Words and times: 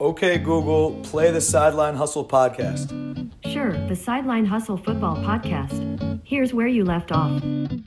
Okay, 0.00 0.38
Google, 0.38 0.92
play 1.02 1.32
the 1.32 1.40
Sideline 1.40 1.96
Hustle 1.96 2.24
podcast. 2.24 2.88
Sure, 3.44 3.72
the 3.88 3.96
Sideline 3.96 4.44
Hustle 4.44 4.76
Football 4.76 5.16
Podcast. 5.16 6.20
Here's 6.24 6.54
where 6.54 6.68
you 6.68 6.84
left 6.84 7.10
off. 7.10 7.42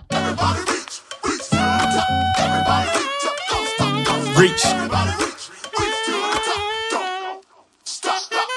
Everybody 0.10 0.60
reach, 0.60 1.02
reach 1.24 1.50
to 1.50 1.56
the 1.56 1.88
top. 1.96 2.38
Everybody 2.38 2.90
reach 3.00 3.26
up, 3.26 3.38
don't 3.50 3.68
stop, 3.68 4.06
don't 4.06 4.26
stop. 4.26 4.38
Reach. 4.40 4.66
Everybody 4.66 5.24
reach, 5.24 5.50
reach 5.80 6.06
to 6.06 6.12
the 6.12 6.42
top. 6.44 6.92
Don't 6.92 7.46
stop, 7.86 8.20
stop. 8.20 8.48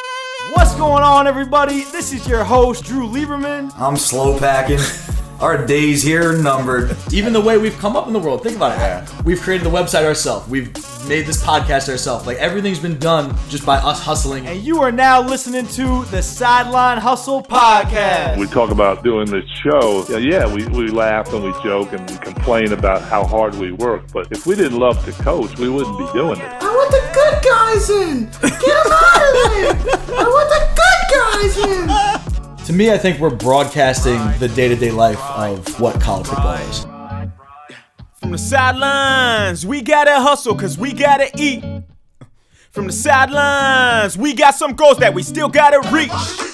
What's 0.56 0.74
going 0.74 1.04
on, 1.04 1.28
everybody? 1.28 1.84
This 1.84 2.12
is 2.12 2.26
your 2.26 2.42
host, 2.42 2.84
Drew 2.84 3.06
Lieberman. 3.06 3.72
I'm 3.78 3.96
slow 3.96 4.36
packing. 4.36 4.80
Our 5.40 5.64
days 5.64 6.02
here 6.02 6.30
are 6.30 6.36
numbered. 6.42 6.96
even 7.12 7.32
the 7.32 7.40
way 7.40 7.58
we've 7.58 7.76
come 7.78 7.94
up 7.96 8.08
in 8.08 8.12
the 8.12 8.18
world. 8.18 8.42
Think 8.42 8.56
about 8.56 8.76
it. 9.08 9.24
We've 9.24 9.40
created 9.40 9.64
the 9.66 9.70
website 9.70 10.04
ourselves. 10.04 10.48
We've 10.48 10.72
made 11.06 11.26
this 11.26 11.42
podcast 11.42 11.88
ourselves. 11.88 12.26
Like 12.26 12.38
everything's 12.38 12.78
been 12.78 12.98
done 12.98 13.36
just 13.48 13.66
by 13.66 13.76
us 13.76 14.00
hustling. 14.00 14.46
And 14.46 14.62
you 14.62 14.82
are 14.82 14.92
now 14.92 15.20
listening 15.20 15.66
to 15.68 16.04
the 16.06 16.22
Sideline 16.22 16.98
Hustle 16.98 17.42
podcast. 17.42 18.38
we 18.38 18.46
talk 18.46 18.70
about 18.70 19.02
doing 19.02 19.26
this 19.30 19.48
show, 19.62 20.04
yeah, 20.08 20.18
yeah, 20.18 20.52
we, 20.52 20.66
we 20.68 20.88
laugh 20.88 21.32
and 21.32 21.44
we 21.44 21.52
joke 21.62 21.92
and 21.92 22.08
we 22.10 22.16
complain 22.18 22.72
about 22.72 23.02
how 23.02 23.24
hard 23.24 23.54
we 23.56 23.72
work. 23.72 24.10
But 24.12 24.30
if 24.30 24.46
we 24.46 24.54
didn't 24.54 24.78
love 24.78 25.04
to 25.04 25.12
coach, 25.22 25.58
we 25.58 25.68
wouldn't 25.68 25.98
be 25.98 26.06
doing 26.12 26.40
it. 26.40 26.50
I 26.60 26.66
want 26.66 26.90
the 26.90 27.10
good 27.12 27.42
guys 27.44 27.90
in. 27.90 28.24
Get 28.40 28.60
them 28.60 28.92
out 28.92 29.22
of 29.22 29.32
there. 29.34 30.18
I 30.18 30.24
want 30.24 30.48
the 30.50 30.62
good 30.80 31.00
guys 31.14 31.58
in. 31.58 32.66
To 32.66 32.72
me, 32.72 32.90
I 32.90 32.96
think 32.96 33.20
we're 33.20 33.28
broadcasting 33.34 34.18
the 34.38 34.48
day-to-day 34.48 34.90
life 34.90 35.20
of 35.22 35.80
what 35.80 36.00
college 36.00 36.26
football 36.26 36.54
is. 36.54 36.93
From 38.24 38.32
the 38.32 38.38
sidelines, 38.38 39.66
we 39.66 39.82
gotta 39.82 40.18
hustle 40.18 40.54
cause 40.54 40.78
we 40.78 40.94
gotta 40.94 41.28
eat. 41.36 41.62
From 42.70 42.86
the 42.86 42.92
sidelines, 42.94 44.16
we 44.16 44.32
got 44.32 44.54
some 44.54 44.72
goals 44.72 44.96
that 45.00 45.12
we 45.12 45.22
still 45.22 45.50
gotta 45.50 45.86
reach. 45.90 46.53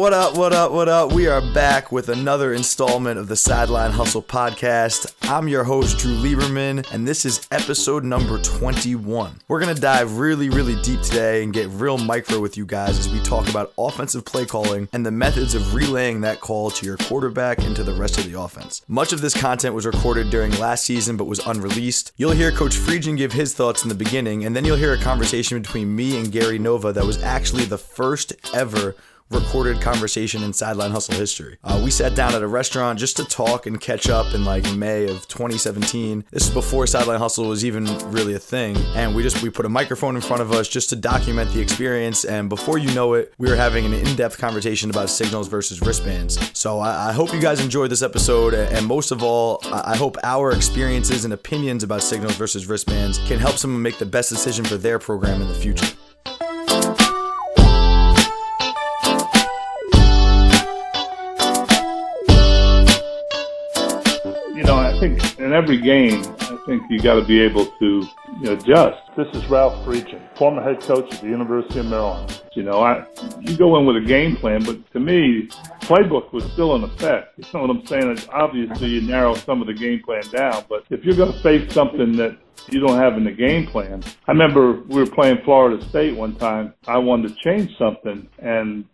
What 0.00 0.14
up, 0.14 0.34
what 0.34 0.54
up, 0.54 0.72
what 0.72 0.88
up? 0.88 1.12
We 1.12 1.26
are 1.26 1.42
back 1.52 1.92
with 1.92 2.08
another 2.08 2.54
installment 2.54 3.18
of 3.18 3.28
the 3.28 3.36
Sideline 3.36 3.90
Hustle 3.90 4.22
podcast. 4.22 5.12
I'm 5.28 5.46
your 5.46 5.62
host, 5.62 5.98
Drew 5.98 6.14
Lieberman, 6.14 6.90
and 6.90 7.06
this 7.06 7.26
is 7.26 7.46
episode 7.50 8.02
number 8.02 8.40
21. 8.40 9.40
We're 9.46 9.60
going 9.60 9.74
to 9.74 9.78
dive 9.78 10.16
really, 10.16 10.48
really 10.48 10.80
deep 10.80 11.02
today 11.02 11.42
and 11.42 11.52
get 11.52 11.68
real 11.68 11.98
micro 11.98 12.40
with 12.40 12.56
you 12.56 12.64
guys 12.64 12.98
as 12.98 13.10
we 13.10 13.20
talk 13.20 13.46
about 13.50 13.74
offensive 13.76 14.24
play 14.24 14.46
calling 14.46 14.88
and 14.94 15.04
the 15.04 15.10
methods 15.10 15.54
of 15.54 15.74
relaying 15.74 16.22
that 16.22 16.40
call 16.40 16.70
to 16.70 16.86
your 16.86 16.96
quarterback 16.96 17.58
and 17.58 17.76
to 17.76 17.84
the 17.84 17.92
rest 17.92 18.16
of 18.16 18.24
the 18.24 18.40
offense. 18.40 18.80
Much 18.88 19.12
of 19.12 19.20
this 19.20 19.38
content 19.38 19.74
was 19.74 19.84
recorded 19.84 20.30
during 20.30 20.50
last 20.52 20.84
season 20.84 21.18
but 21.18 21.26
was 21.26 21.46
unreleased. 21.46 22.12
You'll 22.16 22.32
hear 22.32 22.50
Coach 22.50 22.74
Friedgen 22.74 23.18
give 23.18 23.34
his 23.34 23.52
thoughts 23.52 23.82
in 23.82 23.90
the 23.90 23.94
beginning, 23.94 24.46
and 24.46 24.56
then 24.56 24.64
you'll 24.64 24.78
hear 24.78 24.94
a 24.94 25.02
conversation 25.02 25.60
between 25.60 25.94
me 25.94 26.18
and 26.18 26.32
Gary 26.32 26.58
Nova 26.58 26.90
that 26.90 27.04
was 27.04 27.22
actually 27.22 27.66
the 27.66 27.76
first 27.76 28.32
ever 28.54 28.96
recorded 29.30 29.80
conversation 29.80 30.42
in 30.42 30.52
sideline 30.52 30.90
hustle 30.90 31.14
history. 31.14 31.56
Uh, 31.62 31.80
we 31.82 31.90
sat 31.90 32.14
down 32.14 32.34
at 32.34 32.42
a 32.42 32.46
restaurant 32.46 32.98
just 32.98 33.16
to 33.16 33.24
talk 33.24 33.66
and 33.66 33.80
catch 33.80 34.08
up 34.08 34.34
in 34.34 34.44
like 34.44 34.70
May 34.74 35.04
of 35.04 35.26
2017. 35.28 36.24
This 36.30 36.48
is 36.48 36.50
before 36.50 36.86
sideline 36.86 37.18
hustle 37.18 37.48
was 37.48 37.64
even 37.64 37.86
really 38.10 38.34
a 38.34 38.38
thing, 38.38 38.76
and 38.94 39.14
we 39.14 39.22
just 39.22 39.42
we 39.42 39.50
put 39.50 39.66
a 39.66 39.68
microphone 39.68 40.16
in 40.16 40.22
front 40.22 40.42
of 40.42 40.52
us 40.52 40.68
just 40.68 40.90
to 40.90 40.96
document 40.96 41.52
the 41.52 41.60
experience. 41.60 42.24
And 42.24 42.48
before 42.48 42.78
you 42.78 42.92
know 42.94 43.14
it, 43.14 43.32
we 43.38 43.48
were 43.48 43.56
having 43.56 43.86
an 43.86 43.94
in-depth 43.94 44.38
conversation 44.38 44.90
about 44.90 45.10
signals 45.10 45.48
versus 45.48 45.80
wristbands. 45.80 46.38
So 46.58 46.80
I, 46.80 47.10
I 47.10 47.12
hope 47.12 47.32
you 47.32 47.40
guys 47.40 47.60
enjoyed 47.60 47.90
this 47.90 48.02
episode, 48.02 48.54
and 48.54 48.86
most 48.86 49.10
of 49.10 49.22
all, 49.22 49.60
I 49.64 49.96
hope 49.96 50.16
our 50.24 50.52
experiences 50.52 51.24
and 51.24 51.32
opinions 51.32 51.82
about 51.82 52.02
signals 52.02 52.34
versus 52.36 52.66
wristbands 52.66 53.18
can 53.26 53.38
help 53.38 53.56
someone 53.56 53.82
make 53.82 53.98
the 53.98 54.06
best 54.06 54.28
decision 54.28 54.64
for 54.64 54.76
their 54.76 54.98
program 54.98 55.40
in 55.40 55.48
the 55.48 55.54
future. 55.54 55.86
In 65.50 65.56
every 65.56 65.80
game, 65.80 66.22
I 66.38 66.56
think 66.64 66.82
you 66.88 67.00
got 67.00 67.14
to 67.14 67.24
be 67.24 67.40
able 67.40 67.66
to 67.66 67.84
you 67.84 68.40
know, 68.40 68.52
adjust. 68.52 68.98
This 69.16 69.26
is 69.34 69.44
Ralph 69.50 69.84
Friedgen, 69.84 70.20
former 70.36 70.62
head 70.62 70.80
coach 70.80 71.12
at 71.12 71.20
the 71.20 71.26
University 71.26 71.80
of 71.80 71.86
Maryland. 71.86 72.40
You 72.54 72.62
know, 72.62 72.80
I 72.82 73.04
you 73.40 73.56
go 73.56 73.76
in 73.78 73.84
with 73.84 73.96
a 73.96 74.06
game 74.06 74.36
plan, 74.36 74.62
but 74.62 74.78
to 74.92 75.00
me, 75.00 75.48
playbook 75.80 76.32
was 76.32 76.44
still 76.52 76.76
in 76.76 76.84
effect. 76.84 77.36
You 77.36 77.44
know 77.52 77.62
what 77.62 77.70
I'm 77.70 77.86
saying? 77.86 78.10
It's 78.10 78.28
obviously, 78.28 78.90
you 78.90 79.00
narrow 79.00 79.34
some 79.34 79.60
of 79.60 79.66
the 79.66 79.74
game 79.74 80.00
plan 80.04 80.22
down, 80.30 80.64
but 80.68 80.84
if 80.90 81.04
you're 81.04 81.16
going 81.16 81.32
to 81.32 81.42
face 81.42 81.72
something 81.72 82.16
that 82.16 82.38
you 82.70 82.78
don't 82.78 82.98
have 82.98 83.14
in 83.16 83.24
the 83.24 83.32
game 83.32 83.66
plan, 83.66 84.04
I 84.28 84.30
remember 84.30 84.82
we 84.88 85.00
were 85.00 85.10
playing 85.10 85.38
Florida 85.44 85.84
State 85.88 86.16
one 86.16 86.36
time. 86.36 86.74
I 86.86 86.98
wanted 86.98 87.28
to 87.28 87.34
change 87.42 87.76
something, 87.76 88.28
and 88.38 88.84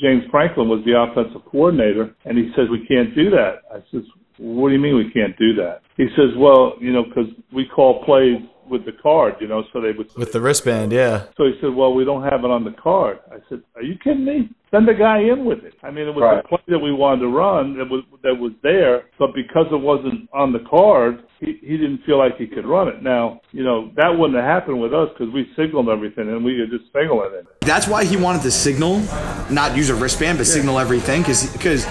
James 0.00 0.24
Franklin 0.30 0.68
was 0.68 0.82
the 0.86 0.98
offensive 0.98 1.44
coordinator, 1.44 2.14
and 2.24 2.38
he 2.38 2.52
says, 2.56 2.68
we 2.70 2.86
can't 2.86 3.14
do 3.14 3.28
that. 3.30 3.62
I 3.70 3.82
says, 3.90 4.04
what 4.38 4.68
do 4.68 4.74
you 4.74 4.80
mean 4.80 4.96
we 4.96 5.10
can't 5.10 5.36
do 5.38 5.54
that? 5.54 5.82
He 5.96 6.06
says, 6.16 6.36
well, 6.36 6.74
you 6.80 6.92
know, 6.92 7.04
because 7.04 7.30
we 7.52 7.66
call 7.66 8.04
plays 8.04 8.38
with 8.68 8.84
the 8.84 8.92
card, 8.92 9.34
you 9.40 9.48
know, 9.48 9.62
so 9.72 9.80
they 9.80 9.92
would. 9.92 10.08
With 10.16 10.32
the 10.32 10.40
wristband, 10.40 10.92
yeah. 10.92 11.26
So 11.36 11.44
he 11.44 11.54
said, 11.60 11.74
well, 11.74 11.94
we 11.94 12.04
don't 12.04 12.22
have 12.22 12.40
it 12.44 12.50
on 12.50 12.64
the 12.64 12.74
card. 12.82 13.20
I 13.30 13.36
said, 13.48 13.62
are 13.74 13.82
you 13.82 13.94
kidding 14.02 14.24
me? 14.24 14.50
Send 14.70 14.88
the 14.88 14.94
guy 14.94 15.20
in 15.20 15.44
with 15.44 15.60
it. 15.64 15.74
I 15.82 15.90
mean, 15.90 16.08
it 16.08 16.14
was 16.14 16.42
a 16.44 16.48
play 16.48 16.58
that 16.68 16.78
we 16.78 16.92
wanted 16.92 17.20
to 17.22 17.28
run 17.28 17.78
that 17.78 17.88
was 17.88 18.02
that 18.24 18.34
was 18.34 18.52
there, 18.62 19.04
but 19.18 19.30
because 19.32 19.66
it 19.70 19.80
wasn't 19.80 20.28
on 20.34 20.52
the 20.52 20.58
card, 20.68 21.22
he, 21.38 21.58
he 21.62 21.76
didn't 21.76 22.00
feel 22.04 22.18
like 22.18 22.36
he 22.36 22.46
could 22.46 22.66
run 22.66 22.88
it. 22.88 23.00
Now, 23.02 23.40
you 23.52 23.62
know, 23.62 23.92
that 23.94 24.08
wouldn't 24.08 24.36
have 24.36 24.44
happened 24.44 24.80
with 24.80 24.92
us 24.92 25.08
because 25.16 25.32
we 25.32 25.46
signaled 25.56 25.88
everything 25.88 26.28
and 26.28 26.44
we 26.44 26.58
could 26.58 26.76
just 26.76 26.92
signal 26.92 27.22
it. 27.22 27.46
That's 27.60 27.86
why 27.86 28.04
he 28.04 28.16
wanted 28.16 28.42
to 28.42 28.50
signal, 28.50 28.98
not 29.50 29.76
use 29.76 29.88
a 29.88 29.94
wristband, 29.94 30.38
but 30.38 30.46
signal 30.46 30.80
everything. 30.80 31.22
Because 31.22 31.50
because 31.52 31.86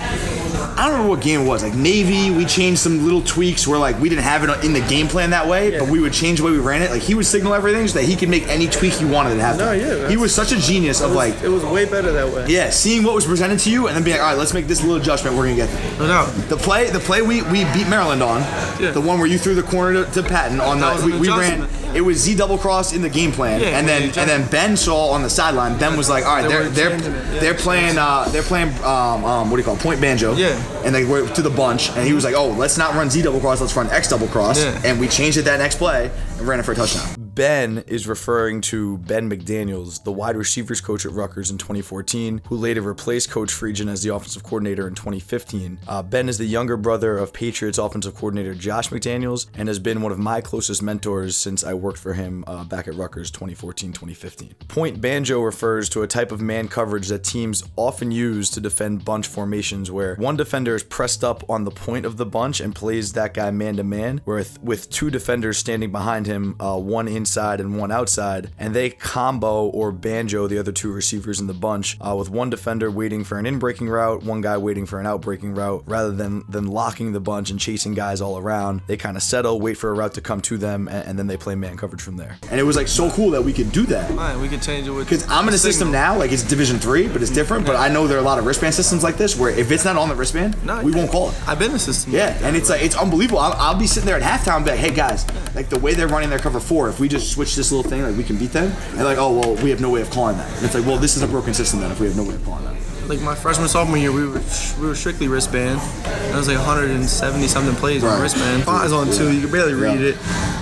I 0.58 0.84
don't 0.84 0.92
remember 0.94 1.10
what 1.10 1.22
game 1.22 1.42
it 1.42 1.48
was. 1.48 1.64
Like 1.64 1.74
Navy, 1.76 2.32
we 2.32 2.46
changed 2.46 2.80
some 2.82 3.04
little 3.04 3.22
tweaks 3.22 3.68
where 3.68 3.80
like 3.80 4.00
we 4.00 4.10
didn't 4.10 4.24
have 4.24 4.44
it 4.44 4.64
in 4.66 4.74
the 4.74 4.82
game 4.82 5.08
plan 5.08 5.30
that 5.32 5.48
way, 5.48 5.78
but 5.78 5.90
we 5.90 6.00
would 6.00 6.14
change 6.14 6.40
the 6.40 6.46
way 6.46 6.52
we 6.52 6.60
ran 6.60 6.82
it. 6.82 6.92
Like 6.92 7.02
he 7.02 7.14
would 7.16 7.26
signal 7.26 7.54
everything 7.54 7.88
so 7.88 8.00
that 8.00 8.06
he 8.06 8.16
could 8.16 8.30
make 8.30 8.48
any 8.48 8.68
tweak 8.68 8.94
he 8.94 9.06
wanted 9.06 9.36
to 9.36 9.42
have. 9.42 9.58
No, 9.58 9.72
yeah, 9.72 10.10
he 10.10 10.18
was 10.18 10.34
such 10.34 10.52
a 10.52 10.60
genius 10.60 11.02
of 11.02 11.12
like. 11.12 11.42
it 11.42 11.50
was 11.50 11.64
way 11.64 11.86
better 11.86 12.12
that 12.12 12.28
way. 12.34 12.46
Yeah, 12.48 12.70
seeing 12.70 13.04
what 13.04 13.16
was 13.16 13.26
presented 13.26 13.60
to 13.60 13.70
you 13.72 13.88
and 13.88 13.96
then 13.96 14.04
being 14.04 14.18
like, 14.18 14.24
all 14.24 14.32
right, 14.32 14.38
let's 14.38 14.54
make 14.54 14.68
this 14.68 14.82
little 14.82 14.98
adjustment. 14.98 15.36
We're 15.38 15.44
gonna 15.46 15.56
get 15.56 15.70
there. 15.70 16.00
No 16.00 16.08
doubt. 16.08 16.28
The 16.50 16.58
play, 16.58 16.90
the 16.90 17.00
play 17.00 17.22
we, 17.22 17.42
we 17.44 17.64
beat 17.74 17.88
Maryland 17.88 18.22
on, 18.24 18.42
Yeah. 18.82 18.92
the 18.92 19.02
one 19.02 19.18
where 19.20 19.28
you 19.28 19.38
threw 19.38 19.56
the 19.56 19.64
corner 19.64 20.06
to, 20.06 20.12
to 20.12 20.24
Patton 20.24 20.60
on 20.60 20.80
That 20.80 21.00
the 21.00 21.06
we, 21.06 21.20
we 21.20 21.30
ran. 21.30 21.68
It 21.96 22.02
was 22.02 22.18
Z 22.18 22.36
double 22.36 22.58
cross 22.58 22.94
in 22.94 23.02
the 23.02 23.10
game 23.10 23.32
plan, 23.32 23.62
Yeah, 23.62 23.80
and 23.80 23.88
then 23.88 24.04
and 24.04 24.30
then 24.30 24.48
Ben 24.50 24.76
saw 24.76 25.12
on 25.12 25.24
the 25.24 25.30
sideline. 25.30 25.80
Ben 25.80 25.96
was 25.96 26.10
like, 26.10 26.26
all 26.26 26.36
right, 26.36 26.42
They 26.44 26.50
they're 26.50 26.70
they're 26.70 26.90
changing 26.92 27.14
it, 27.14 27.34
yeah. 27.34 27.40
they're 27.40 27.54
playing 27.54 27.98
uh, 27.98 28.28
they're 28.30 28.44
playing 28.44 28.70
um, 28.84 29.24
um, 29.24 29.50
what 29.50 29.56
do 29.58 29.62
you 29.62 29.64
call 29.66 29.76
it? 29.76 29.82
point 29.82 30.02
banjo? 30.02 30.34
Yeah. 30.36 30.62
And 30.84 30.94
they 30.94 31.06
went 31.06 31.34
to 31.36 31.42
the 31.42 31.50
bunch, 31.50 31.90
and 31.92 32.06
he 32.06 32.14
was 32.14 32.24
like, 32.24 32.36
oh, 32.36 32.50
let's 32.50 32.78
not 32.78 32.96
run 32.96 33.10
Z 33.10 33.22
double 33.22 33.40
cross, 33.40 33.62
let's 33.62 33.76
run 33.76 33.90
X 33.90 34.10
double 34.10 34.28
cross, 34.28 34.60
and 34.62 35.00
we 35.00 35.08
changed 35.08 35.38
it 35.38 35.44
that 35.44 35.60
next 35.60 35.78
play 35.78 36.12
and 36.38 36.42
ran 36.48 36.60
it 36.60 36.64
for 36.64 36.74
a 36.74 36.76
touchdown. 36.76 37.25
Ben 37.36 37.84
is 37.86 38.08
referring 38.08 38.62
to 38.62 38.98
Ben 39.00 39.30
McDaniels, 39.30 40.02
the 40.02 40.12
wide 40.12 40.38
receivers 40.38 40.80
coach 40.80 41.06
at 41.06 41.12
Rutgers 41.12 41.52
in 41.52 41.58
2014, 41.58 42.42
who 42.48 42.56
later 42.56 42.82
replaced 42.82 43.30
Coach 43.30 43.50
Friedgen 43.50 43.90
as 43.90 44.02
the 44.02 44.16
offensive 44.16 44.42
coordinator 44.42 44.88
in 44.88 44.96
2015. 44.96 45.80
Uh, 45.86 46.02
ben 46.02 46.30
is 46.30 46.38
the 46.38 46.46
younger 46.46 46.78
brother 46.78 47.18
of 47.18 47.34
Patriots 47.34 47.78
offensive 47.78 48.16
coordinator 48.16 48.56
Josh 48.56 48.88
McDaniels 48.88 49.48
and 49.58 49.68
has 49.68 49.80
been 49.80 50.02
one 50.02 50.14
of 50.14 50.18
my 50.18 50.40
closest 50.40 50.82
mentors 50.82 51.36
since 51.36 51.66
I 51.66 51.74
worked 51.74 52.00
for 52.00 52.14
him 52.14 52.46
uh, 52.48 52.64
back 52.64 52.88
at 52.88 52.96
Rutgers 52.96 53.30
2014 53.32 53.92
2015. 53.92 54.56
Point 54.70 55.02
banjo 55.02 55.42
refers 55.42 55.90
to 55.90 56.04
a 56.04 56.08
type 56.08 56.32
of 56.32 56.40
man 56.40 56.70
coverage 56.70 57.10
that 57.10 57.26
teams 57.26 57.66
often 57.76 58.12
use 58.12 58.50
to 58.52 58.62
defend 58.62 59.04
bunch 59.04 59.28
formations 59.28 59.92
where 59.92 60.16
one 60.16 60.38
defender 60.38 60.74
is 60.74 60.84
pressed 60.84 61.22
up 61.22 61.44
on 61.50 61.66
the 61.66 61.72
point 61.72 62.06
of 62.06 62.16
the 62.16 62.26
bunch 62.26 62.62
and 62.62 62.74
plays 62.74 63.12
that 63.12 63.34
guy 63.34 63.52
man 63.52 63.76
to 63.76 63.84
man, 63.84 64.22
with 64.26 64.58
with 64.64 64.90
two 64.90 65.10
defenders 65.10 65.58
standing 65.58 65.92
behind 65.92 66.28
him, 66.28 66.56
uh, 66.62 66.78
one 66.80 67.10
inside 67.26 67.60
and 67.60 67.76
one 67.76 67.92
outside, 67.92 68.52
and 68.60 68.76
they 68.76 68.88
combo 68.92 69.66
or 69.66 69.92
banjo 69.92 70.46
the 70.46 70.60
other 70.60 70.72
two 70.72 70.92
receivers 70.92 71.40
in 71.40 71.48
the 71.48 71.54
bunch, 71.56 71.98
uh, 72.00 72.16
with 72.16 72.30
one 72.30 72.52
defender 72.52 72.92
waiting 72.92 73.24
for 73.24 73.40
an 73.40 73.48
in-breaking 73.48 73.90
route, 73.90 74.22
one 74.22 74.42
guy 74.42 74.56
waiting 74.58 74.86
for 74.86 75.00
an 75.00 75.08
out-breaking 75.08 75.56
route, 75.56 75.82
rather 75.88 76.12
than 76.12 76.44
than 76.48 76.68
locking 76.68 77.14
the 77.14 77.20
bunch 77.20 77.50
and 77.50 77.60
chasing 77.60 77.96
guys 77.96 78.22
all 78.22 78.38
around. 78.38 78.82
They 78.86 78.96
kind 78.96 79.18
of 79.18 79.24
settle, 79.24 79.60
wait 79.60 79.76
for 79.76 79.90
a 79.90 79.94
route 79.94 80.14
to 80.14 80.22
come 80.22 80.40
to 80.42 80.58
them, 80.58 80.88
and, 80.88 81.08
and 81.08 81.20
then 81.20 81.26
they 81.26 81.36
play 81.38 81.56
man 81.56 81.78
coverage 81.78 82.02
from 82.04 82.18
there. 82.18 82.38
And 82.52 82.60
it 82.60 82.64
was 82.64 82.76
like 82.76 82.88
so 82.88 83.10
cool 83.10 83.32
that 83.32 83.44
we 83.44 83.54
could 83.54 83.72
do 83.72 83.88
that. 83.88 84.12
Right, 84.12 84.38
we 84.38 84.48
could 84.48 84.62
change 84.62 84.88
it 84.88 84.92
with. 84.92 85.10
Because 85.10 85.28
I'm 85.28 85.48
in 85.48 85.54
a 85.56 85.58
system 85.58 85.92
now, 85.92 86.16
like 86.16 86.32
it's 86.32 86.44
Division 86.44 86.78
Three, 86.78 87.08
but 87.08 87.24
it's 87.24 87.32
different. 87.32 87.66
But 87.66 87.76
I 87.76 87.90
know 87.90 88.06
there 88.06 88.18
are 88.18 88.22
a 88.22 88.30
lot 88.32 88.38
of 88.38 88.46
wristband 88.46 88.76
systems 88.76 89.04
like 89.04 89.18
this 89.18 89.36
where 89.36 89.50
if 89.50 89.72
it's 89.72 89.84
not 89.84 89.96
on 89.98 90.10
the 90.10 90.16
wristband, 90.16 90.64
No, 90.64 90.84
we 90.84 90.92
won't 90.92 91.10
call 91.10 91.30
it. 91.32 91.48
I've 91.48 91.58
been 91.58 91.68
in 91.68 91.74
the 91.74 91.80
system. 91.80 92.14
Yeah, 92.14 92.38
and 92.44 92.56
it's 92.56 92.70
like 92.70 92.84
it's 92.84 92.96
unbelievable. 92.96 93.40
I'll, 93.40 93.54
I'll 93.54 93.80
be 93.80 93.88
sitting 93.88 94.06
there 94.06 94.18
at 94.18 94.22
halftime, 94.22 94.58
and 94.58 94.66
be 94.66 94.72
like, 94.72 94.80
"Hey 94.80 94.94
guys, 94.94 95.26
like 95.56 95.70
the 95.70 95.80
way 95.80 95.96
they're 95.96 96.08
running 96.08 96.30
their 96.30 96.40
cover 96.40 96.60
four, 96.60 96.90
if 96.90 97.00
we 97.00 97.08
just 97.08 97.15
switch 97.20 97.56
this 97.56 97.72
little 97.72 97.90
thing, 97.90 98.04
like 98.04 98.16
we 98.18 98.24
can 98.24 98.38
beat 98.38 98.52
them." 98.54 98.72
And 98.94 99.04
like, 99.04 99.18
"Oh 99.18 99.38
well, 99.40 99.56
we 99.64 99.70
have 99.70 99.82
no 99.82 99.90
way 99.90 100.02
of 100.02 100.10
calling 100.10 100.38
that." 100.38 100.50
And 100.58 100.66
it's 100.66 100.76
like, 100.76 100.86
"Well, 100.86 100.98
this 100.98 101.16
is 101.18 101.24
a 101.24 101.28
broken 101.28 101.54
system 101.54 101.80
then. 101.82 101.92
If 101.92 102.00
we 102.00 102.08
have 102.08 102.16
no 102.18 102.24
way 102.24 102.36
of 102.36 102.44
calling 102.46 102.64
that." 102.66 102.76
like 103.08 103.22
my 103.22 103.36
freshman 103.36 103.68
sophomore 103.68 104.00
year, 104.00 104.12
we 104.12 104.26
were 104.26 104.42
we 104.82 104.88
were 104.88 104.96
strictly 104.96 105.28
wristband. 105.28 105.80
That 105.80 106.34
was 106.38 106.48
like 106.48 106.58
170 106.58 107.48
something 107.48 107.76
plays 107.76 108.02
Right. 108.02 108.14
on 108.14 108.20
wristband. 108.22 108.64
Eyes 108.68 108.92
on 108.92 109.12
too, 109.12 109.32
you 109.32 109.42
can 109.42 109.52
barely 109.52 109.76
read 109.76 110.00
Yeah. 110.00 110.08
it. 110.08 110.18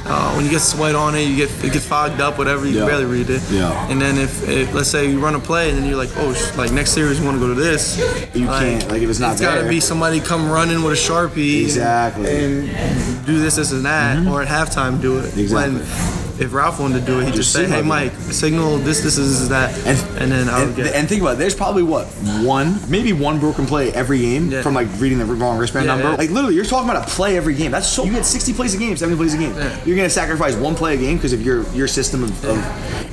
Uh, 0.06 0.34
when 0.34 0.44
you 0.44 0.52
get 0.52 0.60
sweat 0.60 0.94
on 0.94 1.16
it, 1.16 1.22
you 1.22 1.38
get 1.38 1.50
it 1.64 1.72
gets 1.72 1.86
fogged 1.86 2.20
up, 2.20 2.38
whatever. 2.38 2.66
You 2.66 2.74
Yeah. 2.74 2.80
can 2.80 2.88
barely 2.90 3.06
read 3.06 3.30
it. 3.30 3.42
Yeah. 3.50 3.88
And 3.88 4.02
then 4.02 4.18
if, 4.18 4.46
if 4.46 4.74
let's 4.74 4.90
say 4.90 5.10
you 5.10 5.20
run 5.22 5.36
a 5.36 5.40
play 5.40 5.70
and 5.70 5.78
then 5.78 5.88
you're 5.88 5.96
like, 5.96 6.10
oh, 6.18 6.34
sh- 6.34 6.58
like 6.58 6.74
next 6.74 6.92
series 6.92 7.18
you 7.18 7.24
want 7.24 7.40
to 7.40 7.48
go 7.48 7.54
to 7.54 7.58
this, 7.58 7.98
You 8.34 8.46
can't, 8.48 8.90
like, 8.92 9.02
if 9.02 9.10
it's 9.10 9.20
not 9.20 9.32
it's 9.34 9.42
got 9.42 9.62
to 9.62 9.70
be 9.70 9.80
somebody 9.80 10.20
come 10.20 10.50
running 10.52 10.84
with 10.84 10.92
a 10.92 10.98
sharpie. 10.98 11.62
Exactly. 11.64 12.44
And, 12.44 12.70
and 12.72 13.26
do 13.26 13.40
this, 13.40 13.56
this, 13.56 13.72
and 13.72 13.86
that, 13.86 14.28
or 14.28 14.42
at 14.42 14.50
halftime 14.50 15.02
do 15.02 15.20
it. 15.20 15.38
Exactly. 15.38 15.76
When, 15.80 16.23
if 16.44 16.54
Ralph 16.54 16.80
wanted 16.80 17.00
to 17.00 17.06
do 17.06 17.20
it, 17.20 17.26
he'd 17.26 17.34
just 17.34 17.52
say, 17.54 17.66
"Hey. 17.68 17.82
Mike, 17.82 18.12
signal 18.14 18.78
this, 18.78 19.02
this, 19.02 19.16
this, 19.16 19.40
this, 19.40 19.48
that," 19.50 19.76
And, 19.88 20.22
and 20.22 20.32
then 20.32 20.50
I 20.50 20.60
would 20.60 20.68
and, 20.70 20.76
get. 20.76 20.96
and 20.96 21.08
think 21.10 21.22
about 21.22 21.36
it. 21.36 21.40
There's 21.40 21.56
probably 21.56 21.84
what 21.84 22.06
one, 22.44 22.80
maybe 22.90 23.14
one 23.14 23.40
broken 23.40 23.66
play 23.66 23.92
every 23.94 24.20
game 24.20 24.52
Yeah. 24.52 24.62
from 24.62 24.74
like 24.74 24.88
reading 25.00 25.18
the 25.20 25.26
wrong 25.26 25.58
wristband 25.58 25.86
Yeah, 25.86 25.94
number. 25.96 26.10
yeah. 26.12 26.16
Like 26.18 26.30
literally, 26.30 26.56
you're 26.56 26.66
talking 26.66 26.90
about 26.90 27.08
a 27.08 27.12
play 27.12 27.38
every 27.38 27.56
game. 27.56 27.72
That's 27.72 27.88
so. 27.88 28.04
You 28.04 28.12
get 28.12 28.26
60 28.26 28.54
plays 28.54 28.74
a 28.74 28.78
game, 28.78 28.96
70 28.98 29.18
plays 29.18 29.34
a 29.34 29.38
game. 29.38 29.54
You're 29.86 29.96
gonna 29.96 30.10
sacrifice 30.10 30.56
one 30.56 30.76
play 30.76 30.96
a 30.96 30.98
game 30.98 31.18
because 31.18 31.34
of 31.34 31.42
your 31.42 31.64
your 31.74 31.88
system 31.88 32.24
of, 32.24 32.46
of. 32.46 32.58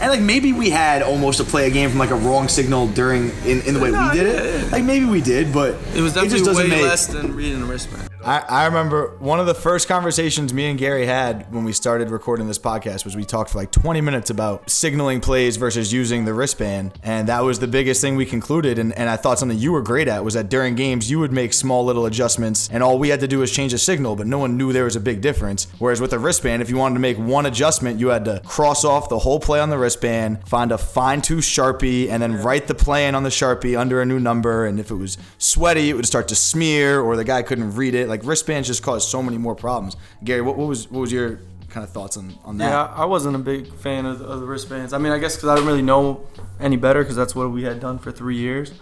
And 0.01 0.11
like 0.11 0.21
maybe 0.21 0.53
we 0.53 0.71
had 0.71 1.03
almost 1.03 1.41
a 1.41 1.45
play 1.45 1.67
a 1.67 1.71
game 1.71 1.91
from 1.91 1.99
like 1.99 2.11
a 2.11 2.15
wrong 2.17 2.49
signal 2.49 2.89
during 2.89 3.31
in, 3.45 3.61
in 3.63 3.75
the 3.75 3.81
way 3.81 3.91
No, 3.91 4.09
we 4.13 4.19
did 4.19 4.27
it. 4.27 4.73
Like 4.73 4.85
maybe 4.85 5.05
we 5.07 5.21
did, 5.21 5.53
but 5.53 5.75
it 5.95 6.01
was 6.01 6.15
definitely 6.15 6.39
just 6.39 6.45
doesn't 6.47 6.65
way 6.65 6.71
make. 6.77 6.83
less 6.83 7.07
than 7.07 7.35
reading 7.35 7.61
the 7.61 7.67
wristband. 7.67 8.09
I, 8.23 8.41
I 8.41 8.67
remember 8.67 9.17
one 9.19 9.41
of 9.41 9.47
the 9.47 9.55
first 9.55 9.89
conversations 9.89 10.53
me 10.53 10.67
and 10.67 10.79
Gary 10.79 11.07
had 11.07 11.51
when 11.53 11.65
we 11.65 11.73
started 11.73 12.11
recording 12.11 12.49
this 12.49 12.59
podcast 12.59 13.07
was 13.07 13.17
we 13.17 13.25
talked 13.25 13.51
for 13.51 13.59
like 13.59 13.73
20 13.73 14.03
minutes 14.03 14.29
about 14.29 14.69
signaling 14.69 15.23
plays 15.23 15.57
versus 15.57 15.91
using 15.91 16.27
the 16.27 16.35
wristband. 16.35 16.99
And 17.03 17.29
that 17.29 17.41
was 17.41 17.61
the 17.61 17.67
biggest 17.67 18.03
thing 18.03 18.17
we 18.17 18.27
concluded. 18.27 18.79
And, 18.79 18.93
and 18.93 19.09
I 19.09 19.17
thought 19.17 19.39
something 19.39 19.59
you 19.59 19.73
were 19.73 19.81
great 19.81 20.07
at 20.07 20.23
was 20.23 20.35
that 20.35 20.51
during 20.51 20.75
games, 20.75 21.11
you 21.11 21.19
would 21.19 21.33
make 21.33 21.55
small 21.55 21.83
little 21.83 22.05
adjustments 22.05 22.69
and 22.71 22.83
all 22.83 22.99
we 22.99 23.09
had 23.09 23.21
to 23.21 23.29
do 23.29 23.39
was 23.39 23.51
change 23.51 23.73
a 23.73 23.79
signal, 23.79 24.17
but 24.17 24.27
no 24.27 24.39
one 24.39 24.59
knew 24.59 24.71
there 24.73 24.85
was 24.85 24.97
a 24.97 25.01
big 25.01 25.23
difference. 25.23 25.67
Whereas 25.79 26.01
with 26.03 26.13
a 26.13 26.19
wristband, 26.19 26.61
if 26.61 26.69
you 26.69 26.77
wanted 26.77 26.97
to 26.97 27.01
make 27.01 27.17
one 27.17 27.47
adjustment, 27.47 27.99
you 27.99 28.09
had 28.09 28.27
to 28.27 28.43
cross 28.45 28.85
off 28.85 29.09
the 29.09 29.21
whole 29.21 29.41
play 29.41 29.61
on 29.61 29.71
the 29.71 29.79
wristband, 29.79 30.47
find 30.47 30.73
a 30.73 30.79
fine 30.79 31.23
tooth 31.23 31.45
Sharpie, 31.45 32.11
and 32.11 32.23
then 32.23 32.43
write 32.43 32.67
the 32.67 32.75
plan 32.75 33.15
on 33.15 33.23
the 33.23 33.31
Sharpie 33.31 33.79
under 33.79 34.03
a 34.03 34.07
new 34.07 34.21
number. 34.21 34.67
And 34.67 34.79
if 34.79 34.91
it 34.91 34.97
was 34.97 35.17
sweaty, 35.39 35.89
it 35.89 35.95
would 35.95 36.07
start 36.07 36.29
to 36.29 36.37
smear 36.37 37.01
or 37.01 37.17
the 37.17 37.25
guy 37.25 37.41
couldn't 37.41 37.75
read 37.77 37.95
it. 37.95 38.10
Like 38.11 38.25
wristbands 38.25 38.69
just 38.69 38.83
caused 38.83 39.09
so 39.09 39.23
many 39.23 39.39
more 39.39 39.55
problems. 39.55 39.97
Gary, 40.23 40.43
what, 40.43 40.57
what 40.57 40.69
was 40.69 40.91
what 40.91 41.01
was 41.01 41.13
your 41.13 41.41
kind 41.71 41.85
of 41.85 41.91
thoughts 41.91 42.17
on, 42.17 42.35
on 42.45 42.59
that? 42.59 42.71
Yeah, 42.71 42.95
I 42.95 43.03
I 43.03 43.05
wasn't 43.05 43.37
a 43.37 43.39
big 43.39 43.73
fan 43.77 44.05
of, 44.05 44.21
of 44.21 44.41
the 44.41 44.47
wristbands. 44.47 44.93
I 44.93 44.99
mean, 44.99 45.13
I 45.13 45.19
guess 45.19 45.37
because 45.37 45.49
I 45.49 45.55
didn't 45.55 45.69
really 45.69 45.83
know 45.83 46.27
any 46.59 46.77
better 46.77 47.03
because 47.03 47.17
that's 47.17 47.35
what 47.35 47.51
we 47.51 47.63
had 47.63 47.81
done 47.81 47.99
for 47.99 48.13
three 48.13 48.37
years. 48.37 48.73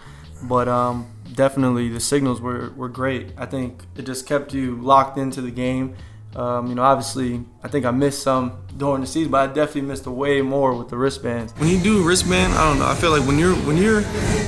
But 0.41 0.67
um, 0.67 1.11
definitely 1.33 1.89
the 1.89 1.99
signals 1.99 2.41
were, 2.41 2.71
were 2.71 2.89
great. 2.89 3.33
I 3.37 3.45
think 3.45 3.83
it 3.95 4.05
just 4.05 4.25
kept 4.25 4.53
you 4.53 4.75
locked 4.77 5.17
into 5.17 5.41
the 5.41 5.51
game. 5.51 5.95
Um, 6.35 6.67
you 6.67 6.75
know, 6.75 6.83
obviously, 6.83 7.43
I 7.63 7.67
think 7.67 7.85
I 7.85 7.91
missed 7.91 8.21
some 8.21 8.57
during 8.79 9.01
the 9.01 9.07
season, 9.07 9.29
but 9.31 9.49
I 9.49 9.53
definitely 9.53 9.81
missed 9.81 10.05
a 10.07 10.11
way 10.11 10.41
more 10.41 10.73
with 10.73 10.87
the 10.89 10.97
wristbands. 10.97 11.53
When 11.57 11.69
you 11.69 11.77
do 11.79 12.01
wristband, 12.07 12.53
I 12.53 12.67
don't 12.67 12.79
know. 12.79 12.87
I 12.87 12.95
feel 12.95 13.11
like 13.11 13.27
when 13.27 13.37
you're 13.37 13.53
when 13.67 13.75
you're 13.77 14.01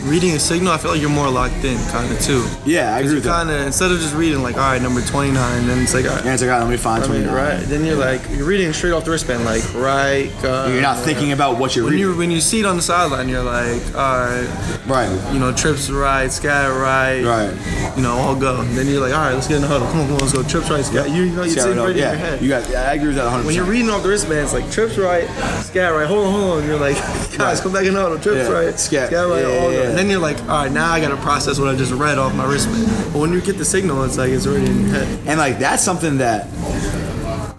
reading 0.10 0.32
a 0.32 0.40
signal, 0.40 0.72
I 0.72 0.78
feel 0.78 0.92
like 0.92 1.02
you're 1.02 1.10
more 1.10 1.30
locked 1.30 1.64
in, 1.66 1.78
kind 1.90 2.12
of 2.12 2.20
too. 2.22 2.48
Yeah, 2.66 2.96
I 2.96 3.00
agree 3.02 3.16
with. 3.16 3.26
Kind 3.26 3.50
of 3.52 3.60
instead 3.62 3.92
of 3.92 4.00
just 4.00 4.16
reading 4.16 4.42
like, 4.42 4.56
all 4.56 4.62
right, 4.72 4.82
number 4.82 5.02
29, 5.02 5.68
then 5.68 5.84
it's 5.84 5.94
like, 5.94 6.06
all 6.06 6.12
right, 6.12 6.22
And 6.22 6.30
it's 6.30 6.42
like, 6.42 6.50
all 6.50 6.58
right, 6.58 6.64
let 6.64 6.72
me 6.72 6.78
find 6.78 7.04
29. 7.04 7.34
right. 7.36 7.60
Then 7.66 7.86
you're 7.86 7.98
like 7.98 8.22
you're 8.32 8.48
reading 8.48 8.72
straight 8.74 8.94
off 8.94 9.04
the 9.06 9.12
wristband, 9.12 9.44
like 9.46 9.62
right. 9.76 10.32
Uh, 10.44 10.70
You're 10.72 10.82
not 10.82 10.98
thinking 11.00 11.34
about 11.34 11.60
what 11.60 11.76
you're 11.76 11.84
when 11.86 11.94
reading. 11.94 12.10
you 12.10 12.18
when 12.18 12.32
you 12.32 12.40
see 12.42 12.62
it 12.62 12.66
on 12.66 12.78
the 12.78 12.82
sideline, 12.82 13.28
you're 13.30 13.44
like, 13.44 13.84
all 13.94 14.26
right, 14.26 14.82
right. 14.88 15.34
you 15.34 15.40
know, 15.40 15.52
trips 15.54 15.90
right, 15.92 16.32
scat 16.32 16.72
right, 16.72 17.22
Right. 17.22 17.96
You 17.98 18.04
know, 18.04 18.14
all 18.14 18.36
go. 18.36 18.62
And 18.62 18.78
then 18.78 18.88
you're 18.88 19.02
like, 19.02 19.14
all 19.14 19.20
right, 19.26 19.34
let's 19.34 19.48
get 19.48 19.58
in 19.58 19.62
the 19.64 19.68
huddle. 19.68 19.88
Come 19.92 20.00
on, 20.02 20.06
come 20.08 20.16
on, 20.16 20.20
let's 20.22 20.34
go. 20.34 20.42
Trips 20.44 20.70
right, 20.70 20.84
scat. 20.86 21.10
You, 21.10 21.24
you 21.24 21.32
know, 21.36 21.44
you 21.44 21.50
See, 21.52 21.60
I 21.60 21.64
see 21.64 21.70
it 21.72 21.76
right 21.76 21.90
in 21.92 21.98
your 21.98 22.06
yeah, 22.08 22.16
head. 22.16 22.42
you 22.42 22.48
got. 22.48 22.70
Yeah, 22.70 22.90
I 22.90 22.94
agree 22.94 23.08
with 23.08 23.18
that 23.18 23.26
100. 23.26 23.46
when 23.46 23.56
you're 23.56 23.66
reading 23.66 23.90
off 23.90 24.04
the 24.04 24.10
wristbands, 24.30 24.54
like 24.54 24.72
trips 24.72 24.98
right, 24.98 25.28
scat 25.64 25.94
right. 25.94 26.08
Hold 26.08 26.28
on, 26.28 26.32
hold 26.34 26.62
on. 26.62 26.68
You're 26.68 26.78
like, 26.80 26.96
guys, 27.38 27.60
come 27.62 27.74
back 27.74 27.86
in 27.86 27.94
the 27.94 28.02
huddle. 28.02 28.20
Trips 28.20 28.48
Yeah. 28.50 28.54
right, 28.54 28.80
Scat. 28.80 29.12
right, 29.12 29.42
Yeah, 29.42 29.48
yeah, 29.48 29.70
yeah. 29.70 29.90
And 29.90 29.98
then 29.98 30.10
you're 30.10 30.20
like, 30.20 30.40
all 30.44 30.48
right, 30.64 30.72
now 30.72 30.92
I 30.92 31.00
got 31.00 31.10
to 31.10 31.18
process 31.18 31.60
what 31.60 31.68
I 31.70 31.76
just 31.76 31.92
read 31.92 32.18
off 32.18 32.36
my 32.36 32.46
wristband. 32.46 32.86
But 33.14 33.20
when 33.20 33.34
you 33.34 33.42
get 33.42 33.58
the 33.58 33.66
signal, 33.66 34.04
it's 34.04 34.18
like 34.18 34.32
it's 34.32 34.46
already 34.48 34.68
in 34.68 34.82
your 34.88 34.90
head. 34.96 35.20
And 35.28 35.40
like 35.40 35.60
that's 35.60 35.84
something 35.84 36.18
that 36.18 36.48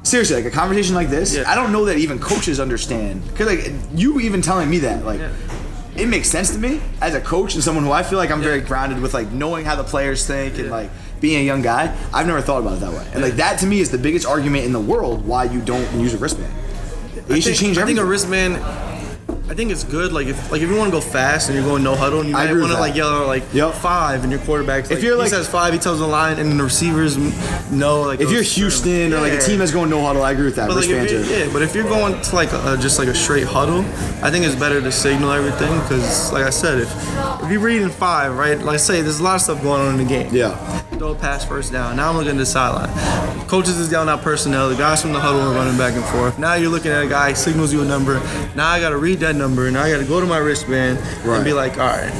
seriously, 0.05 0.37
like 0.37 0.45
a 0.45 0.51
conversation 0.51 0.95
like 0.95 1.09
this, 1.09 1.35
Yeah. 1.35 1.45
I 1.51 1.55
don't 1.55 1.73
know 1.73 1.85
that 1.87 1.99
even 1.99 2.19
coaches 2.19 2.61
understand. 2.61 3.23
Cause 3.37 3.47
like 3.47 3.71
you 3.95 4.21
even 4.21 4.43
telling 4.43 4.69
me 4.71 4.79
that, 4.79 5.05
like 5.05 5.21
Yeah. 5.21 5.33
it 5.97 6.07
makes 6.07 6.29
sense 6.29 6.51
to 6.51 6.59
me 6.59 6.81
as 7.01 7.15
a 7.15 7.21
coach 7.21 7.55
and 7.55 7.63
someone 7.65 7.85
who 7.85 7.93
I 7.93 8.03
feel 8.03 8.19
like 8.19 8.31
I'm 8.31 8.43
very 8.43 8.61
grounded 8.61 9.01
with 9.01 9.15
like 9.15 9.31
knowing 9.33 9.65
how 9.65 9.75
the 9.77 9.85
players 9.85 10.27
think 10.27 10.59
and 10.59 10.71
like 10.71 10.91
being 11.23 11.41
a 11.41 11.45
young 11.45 11.63
guy. 11.63 11.97
I've 12.13 12.27
never 12.27 12.43
thought 12.43 12.61
about 12.61 12.75
it 12.77 12.81
that 12.81 12.93
way. 12.93 13.07
And 13.15 13.23
like 13.23 13.35
that 13.37 13.59
to 13.61 13.67
me 13.67 13.81
is 13.81 13.91
the 13.91 13.97
biggest 13.99 14.27
argument 14.27 14.65
in 14.67 14.73
the 14.73 14.81
world 14.81 15.25
why 15.25 15.45
you 15.45 15.63
don't 15.63 15.89
use 15.99 16.13
a 16.13 16.19
wristband. 16.19 16.53
You 17.31 17.41
should 17.41 17.55
change 17.57 17.79
I 17.79 17.87
think 17.87 17.99
everything. 17.99 17.99
a 17.99 18.05
wristband. 18.05 18.57
I 19.49 19.55
think 19.55 19.71
it's 19.71 19.85
good. 19.85 20.13
Like 20.13 20.29
if 20.29 20.51
like 20.51 20.63
if 20.63 20.71
you 20.71 20.77
want 20.77 20.91
to 20.91 20.97
go 20.97 21.01
fast 21.03 21.49
and 21.49 21.57
you're 21.59 21.67
going 21.67 21.83
no 21.85 21.95
huddle, 21.95 22.21
and 22.21 22.29
you 22.31 22.35
I 22.37 22.47
might 22.47 22.59
want 22.59 22.73
to 22.73 22.79
like 22.79 22.95
yell 22.97 23.27
like 23.27 23.43
Yep. 23.53 23.75
five, 23.75 24.23
and 24.23 24.33
your 24.33 24.41
quarterback's 24.41 24.89
like, 24.89 24.99
If 24.99 25.05
you're 25.05 25.15
he 25.15 25.21
like- 25.21 25.31
says 25.31 25.47
five, 25.49 25.75
he 25.75 25.79
tells 25.79 25.99
the 25.99 26.07
line, 26.07 26.39
and 26.39 26.49
then 26.49 26.57
the 26.57 26.65
receivers 26.65 27.19
know 27.71 28.01
like 28.03 28.21
if 28.21 28.29
oh, 28.29 28.31
you're 28.31 28.45
certain- 28.45 28.63
Houston 28.63 29.13
or 29.13 29.21
like 29.21 29.35
a 29.35 29.41
team 29.41 29.59
that's 29.59 29.71
going 29.71 29.91
no 29.91 30.01
huddle, 30.03 30.23
I 30.25 30.33
agree 30.33 30.47
with 30.47 30.57
that. 30.57 30.69
But 30.69 30.77
like 30.77 30.87
if 30.89 30.91
Wristbands 31.03 31.29
you, 31.29 31.37
are- 31.37 31.39
yeah, 31.47 31.53
but 31.53 31.61
if 31.63 31.75
you're 31.75 31.85
going 31.85 32.19
to 32.21 32.35
like 32.35 32.51
a, 32.53 32.79
just 32.81 32.99
like 32.99 33.09
a 33.09 33.15
straight 33.15 33.45
huddle, 33.47 33.81
I 34.25 34.31
think 34.31 34.47
it's 34.47 34.55
better 34.57 34.81
to 34.81 34.91
signal 34.93 35.31
everything 35.33 35.73
because, 35.81 36.33
like 36.33 36.45
I 36.45 36.51
said, 36.51 36.79
if 36.81 36.91
you're 37.53 37.61
reading 37.61 37.89
five, 37.91 38.37
right? 38.37 38.59
Like 38.59 38.79
say, 38.81 39.03
there's 39.03 39.21
a 39.21 39.23
lot 39.23 39.37
of 39.37 39.43
stuff 39.43 39.63
going 39.63 39.81
on 39.81 39.93
in 39.93 39.99
the 39.99 40.05
game. 40.09 40.35
yeah. 40.35 40.57
Throw 40.99 41.13
a 41.13 41.15
pass 41.17 41.45
first 41.45 41.73
down. 41.73 41.97
Now 41.97 42.11
I'm 42.11 42.17
looking 42.17 42.33
at 42.33 42.37
the 42.39 42.47
sideline. 42.47 42.89
Coaches 43.49 43.77
is 43.79 43.91
yelling 43.91 44.09
out 44.09 44.23
personnel. 44.23 44.69
The 44.69 44.77
guys 44.77 45.03
from 45.03 45.13
the 45.13 45.19
huddle 45.21 45.41
are 45.41 45.53
running 45.53 45.77
back 45.77 45.95
and 45.95 46.05
forth. 46.07 46.39
Now 46.39 46.55
you're 46.55 46.71
looking 46.71 46.93
at 46.93 47.03
a 47.03 47.09
guy 47.09 47.33
signals 47.33 47.73
you 47.73 47.83
a 47.83 47.85
number. 47.85 48.21
Now 48.55 48.69
I 48.69 48.79
got 48.81 48.91
to 48.91 48.99
read 48.99 49.19
that 49.21 49.35
number. 49.35 49.69
Now 49.71 49.83
I 49.83 49.91
got 49.91 49.99
to 49.99 50.05
go 50.07 50.21
to 50.21 50.27
my 50.27 50.39
wristband 50.39 50.99
Right. 51.27 51.37
and 51.37 51.45
be 51.45 51.53
like, 51.53 51.73
all 51.73 51.87
right. 51.89 52.13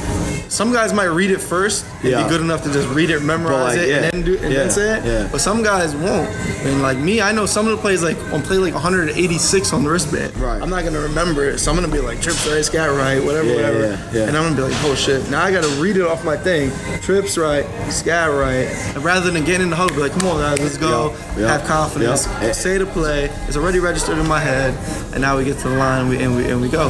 Some 0.49 0.73
guys 0.73 0.91
might 0.93 1.05
read 1.05 1.31
it 1.31 1.39
first 1.39 1.85
and 2.03 2.11
Yeah. 2.11 2.23
be 2.23 2.29
good 2.29 2.41
enough 2.41 2.63
to 2.63 2.71
just 2.71 2.87
read 2.89 3.09
it, 3.09 3.21
memorize 3.23 3.75
like, 3.75 3.79
it, 3.79 3.89
yeah, 3.89 3.95
and 3.95 4.03
then 4.13 4.21
do 4.23 4.37
and 4.37 4.51
yeah, 4.53 4.59
then 4.59 4.69
say 4.71 4.97
it. 4.97 5.05
yeah. 5.05 5.27
But 5.31 5.41
some 5.41 5.63
guys 5.63 5.95
won't. 5.95 6.29
And 6.65 6.81
like 6.81 6.97
me, 6.97 7.21
I 7.21 7.31
know 7.31 7.45
some 7.45 7.65
of 7.65 7.71
the 7.71 7.77
plays 7.77 8.03
like 8.03 8.17
on 8.33 8.41
play 8.41 8.57
like 8.57 8.73
186 8.73 9.73
on 9.73 9.83
the 9.83 9.89
wristband. 9.89 10.35
Right. 10.37 10.61
I'm 10.61 10.69
not 10.69 10.83
gonna 10.83 10.99
remember 10.99 11.45
it, 11.49 11.59
so 11.59 11.71
I'm 11.71 11.77
gonna 11.77 11.91
be 11.91 11.99
like 11.99 12.21
trips 12.21 12.45
right, 12.47 12.63
scat 12.63 12.89
right, 12.91 13.23
whatever, 13.23 13.49
whatever. 13.49 13.79
yeah, 13.79 14.11
yeah. 14.13 14.27
And 14.27 14.37
I'm 14.37 14.43
gonna 14.43 14.55
be 14.55 14.61
like, 14.73 14.83
oh 14.83 14.95
shit. 14.95 15.29
Now 15.29 15.43
I 15.43 15.51
gotta 15.51 15.67
read 15.81 15.97
it 15.97 16.03
off 16.03 16.23
my 16.23 16.37
thing. 16.37 16.71
Trips 17.01 17.37
right, 17.37 17.65
scat 17.91 18.29
right. 18.31 18.67
And 18.95 19.03
rather 19.03 19.31
than 19.31 19.43
getting 19.45 19.63
in 19.63 19.69
the 19.69 19.75
huddle, 19.75 19.95
be 19.95 20.01
like, 20.01 20.11
come 20.13 20.27
on 20.27 20.37
guys, 20.39 20.59
let's 20.59 20.77
go. 20.77 21.09
Have 21.37 21.63
confidence. 21.65 22.27
Say 22.57 22.77
the 22.77 22.85
play. 22.85 23.25
It's 23.47 23.57
already 23.57 23.79
registered 23.79 24.17
in 24.17 24.27
my 24.27 24.39
head. 24.39 24.73
And 25.13 25.21
now 25.21 25.37
we 25.37 25.43
get 25.45 25.57
to 25.59 25.69
the 25.69 25.75
line 25.75 26.01
and 26.01 26.09
we 26.09 26.17
and 26.23 26.35
we, 26.35 26.45
and 26.49 26.61
we 26.61 26.69
go. 26.69 26.89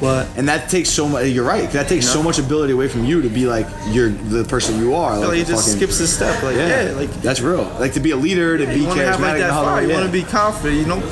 But 0.00 0.26
And 0.36 0.48
that 0.48 0.68
takes 0.68 0.88
so 0.88 1.08
much. 1.08 1.26
You're 1.26 1.44
right. 1.44 1.70
That 1.70 1.88
takes 1.88 2.08
so 2.08 2.22
much 2.22 2.38
ability 2.38 2.72
away 2.72 2.88
from 2.88 3.04
you 3.04 3.22
to 3.22 3.28
be 3.28 3.46
like 3.46 3.66
you're 3.88 4.08
the 4.10 4.41
person 4.44 4.78
you 4.78 4.94
are. 4.94 5.18
Like 5.18 5.34
he 5.38 5.44
just 5.44 5.64
fucking- 5.66 5.76
skips 5.78 6.00
a 6.00 6.06
step. 6.06 6.42
Like 6.42 6.56
Yeah, 6.56 6.90
yeah, 6.90 6.96
like 6.96 7.10
that's 7.22 7.40
real. 7.40 7.64
Like 7.78 7.92
to 7.94 8.00
be 8.00 8.10
a 8.10 8.16
leader, 8.16 8.58
to 8.58 8.66
be 8.66 8.80
you 8.80 8.86
charismatic 8.86 9.04
have 9.04 9.20
like 9.20 9.38
the 9.38 9.52
huddle. 9.52 9.82
You 9.82 9.88
yeah. 9.88 9.94
want 9.94 10.06
to 10.06 10.12
be 10.12 10.22
confident. 10.22 10.80
You 10.80 10.86
know, 10.86 11.02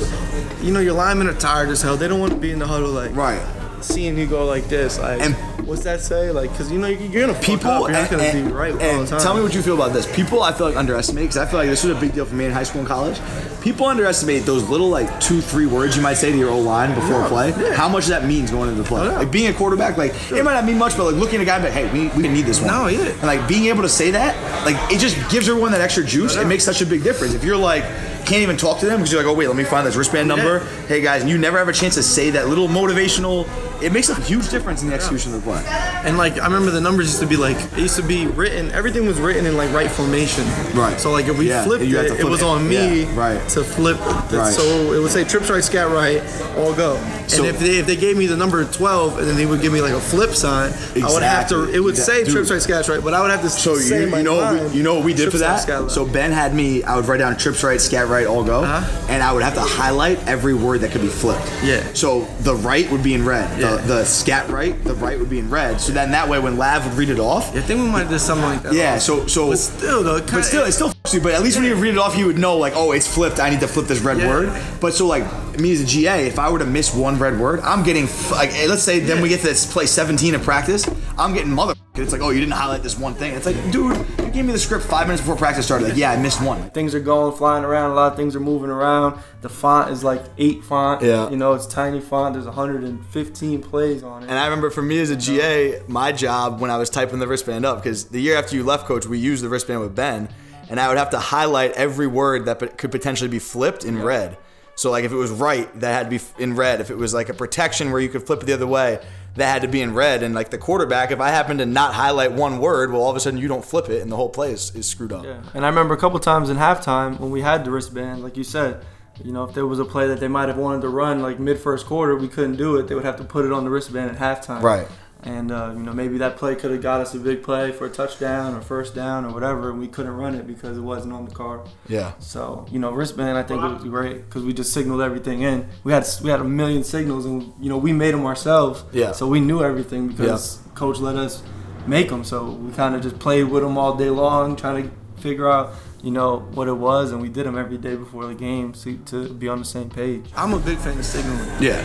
you 0.61 0.71
know 0.71 0.79
your 0.79 0.93
linemen 0.93 1.27
are 1.27 1.33
tired 1.33 1.69
as 1.69 1.81
hell. 1.81 1.97
They 1.97 2.07
don't 2.07 2.19
want 2.19 2.33
to 2.33 2.39
be 2.39 2.51
in 2.51 2.59
the 2.59 2.67
huddle 2.67 2.89
like 2.91 3.15
right. 3.15 3.41
seeing 3.81 4.17
you 4.17 4.25
go 4.27 4.45
like 4.45 4.67
this. 4.67 4.99
Like, 4.99 5.21
And- 5.21 5.35
what's 5.71 5.83
that 5.83 6.01
say? 6.01 6.31
Like, 6.31 6.53
cause 6.55 6.69
you 6.69 6.77
know 6.77 6.87
you're 6.87 7.27
gonna 7.27 7.39
People, 7.39 7.71
up. 7.71 7.81
You're 7.83 7.91
not 7.91 8.11
gonna 8.11 8.23
and, 8.23 8.47
be 8.47 8.53
right 8.53 8.73
and 8.73 8.81
all 8.81 9.03
the 9.03 9.07
time. 9.07 9.21
tell 9.21 9.33
me 9.33 9.41
what 9.41 9.55
you 9.55 9.61
feel 9.61 9.75
about 9.75 9.93
this. 9.93 10.05
People, 10.13 10.43
I 10.43 10.51
feel 10.51 10.67
like 10.67 10.75
underestimate 10.75 11.23
because 11.23 11.37
I 11.37 11.45
feel 11.45 11.59
like 11.59 11.69
this 11.69 11.83
was 11.83 11.97
a 11.97 11.99
big 11.99 12.13
deal 12.13 12.25
for 12.25 12.35
me 12.35 12.45
in 12.45 12.51
high 12.51 12.63
school 12.63 12.79
and 12.79 12.87
college. 12.87 13.19
People 13.61 13.85
underestimate 13.85 14.43
those 14.43 14.67
little 14.67 14.89
like 14.89 15.19
two, 15.21 15.39
three 15.39 15.65
words 15.65 15.95
you 15.95 16.01
might 16.01 16.15
say 16.15 16.29
to 16.29 16.37
your 16.37 16.49
old 16.49 16.65
line 16.65 16.93
before 16.93 17.23
a 17.23 17.27
play. 17.27 17.49
yeah. 17.57 17.73
How 17.73 17.87
much 17.87 18.07
that 18.07 18.25
means 18.25 18.51
going 18.51 18.69
into 18.69 18.81
the 18.81 18.87
play. 18.87 19.01
Oh, 19.01 19.05
yeah. 19.05 19.19
Like 19.19 19.31
being 19.31 19.47
a 19.47 19.53
quarterback, 19.53 19.97
like 19.97 20.11
it 20.31 20.43
might 20.43 20.53
not 20.53 20.65
mean 20.65 20.77
much, 20.77 20.97
but 20.97 21.05
like 21.05 21.15
looking 21.15 21.35
at 21.35 21.41
a 21.43 21.45
guy, 21.45 21.61
but 21.61 21.71
hey, 21.71 21.91
we, 21.93 22.09
we 22.21 22.27
need 22.27 22.45
this 22.45 22.59
one. 22.59 22.67
No, 22.67 22.87
yeah. 22.87 22.99
And 22.99 23.23
like 23.23 23.47
being 23.47 23.65
able 23.67 23.83
to 23.83 23.89
say 23.89 24.11
that, 24.11 24.35
like 24.65 24.75
it 24.91 24.99
just 24.99 25.15
gives 25.31 25.47
everyone 25.47 25.71
that 25.71 25.81
extra 25.81 26.03
juice. 26.03 26.35
It 26.35 26.47
makes 26.47 26.65
such 26.65 26.81
a 26.81 26.85
big 26.85 27.03
difference. 27.03 27.33
If 27.33 27.45
you're 27.45 27.57
like 27.57 27.83
can't 28.25 28.43
even 28.43 28.55
talk 28.55 28.79
to 28.79 28.85
them 28.85 28.99
because 28.99 29.11
you're 29.11 29.21
like, 29.21 29.31
oh 29.31 29.35
wait, 29.35 29.47
let 29.47 29.57
me 29.57 29.63
find 29.63 29.85
this 29.85 29.95
wristband 29.95 30.27
number. 30.27 30.59
Hey 30.87 31.01
guys, 31.01 31.21
and 31.21 31.29
you 31.29 31.37
never 31.37 31.57
have 31.57 31.67
a 31.67 31.73
chance 31.73 31.95
to 31.95 32.03
say 32.03 32.29
that 32.31 32.47
little 32.47 32.67
motivational. 32.67 33.47
It 33.81 33.91
makes 33.91 34.09
a 34.09 34.15
huge 34.21 34.49
difference 34.49 34.81
in 34.83 34.89
the 34.89 34.95
execution 34.95 35.33
of 35.33 35.43
the 35.43 35.51
play. 35.51 35.63
And 36.05 36.17
like 36.17 36.39
I 36.39 36.45
remember 36.45 36.71
the 36.71 36.81
numbers 36.81 37.07
used 37.07 37.19
to 37.21 37.27
be 37.27 37.35
like 37.37 37.57
it 37.73 37.79
used 37.79 37.95
to 37.97 38.03
be 38.03 38.27
written. 38.27 38.71
Everything 38.71 39.05
was 39.05 39.19
written 39.19 39.45
in 39.45 39.57
like 39.57 39.71
right 39.73 39.89
formation. 39.89 40.45
Right. 40.73 40.99
So 40.99 41.11
like 41.11 41.25
if 41.27 41.37
we 41.37 41.49
Yeah, 41.49 41.63
flipped 41.63 41.83
it, 41.83 41.89
to 41.91 42.17
it 42.19 42.23
was 42.25 42.41
on 42.43 42.67
me 42.67 43.03
Yeah, 43.03 43.15
right. 43.19 43.49
to 43.49 43.63
flip. 43.63 43.97
it. 43.99 44.35
Right. 44.35 44.53
So 44.53 44.93
it 44.93 44.99
would 44.99 45.11
say 45.11 45.23
trips 45.23 45.49
right, 45.49 45.63
scat 45.63 45.89
right, 45.89 46.21
all 46.57 46.73
go. 46.73 46.95
So- 47.27 47.37
and 47.43 47.47
if 47.47 47.59
they 47.59 47.77
if 47.79 47.85
they 47.87 47.95
gave 47.95 48.17
me 48.17 48.27
the 48.27 48.35
number 48.37 48.63
twelve 48.65 49.17
and 49.17 49.27
then 49.27 49.35
they 49.35 49.45
would 49.45 49.61
give 49.61 49.71
me 49.73 49.81
like 49.81 49.93
a 49.93 49.99
flip 49.99 50.31
sign, 50.31 50.69
exactly. 50.71 51.03
I 51.03 51.13
would 51.13 51.23
have 51.23 51.47
to. 51.49 51.69
It 51.73 51.79
would 51.79 51.97
say 51.97 52.23
dude. 52.23 52.33
trips 52.33 52.51
right, 52.51 52.61
scat 52.61 52.87
right, 52.87 53.03
but 53.03 53.13
I 53.13 53.21
would 53.21 53.31
have 53.31 53.41
to 53.41 53.49
So 53.49 53.75
say 53.75 54.07
you, 54.09 54.15
you 54.17 54.23
know 54.23 54.67
we, 54.67 54.77
you 54.77 54.83
know 54.83 54.95
what 54.95 55.05
we 55.05 55.13
did 55.13 55.31
for 55.31 55.37
that? 55.39 55.91
So 55.91 56.05
Ben 56.05 56.31
had 56.31 56.53
me. 56.53 56.83
I 56.83 56.95
would 56.97 57.07
write 57.07 57.17
down 57.17 57.37
trips 57.37 57.63
right, 57.63 57.79
scat 57.79 58.07
right, 58.07 58.27
all 58.27 58.43
go, 58.43 58.63
Uh-huh. 58.63 59.07
and 59.09 59.23
I 59.23 59.31
would 59.33 59.43
have 59.43 59.53
to 59.55 59.61
highlight 59.61 60.19
every 60.27 60.53
word 60.53 60.81
that 60.81 60.91
could 60.91 61.01
be 61.01 61.07
flipped. 61.07 61.47
Yeah. 61.63 61.83
So 61.93 62.27
the 62.41 62.55
right 62.55 62.89
would 62.91 63.03
be 63.03 63.13
in 63.13 63.25
red. 63.25 63.59
Yeah. 63.59 63.70
The 63.77 63.81
the 63.87 64.05
scat 64.05 64.49
right, 64.49 64.81
the 64.83 64.93
right 64.95 65.17
would 65.19 65.29
be 65.29 65.39
in 65.39 65.49
red. 65.49 65.79
So 65.81 65.91
then 65.93 66.11
that 66.11 66.27
way, 66.29 66.39
when 66.39 66.57
Lav 66.57 66.85
would 66.85 66.97
read 66.97 67.09
it 67.09 67.19
off, 67.19 67.55
I 67.55 67.61
think 67.61 67.81
we 67.81 67.87
might 67.89 68.09
did 68.09 68.19
something 68.19 68.45
like 68.45 68.63
that. 68.63 68.73
yeah. 68.73 68.97
So 68.97 69.27
so 69.27 69.49
But 69.49 69.57
still, 69.59 70.03
though, 70.03 70.15
it 70.17 70.27
kinda- 70.27 70.43
still, 70.43 70.65
it's 70.65 70.75
still 70.75 70.89
f- 71.05 71.13
you. 71.13 71.21
But 71.21 71.33
at 71.33 71.41
least 71.43 71.57
when 71.57 71.65
you 71.65 71.75
read 71.75 71.93
it 71.95 71.97
off, 71.97 72.17
you 72.17 72.25
would 72.27 72.37
know 72.39 72.57
like, 72.57 72.73
oh, 72.75 72.91
it's 72.91 73.07
flipped. 73.07 73.39
I 73.39 73.49
need 73.49 73.59
to 73.61 73.67
flip 73.67 73.87
this 73.87 73.99
red 73.99 74.17
word. 74.17 74.51
But 74.79 74.93
so 74.93 75.05
like 75.07 75.23
me 75.59 75.71
as 75.73 75.81
a 75.81 75.85
GA, 75.85 76.27
if 76.27 76.39
I 76.39 76.49
were 76.49 76.59
to 76.59 76.65
miss 76.65 76.93
one 76.93 77.17
red 77.17 77.39
word, 77.39 77.59
I'm 77.61 77.83
getting 77.83 78.07
like 78.31 78.51
eh, 78.53 78.67
let's 78.67 78.83
say 78.83 78.99
then 78.99 79.21
we 79.21 79.29
get 79.29 79.41
to 79.41 79.47
this 79.47 79.71
play 79.71 79.85
17 79.85 80.33
in 80.33 80.41
practice, 80.41 80.89
I'm 81.17 81.33
getting 81.33 81.51
mother. 81.51 81.73
It's 81.95 82.13
like, 82.13 82.21
oh, 82.21 82.29
you 82.29 82.39
didn't 82.39 82.53
highlight 82.53 82.83
this 82.83 82.97
one 82.97 83.13
thing. 83.13 83.33
It's 83.33 83.45
like, 83.45 83.57
dude, 83.69 83.97
you 84.19 84.29
gave 84.31 84.45
me 84.45 84.53
the 84.53 84.59
script 84.59 84.85
five 84.85 85.07
minutes 85.07 85.21
before 85.21 85.35
practice 85.35 85.65
started. 85.65 85.89
Like, 85.89 85.97
yeah, 85.97 86.11
I 86.11 86.17
missed 86.17 86.41
one. 86.41 86.69
things 86.69 86.95
are 86.95 87.01
going 87.01 87.35
flying 87.35 87.65
around. 87.65 87.91
A 87.91 87.93
lot 87.95 88.13
of 88.13 88.17
things 88.17 88.33
are 88.33 88.39
moving 88.39 88.69
around. 88.69 89.21
The 89.41 89.49
font 89.49 89.91
is 89.91 90.01
like 90.01 90.23
eight 90.37 90.63
font. 90.63 91.03
Yeah. 91.03 91.29
You 91.29 91.35
know, 91.35 91.53
it's 91.53 91.65
tiny 91.65 91.99
font. 91.99 92.33
There's 92.33 92.45
115 92.45 93.61
plays 93.61 94.03
on 94.03 94.23
it. 94.23 94.29
And 94.29 94.39
I 94.39 94.45
remember 94.45 94.69
for 94.69 94.81
me 94.81 95.01
as 95.01 95.09
a 95.09 95.17
GA, 95.17 95.81
my 95.87 96.13
job 96.13 96.61
when 96.61 96.71
I 96.71 96.77
was 96.77 96.89
typing 96.89 97.19
the 97.19 97.27
wristband 97.27 97.65
up, 97.65 97.83
because 97.83 98.05
the 98.05 98.21
year 98.21 98.37
after 98.37 98.55
you 98.55 98.63
left, 98.63 98.85
coach, 98.85 99.05
we 99.05 99.19
used 99.19 99.43
the 99.43 99.49
wristband 99.49 99.81
with 99.81 99.93
Ben, 99.93 100.29
and 100.69 100.79
I 100.79 100.87
would 100.87 100.97
have 100.97 101.09
to 101.09 101.19
highlight 101.19 101.73
every 101.73 102.07
word 102.07 102.45
that 102.45 102.77
could 102.77 102.91
potentially 102.91 103.29
be 103.29 103.39
flipped 103.39 103.83
in 103.83 104.01
red. 104.01 104.37
So 104.81 104.89
like 104.89 105.05
if 105.05 105.11
it 105.11 105.15
was 105.15 105.29
right, 105.29 105.71
that 105.79 105.93
had 105.93 106.09
to 106.09 106.17
be 106.17 106.43
in 106.43 106.55
red. 106.55 106.81
If 106.81 106.89
it 106.89 106.97
was 106.97 107.13
like 107.13 107.29
a 107.29 107.35
protection 107.35 107.91
where 107.91 108.01
you 108.01 108.09
could 108.09 108.25
flip 108.25 108.41
it 108.41 108.47
the 108.47 108.53
other 108.53 108.65
way, 108.65 108.99
that 109.35 109.45
had 109.45 109.61
to 109.61 109.67
be 109.67 109.79
in 109.79 109.93
red. 109.93 110.23
And 110.23 110.33
like 110.33 110.49
the 110.49 110.57
quarterback, 110.57 111.11
if 111.11 111.19
I 111.19 111.29
happen 111.29 111.59
to 111.59 111.67
not 111.67 111.93
highlight 111.93 112.31
one 112.31 112.57
word, 112.57 112.91
well, 112.91 113.03
all 113.03 113.11
of 113.11 113.15
a 113.15 113.19
sudden 113.19 113.39
you 113.39 113.47
don't 113.47 113.63
flip 113.63 113.89
it, 113.89 114.01
and 114.01 114.11
the 114.11 114.15
whole 114.15 114.29
play 114.29 114.51
is, 114.53 114.73
is 114.73 114.87
screwed 114.87 115.13
up. 115.13 115.23
Yeah. 115.23 115.43
And 115.53 115.65
I 115.65 115.69
remember 115.69 115.93
a 115.93 115.97
couple 115.97 116.19
times 116.19 116.49
in 116.49 116.57
halftime 116.57 117.19
when 117.19 117.29
we 117.29 117.43
had 117.43 117.63
the 117.63 117.69
wristband, 117.69 118.23
like 118.23 118.35
you 118.35 118.43
said, 118.43 118.83
you 119.23 119.31
know, 119.31 119.43
if 119.43 119.53
there 119.53 119.67
was 119.67 119.77
a 119.77 119.85
play 119.85 120.07
that 120.07 120.19
they 120.19 120.27
might 120.27 120.47
have 120.49 120.57
wanted 120.57 120.81
to 120.81 120.89
run 120.89 121.21
like 121.21 121.39
mid 121.39 121.59
first 121.59 121.85
quarter, 121.85 122.15
we 122.15 122.27
couldn't 122.27 122.55
do 122.55 122.77
it. 122.77 122.87
They 122.87 122.95
would 122.95 123.05
have 123.05 123.17
to 123.17 123.23
put 123.23 123.45
it 123.45 123.51
on 123.51 123.63
the 123.63 123.69
wristband 123.69 124.09
at 124.09 124.17
halftime. 124.17 124.63
Right. 124.63 124.87
And 125.23 125.51
uh, 125.51 125.73
you 125.75 125.83
know, 125.83 125.93
maybe 125.93 126.17
that 126.17 126.37
play 126.37 126.55
could 126.55 126.71
have 126.71 126.81
got 126.81 126.99
us 126.99 127.13
a 127.13 127.19
big 127.19 127.43
play 127.43 127.71
for 127.71 127.85
a 127.85 127.89
touchdown 127.89 128.55
or 128.55 128.61
first 128.61 128.95
down 128.95 129.23
or 129.23 129.31
whatever, 129.31 129.69
and 129.69 129.79
we 129.79 129.87
couldn't 129.87 130.13
run 130.13 130.33
it 130.33 130.47
because 130.47 130.77
it 130.77 130.81
wasn't 130.81 131.13
on 131.13 131.25
the 131.25 131.31
card. 131.31 131.61
Yeah. 131.87 132.13
So 132.19 132.65
you 132.71 132.79
know, 132.79 132.91
wristband 132.91 133.37
I 133.37 133.43
think 133.43 133.61
was 133.61 133.83
great 133.83 134.25
because 134.25 134.43
we 134.43 134.53
just 134.53 134.73
signaled 134.73 135.01
everything 135.01 135.41
in. 135.41 135.67
We 135.83 135.93
had 135.93 136.07
we 136.23 136.31
had 136.31 136.39
a 136.39 136.45
million 136.45 136.83
signals, 136.83 137.25
and 137.25 137.53
you 137.59 137.69
know 137.69 137.77
we 137.77 137.93
made 137.93 138.13
them 138.15 138.25
ourselves. 138.25 138.83
Yeah. 138.91 139.11
So 139.11 139.27
we 139.27 139.39
knew 139.39 139.63
everything 139.63 140.07
because 140.07 140.59
coach 140.73 140.97
let 140.97 141.15
us 141.15 141.43
make 141.85 142.09
them. 142.09 142.23
So 142.23 142.51
we 142.51 142.71
kind 142.73 142.95
of 142.95 143.01
just 143.01 143.19
played 143.19 143.43
with 143.43 143.61
them 143.61 143.77
all 143.77 143.95
day 143.95 144.09
long, 144.09 144.55
trying 144.55 144.89
to 144.89 145.21
figure 145.21 145.49
out 145.49 145.73
you 146.03 146.11
know 146.11 146.39
what 146.53 146.67
it 146.67 146.73
was, 146.73 147.11
and 147.11 147.21
we 147.21 147.29
did 147.29 147.45
them 147.45 147.57
every 147.57 147.77
day 147.77 147.95
before 147.95 148.25
the 148.25 148.33
game 148.33 148.73
so, 148.73 148.91
to 149.07 149.29
be 149.33 149.47
on 149.47 149.59
the 149.59 149.65
same 149.65 149.89
page. 149.89 150.25
I'm 150.35 150.53
a 150.53 150.59
big 150.59 150.77
fan 150.79 150.97
of 150.97 151.05
signaling. 151.05 151.47
Yeah. 151.61 151.77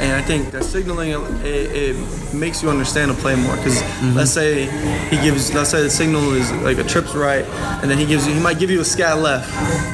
And 0.00 0.12
I 0.12 0.22
think 0.22 0.50
that 0.52 0.64
signaling 0.64 1.10
it, 1.10 1.18
it 1.44 2.34
makes 2.34 2.62
you 2.62 2.70
understand 2.70 3.10
the 3.10 3.14
play 3.14 3.34
more. 3.36 3.56
Because 3.56 3.74
Mm-hmm. 3.84 4.16
let's 4.16 4.30
say 4.32 4.64
he 5.08 5.16
gives, 5.22 5.52
let's 5.54 5.70
say 5.70 5.82
the 5.82 5.90
signal 5.90 6.32
is 6.34 6.50
like 6.62 6.78
a 6.78 6.84
trips 6.84 7.14
right, 7.14 7.44
and 7.82 7.90
then 7.90 7.96
he 7.98 8.06
gives 8.06 8.26
you, 8.26 8.34
he 8.34 8.40
might 8.40 8.58
give 8.58 8.70
you 8.70 8.80
a 8.80 8.84
scat 8.84 9.18
left, 9.18 9.48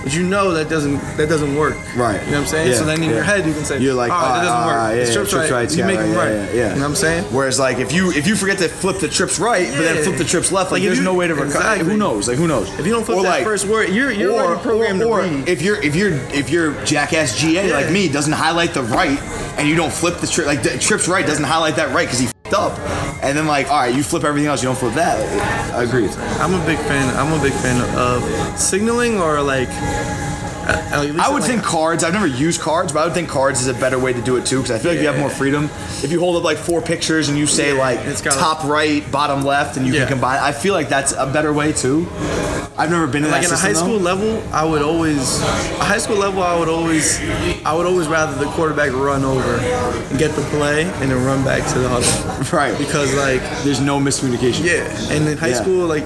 but 0.04 0.14
you 0.14 0.22
know 0.22 0.52
that 0.52 0.68
doesn't 0.68 0.96
that 1.16 1.28
doesn't 1.28 1.54
work. 1.56 1.74
Right. 1.96 2.20
You 2.24 2.32
know 2.32 2.38
what 2.38 2.40
I'm 2.42 2.46
saying? 2.46 2.68
Yeah, 2.70 2.74
so 2.76 2.84
then 2.84 3.02
in 3.02 3.10
yeah. 3.10 3.16
your 3.16 3.24
head 3.24 3.46
you 3.46 3.52
can 3.54 3.64
say, 3.64 3.78
You're 3.78 3.94
like, 3.94 4.10
oh, 4.12 4.20
that 4.20 4.42
doesn't 4.42 4.48
ah, 4.56 4.66
work. 4.66 4.76
ah, 4.76 4.90
yeah, 4.90 4.96
it's 4.96 5.08
yeah, 5.10 5.14
trips, 5.16 5.30
trips 5.30 5.50
right. 5.50 5.56
right, 5.56 5.62
You 5.70 5.76
scat 5.76 5.86
make 5.86 5.98
him 6.00 6.10
right, 6.12 6.16
right. 6.16 6.32
yeah, 6.32 6.44
yeah, 6.46 6.52
yeah. 6.54 6.68
You 6.70 6.74
know 6.76 6.80
what 6.82 6.88
I'm 6.88 6.94
saying? 6.96 7.24
Whereas 7.24 7.58
like 7.58 7.78
if 7.78 7.92
you 7.92 8.10
if 8.12 8.26
you 8.26 8.34
forget 8.36 8.58
to 8.58 8.68
flip 8.68 8.98
the 8.98 9.08
trips 9.08 9.38
right, 9.38 9.68
but 9.70 9.78
then 9.82 9.96
Yeah. 9.96 10.02
flip 10.02 10.16
the 10.18 10.24
trips 10.24 10.50
left, 10.52 10.70
like, 10.72 10.80
Like, 10.80 10.82
if 10.82 10.86
there's 10.88 10.98
you- 10.98 11.04
no 11.04 11.14
way 11.14 11.26
to 11.28 11.34
recover. 11.34 11.56
exactly. 11.58 11.86
Who 11.92 11.96
knows? 11.96 12.26
Like 12.28 12.38
who 12.38 12.48
knows? 12.48 12.68
If 12.78 12.86
you 12.86 12.92
don't 12.92 13.04
flip 13.04 13.18
Or, 13.18 13.22
that 13.24 13.28
like- 13.30 13.44
first 13.44 13.66
word, 13.70 13.88
you're 13.90 14.10
you're 14.10 14.32
or, 14.32 14.40
already 14.40 14.62
programmed 14.62 15.02
or, 15.02 15.20
to 15.22 15.26
or 15.28 15.36
read. 15.38 15.48
if 15.48 15.62
you're 15.62 15.80
if 15.82 15.94
you're 15.96 16.12
if 16.34 16.50
you're 16.50 16.72
jackass 16.84 17.38
GA 17.40 17.68
Yeah. 17.68 17.74
like 17.76 17.90
me 17.90 18.08
doesn't 18.08 18.32
highlight 18.32 18.74
the 18.74 18.82
right 18.82 19.18
and 19.58 19.68
you 19.68 19.76
don't 19.76 19.92
flip 19.92 20.18
the 20.18 20.26
trip 20.26 20.46
like 20.46 20.62
the 20.62 20.78
trips 20.78 21.08
right 21.08 21.24
doesn't 21.26 21.44
highlight 21.44 21.76
that 21.76 21.94
right 21.94 22.06
because 22.06 22.18
he 22.18 22.26
fed 22.44 22.54
up 22.54 22.78
and 23.22 23.36
then 23.38 23.46
like 23.46 23.70
all 23.70 23.78
right 23.78 23.94
you 23.94 24.02
flip 24.02 24.24
everything 24.24 24.48
else 24.48 24.62
you 24.62 24.68
don't 24.68 24.78
flip 24.78 24.94
that 24.94 25.18
I 25.74 25.82
agree 25.84 26.08
I'm 26.40 26.54
a 26.54 26.66
big 26.66 26.78
fan. 26.78 27.14
I'm 27.16 27.32
a 27.38 27.42
big 27.42 27.52
fan 27.52 27.80
of 27.96 28.22
signaling 28.58 29.18
or 29.18 29.40
like. 29.42 29.68
I 31.20 31.30
would 31.32 31.42
think 31.42 31.62
cards. 31.62 32.04
I've 32.04 32.12
never 32.12 32.26
used 32.26 32.60
cards 32.60 32.92
but 32.92 33.00
I 33.00 33.04
would 33.04 33.14
think 33.14 33.28
cards 33.28 33.60
is 33.60 33.66
a 33.68 33.74
better 33.74 33.98
way 33.98 34.12
to 34.12 34.22
do 34.22 34.36
it 34.36 34.46
too 34.46 34.56
because 34.62 34.70
I 34.70 34.78
feel 34.78 34.92
like 34.92 35.00
you 35.00 35.06
have 35.08 35.18
more 35.18 35.30
freedom. 35.30 35.64
If 36.02 36.10
you 36.12 36.20
hold 36.20 36.36
up 36.36 36.44
like 36.44 36.58
four 36.58 36.80
pictures 36.80 37.28
and 37.28 37.38
you 37.38 37.46
say 37.46 37.72
like 37.72 37.98
it's 38.00 38.22
got- 38.22 38.34
top 38.34 38.64
right 38.64 39.08
bottom 39.10 39.42
left 39.44 39.76
and 39.76 39.86
you 39.86 39.92
can 39.92 40.08
combine 40.08 40.38
I 40.40 40.52
feel 40.52 40.74
like 40.74 40.88
that's 40.88 41.12
a 41.12 41.26
better 41.26 41.52
way 41.52 41.72
too. 41.72 42.06
I've 42.78 42.90
never 42.90 43.06
been 43.06 43.24
in 43.24 43.30
like 43.30 43.44
in 43.44 43.50
a 43.50 43.56
high 43.56 43.72
system, 43.72 43.88
school 43.88 43.98
level, 44.00 44.42
I 44.54 44.64
would 44.64 44.80
always, 44.80 45.42
a 45.42 45.84
high 45.84 45.98
school 45.98 46.16
level, 46.16 46.42
I 46.42 46.58
would 46.58 46.68
always, 46.68 47.20
I 47.66 47.74
would 47.74 47.84
always 47.84 48.06
rather 48.08 48.34
the 48.42 48.50
quarterback 48.52 48.92
run 48.92 49.22
over 49.22 49.56
and 49.56 50.18
get 50.18 50.34
the 50.34 50.40
play 50.44 50.84
and 50.84 51.10
then 51.10 51.22
run 51.26 51.44
back 51.44 51.70
to 51.74 51.78
the 51.78 51.88
huddle. 51.90 52.52
right. 52.58 52.78
Because 52.78 53.14
like, 53.16 53.42
there's 53.64 53.80
no 53.80 53.98
miscommunication. 54.00 54.64
Yeah, 54.64 55.12
and 55.14 55.28
in 55.28 55.36
high 55.36 55.48
Yeah. 55.48 55.60
school, 55.60 55.86
like, 55.86 56.04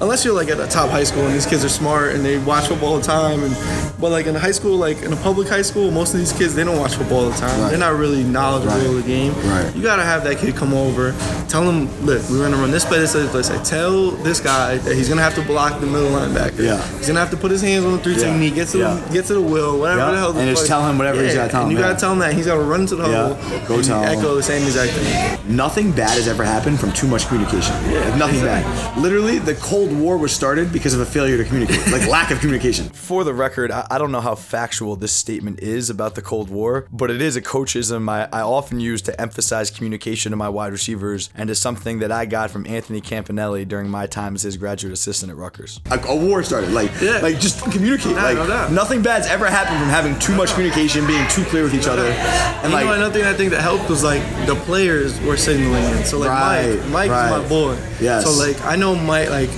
unless 0.00 0.24
you're 0.24 0.32
like 0.32 0.48
at 0.48 0.58
a 0.58 0.66
top 0.68 0.88
high 0.88 1.04
school 1.04 1.26
and 1.26 1.34
these 1.34 1.44
kids 1.44 1.62
are 1.66 1.68
smart 1.68 2.14
and 2.14 2.24
they 2.24 2.38
watch 2.38 2.68
football 2.68 2.94
all 2.94 2.98
the 2.98 3.04
time, 3.04 3.42
and 3.42 3.54
but 3.98 4.10
like 4.10 4.26
in 4.26 4.36
a 4.36 4.38
high 4.38 4.50
school, 4.52 4.76
like 4.76 5.02
in 5.02 5.12
a 5.12 5.16
public 5.16 5.48
high 5.48 5.62
school, 5.62 5.90
most 5.90 6.12
of 6.14 6.20
these 6.20 6.32
kids 6.32 6.54
they 6.54 6.64
don't 6.64 6.78
watch 6.78 6.94
football 6.96 7.24
all 7.24 7.30
the 7.30 7.36
time. 7.36 7.60
Right. 7.60 7.70
They're 7.70 7.78
not 7.78 7.94
really 7.96 8.22
knowledgeable 8.24 8.76
Right. 8.76 8.86
of 8.86 8.94
the 8.96 9.02
game. 9.02 9.32
Right. 9.48 9.74
You 9.74 9.82
gotta 9.82 10.02
have 10.04 10.24
that 10.24 10.38
kid 10.38 10.54
come 10.56 10.74
over, 10.74 11.14
tell 11.48 11.62
him, 11.68 11.88
look, 12.04 12.22
we're 12.30 12.42
gonna 12.42 12.56
run 12.56 12.70
this 12.70 12.84
play, 12.84 12.98
this 12.98 13.12
play, 13.12 13.22
this 13.22 13.30
play. 13.30 13.42
Say, 13.42 13.62
tell 13.64 14.10
this 14.10 14.40
guy 14.40 14.78
that 14.78 14.94
he's 14.94 15.08
gonna 15.08 15.22
have 15.22 15.34
to 15.36 15.42
block 15.42 15.80
the 15.80 15.86
middle 15.86 16.10
linebacker. 16.10 16.58
Yeah. 16.64 16.82
He's 16.98 17.06
gonna 17.06 17.20
have 17.20 17.30
to 17.30 17.36
put 17.36 17.50
his 17.50 17.62
hands 17.62 17.84
on 17.84 17.92
the 17.92 17.98
three 17.98 18.14
Yeah. 18.14 18.24
technique, 18.30 18.54
get 18.54 18.68
to 18.68 18.78
Yeah. 18.78 18.94
the, 19.06 19.12
get 19.12 19.26
to 19.26 19.34
the 19.34 19.40
will, 19.40 19.78
whatever 19.78 20.00
Yeah. 20.00 20.10
the 20.10 20.16
hell. 20.18 20.32
the 20.32 20.40
And 20.40 20.50
just 20.56 20.66
tell 20.66 20.86
him 20.86 20.98
whatever 20.98 21.22
he's 21.22 21.34
gotta 21.34 21.50
tell 21.50 21.62
him. 21.62 21.68
and 21.70 21.78
you 21.78 21.82
yeah. 21.82 21.88
gotta 21.92 22.00
tell 22.00 22.12
him 22.12 22.18
that 22.20 22.34
he's 22.34 22.46
gotta 22.46 22.60
run 22.60 22.86
to 22.86 22.96
the 22.96 23.04
Yeah. 23.08 23.16
huddle. 23.28 23.38
Go 23.66 23.74
and 23.76 23.84
tell 23.84 24.02
him. 24.02 24.18
Echo 24.18 24.34
the 24.36 24.42
same 24.42 24.62
exact 24.64 24.92
thing. 24.92 25.38
Nothing 25.56 25.92
bad 25.92 26.10
has 26.10 26.28
ever 26.28 26.44
happened 26.44 26.80
from 26.80 26.92
too 26.92 27.06
much 27.06 27.26
communication. 27.28 27.74
Like, 27.92 28.16
nothing 28.16 28.40
bad. 28.40 28.64
Literally, 28.98 29.38
the 29.38 29.54
Cold 29.54 29.92
War 29.92 30.16
was 30.16 30.32
started 30.32 30.72
because 30.72 30.92
of 30.94 31.00
a 31.00 31.06
failure 31.06 31.36
to 31.36 31.44
communicate, 31.44 31.90
like 31.92 32.06
lack 32.08 32.30
of 32.30 32.40
communication. 32.40 32.90
For 32.90 33.24
the 33.24 33.32
record, 33.32 33.70
I, 33.70 33.85
I 33.90 33.98
don't 33.98 34.12
know 34.12 34.20
how 34.20 34.34
factual 34.34 34.96
this 34.96 35.12
statement 35.12 35.60
is 35.60 35.90
about 35.90 36.14
the 36.14 36.22
Cold 36.22 36.50
War, 36.50 36.86
but 36.92 37.10
it 37.10 37.20
is 37.22 37.36
a 37.36 37.42
coachism 37.42 38.08
I, 38.08 38.28
I 38.32 38.42
often 38.42 38.80
use 38.80 39.02
to 39.02 39.20
emphasize 39.20 39.70
communication 39.70 40.30
to 40.30 40.36
my 40.36 40.48
wide 40.48 40.72
receivers 40.72 41.30
and 41.34 41.48
is 41.50 41.58
something 41.58 41.98
that 42.00 42.10
I 42.12 42.26
got 42.26 42.50
from 42.50 42.66
Anthony 42.66 43.00
Campanile 43.00 43.64
during 43.66 43.88
my 43.88 44.06
time 44.06 44.34
as 44.34 44.42
his 44.42 44.56
graduate 44.56 44.92
assistant 44.92 45.30
at 45.30 45.36
Rutgers. 45.36 45.80
Like 45.90 46.06
a 46.08 46.14
war 46.16 46.42
started. 46.42 46.72
Like, 46.72 46.90
Yeah. 47.00 47.18
like 47.22 47.38
just 47.40 47.62
communicate. 47.70 48.16
Nah, 48.16 48.22
like 48.22 48.36
no 48.36 48.46
doubt. 48.46 48.72
nothing 48.72 49.02
bad's 49.02 49.26
ever 49.26 49.46
happened 49.46 49.78
from 49.78 49.88
having 49.88 50.18
too 50.18 50.34
much 50.34 50.52
communication, 50.54 51.06
being 51.06 51.26
too 51.28 51.44
clear 51.44 51.64
with 51.64 51.74
each 51.74 51.86
other, 51.86 52.04
and 52.06 52.64
And 52.64 52.72
like 52.72 52.82
you 52.84 52.90
know 52.90 52.96
another 52.96 53.12
thing 53.18 53.24
I 53.26 53.34
think 53.34 53.50
that 53.50 53.60
helped 53.62 53.88
was 53.88 54.02
like 54.02 54.22
the 54.46 54.54
players 54.54 55.20
were 55.22 55.36
signaling 55.36 55.82
it. 55.96 56.06
So 56.06 56.18
like 56.18 56.30
Right, 56.30 56.78
Mike, 56.80 56.90
Mike 56.90 57.10
right. 57.10 57.30
my 57.42 57.48
boy. 57.48 57.78
Yes. 58.00 58.24
So 58.24 58.32
like 58.32 58.60
I 58.64 58.76
know 58.76 58.94
Mike 58.94 59.30
like 59.30 59.50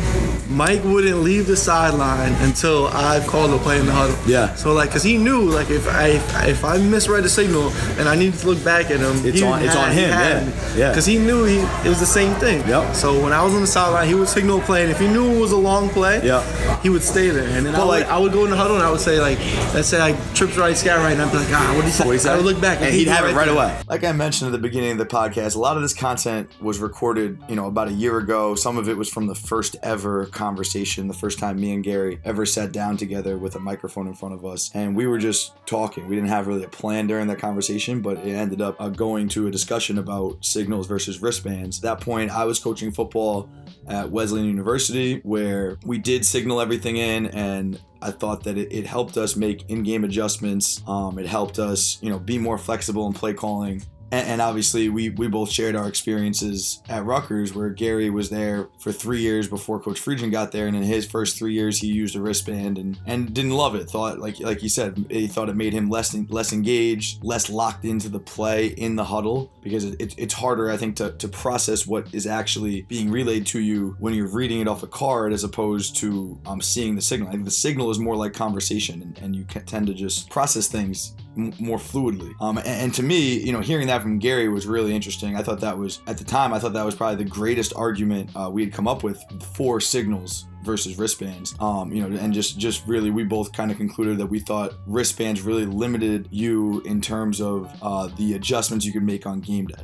Mike 0.49 0.83
wouldn't 0.85 1.19
leave 1.23 1.47
the 1.47 1.57
sideline 1.57 2.33
until 2.43 2.87
I 2.89 3.25
called 3.27 3.51
the 3.53 3.59
play 3.59 3.79
in 3.79 3.87
the 3.87 3.93
huddle. 3.93 4.17
Yeah. 4.27 4.55
So 4.55 4.73
like, 4.73 4.91
cause 4.91 5.03
he 5.03 5.19
knew 5.19 5.43
like 5.43 5.69
if 5.71 5.87
I 5.87 6.07
if 6.49 6.65
I 6.65 6.79
misread 6.79 7.25
a 7.25 7.29
signal 7.29 7.69
and 7.99 8.09
I 8.09 8.15
needed 8.17 8.39
to 8.41 8.47
look 8.47 8.65
back 8.65 8.87
at 8.91 9.01
him, 9.01 9.27
It's 9.27 9.43
on- 9.43 9.63
it's 9.63 9.75
had- 9.75 9.85
on 9.85 9.93
him, 9.93 10.09
yeah, 10.11 10.45
me. 10.45 10.53
yeah. 10.81 10.95
Cause 10.95 11.05
he 11.05 11.19
knew 11.19 11.45
he 11.45 11.59
it 11.59 11.89
was 11.89 12.01
the 12.01 12.07
same 12.07 12.35
thing. 12.37 12.67
Yep. 12.67 12.95
So 12.95 13.23
when 13.23 13.33
I 13.33 13.43
was 13.45 13.55
on 13.55 13.61
the 13.61 13.67
sideline, 13.67 14.09
he 14.09 14.15
would 14.15 14.29
signal 14.29 14.59
a 14.59 14.63
play, 14.63 14.83
and 14.83 14.91
if 14.91 14.99
he 14.99 15.07
knew 15.07 15.37
it 15.37 15.39
was 15.41 15.53
a 15.53 15.57
long 15.57 15.91
play, 15.91 16.25
Yeah. 16.25 16.43
he 16.83 16.89
would 16.89 17.03
stay 17.03 17.29
there. 17.29 17.49
And 17.49 17.67
then 17.67 17.75
I 17.75 17.81
would, 17.81 17.85
like- 17.89 18.09
I 18.09 18.17
would 18.19 18.33
go 18.33 18.45
in 18.45 18.51
the 18.51 18.57
huddle 18.57 18.77
and 18.77 18.85
I 18.85 18.91
would 18.91 19.01
say 19.01 19.21
like, 19.21 19.39
let's 19.75 19.89
say 19.89 19.99
like 19.99 20.17
trips 20.35 20.57
right, 20.57 20.77
scat 20.77 20.99
right, 20.99 21.13
and 21.13 21.21
I'd 21.21 21.31
be 21.31 21.39
like, 21.39 21.49
ah, 21.53 21.73
what 21.75 21.83
did 21.83 21.85
he 21.87 21.91
say? 21.91 22.05
What 22.07 22.13
he 22.13 22.19
said? 22.19 22.33
I 22.33 22.37
would 22.37 22.47
look 22.47 22.61
back 22.61 22.81
and 22.81 22.93
he'd 22.95 23.05
be 23.05 23.11
have 23.11 23.25
it 23.27 23.35
right 23.35 23.47
there. 23.47 23.55
away. 23.55 23.77
Like 23.89 24.03
I 24.05 24.13
mentioned 24.13 24.49
at 24.49 24.53
the 24.53 24.59
beginning 24.67 24.93
of 24.93 24.99
the 24.99 25.07
podcast, 25.07 25.57
a 25.57 25.59
lot 25.59 25.77
of 25.77 25.83
this 25.83 25.93
content 25.95 26.49
was 26.61 26.79
recorded, 26.79 27.39
you 27.51 27.57
know, 27.57 27.67
about 27.67 27.89
a 27.89 27.93
year 27.93 28.17
ago. 28.19 28.55
Some 28.55 28.79
of 28.79 28.89
it 28.89 28.97
was 28.97 29.11
from 29.11 29.27
the 29.27 29.35
first 29.35 29.77
ever 29.83 30.27
conversation, 30.39 31.09
the 31.09 31.15
first 31.15 31.39
time 31.39 31.61
me 31.61 31.75
and 31.75 31.85
Gary 31.85 32.21
ever 32.25 32.47
sat 32.47 32.73
down 32.73 32.97
together 32.97 33.37
with 33.37 33.57
a 33.57 33.61
microphone 33.61 34.07
in 34.07 34.15
front 34.15 34.35
of 34.35 34.45
us, 34.45 34.71
and 34.75 34.97
we 34.97 35.07
were 35.07 35.19
just 35.19 35.53
talking. 35.67 36.07
We 36.09 36.15
didn't 36.15 36.31
have 36.31 36.47
really 36.47 36.65
a 36.65 36.69
plan 36.69 37.07
during 37.07 37.27
that 37.27 37.39
conversation, 37.39 38.01
but 38.01 38.19
it 38.19 38.35
ended 38.35 38.63
up 38.63 38.77
uh, 38.81 38.89
going 38.89 39.29
to 39.31 39.49
a 39.49 39.51
discussion 39.51 39.99
about 39.99 40.45
signals 40.45 40.87
versus 40.87 41.21
wristbands. 41.21 41.79
At 41.79 41.83
that 41.83 42.01
point, 42.01 42.31
I 42.31 42.45
was 42.45 42.59
coaching 42.59 42.93
football 42.93 43.51
at 43.89 44.11
Wesleyan 44.11 44.47
University, 44.47 45.21
where 45.25 45.79
we 45.85 45.99
did 45.99 46.25
signal 46.25 46.61
everything 46.61 46.97
in 46.97 47.27
and 47.27 47.81
I 48.01 48.13
thought 48.13 48.45
that 48.45 48.57
it, 48.57 48.73
it 48.73 48.87
helped 48.87 49.17
us 49.17 49.35
make 49.35 49.69
in-game 49.69 50.05
adjustments. 50.05 50.83
Um, 50.87 51.19
it 51.19 51.27
helped 51.27 51.59
us, 51.59 51.99
you 52.01 52.11
know, 52.11 52.19
be 52.19 52.39
more 52.39 52.59
flexible 52.59 53.07
in 53.07 53.13
play 53.13 53.35
calling. 53.35 53.83
And, 54.11 54.29
and 54.29 54.43
obviously, 54.43 54.89
we 54.89 55.11
we 55.11 55.29
both 55.29 55.51
shared 55.51 55.77
our 55.77 55.89
experiences 55.89 56.83
at 56.89 57.05
Rutgers, 57.05 57.55
where 57.55 57.71
Gary 57.71 58.11
was 58.11 58.31
there 58.31 58.69
for 58.79 58.93
three 58.93 59.21
years 59.21 59.49
before 59.49 59.81
Coach 59.81 60.01
Friedgen 60.01 60.31
got 60.31 60.53
there, 60.53 60.67
and 60.67 60.77
in 60.77 60.83
his 60.83 61.07
first 61.07 61.39
three 61.39 61.53
years, 61.53 61.79
he 61.79 61.89
used 61.89 62.17
a 62.17 62.21
wristband 62.21 62.79
and 62.79 62.99
and 63.07 63.35
didn't 63.35 63.53
love 63.53 63.75
it. 63.75 63.91
Thought 63.91 64.19
like 64.19 64.41
like 64.41 64.63
you 64.63 64.69
said, 64.69 65.07
he 65.11 65.27
thought 65.27 65.49
it 65.49 65.57
made 65.57 65.73
him 65.73 65.91
less 65.91 66.15
less 66.29 66.53
engaged, 66.53 67.23
less 67.23 67.51
locked 67.51 67.85
into 67.85 68.09
the 68.09 68.21
play 68.21 68.69
in 68.69 68.97
the 68.97 69.05
huddle 69.05 69.53
because 69.63 69.85
it, 69.85 70.01
it, 70.01 70.15
it's 70.17 70.35
harder, 70.35 70.71
I 70.71 70.77
think, 70.77 70.97
to 70.97 71.13
to 71.13 71.29
process 71.29 71.87
what 71.87 72.13
is 72.15 72.27
actually 72.27 72.83
being 72.83 73.11
relayed 73.11 73.47
to 73.49 73.61
you 73.61 73.97
when 73.99 74.15
you're 74.15 74.29
reading 74.29 74.61
it 74.61 74.69
off 74.69 74.83
a 74.83 74.87
card 74.87 75.33
as 75.33 75.45
opposed 75.45 75.97
to 75.97 76.39
um, 76.47 76.61
seeing 76.61 76.95
the 76.95 77.03
signal. 77.03 77.29
I 77.29 77.33
think 77.33 77.45
the 77.45 77.51
signal 77.51 77.91
is 77.91 77.99
more 77.99 78.17
like 78.17 78.33
conversation, 78.33 79.03
and, 79.03 79.19
and 79.19 79.37
you 79.37 79.45
tend 79.45 79.87
to 79.89 79.95
just 79.95 80.31
process 80.31 80.69
things 80.69 81.15
more 81.39 81.79
fluidly. 81.79 82.35
Um, 82.41 82.59
and, 82.59 82.67
and 82.67 82.95
to 82.95 83.03
me, 83.03 83.39
you 83.39 83.53
know, 83.53 83.61
hearing 83.61 83.87
that 83.87 84.03
from 84.03 84.19
Gary 84.19 84.49
was 84.49 84.67
really 84.67 84.95
interesting. 84.95 85.37
I 85.37 85.43
thought 85.43 85.61
that 85.61 85.79
was 85.79 86.01
at 86.07 86.19
the 86.19 86.25
time. 86.25 86.53
I 86.53 86.59
thought 86.59 86.73
that 86.73 86.85
was 86.85 86.95
probably 86.95 87.23
the 87.25 87.31
greatest 87.31 87.73
argument 87.77 88.31
uh, 88.35 88.51
we 88.53 88.65
had 88.65 88.73
come 88.73 88.89
up 88.89 89.03
with 89.03 89.23
for 89.55 89.81
signals 89.81 90.47
versus 90.65 90.99
wristbands. 90.99 91.55
Um, 91.61 91.93
you 91.93 92.07
know, 92.07 92.17
and 92.19 92.35
just 92.35 92.59
just 92.59 92.87
really, 92.87 93.11
we 93.11 93.25
both 93.25 93.53
kind 93.53 93.71
of 93.71 93.77
concluded 93.77 94.19
that 94.19 94.27
we 94.27 94.41
thought 94.41 94.75
wristbands 94.87 95.43
really 95.43 95.65
limited 95.65 96.29
you 96.31 96.81
in 96.83 97.01
terms 97.01 97.41
of 97.41 97.73
uh, 97.83 98.09
the 98.17 98.35
adjustments 98.35 98.85
you 98.85 98.93
could 98.93 99.05
make 99.05 99.27
on 99.27 99.41
game 99.41 99.67
day. 99.67 99.83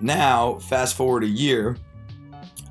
Now, 0.00 0.58
fast 0.58 0.94
forward 0.94 1.24
a 1.24 1.28
year, 1.28 1.78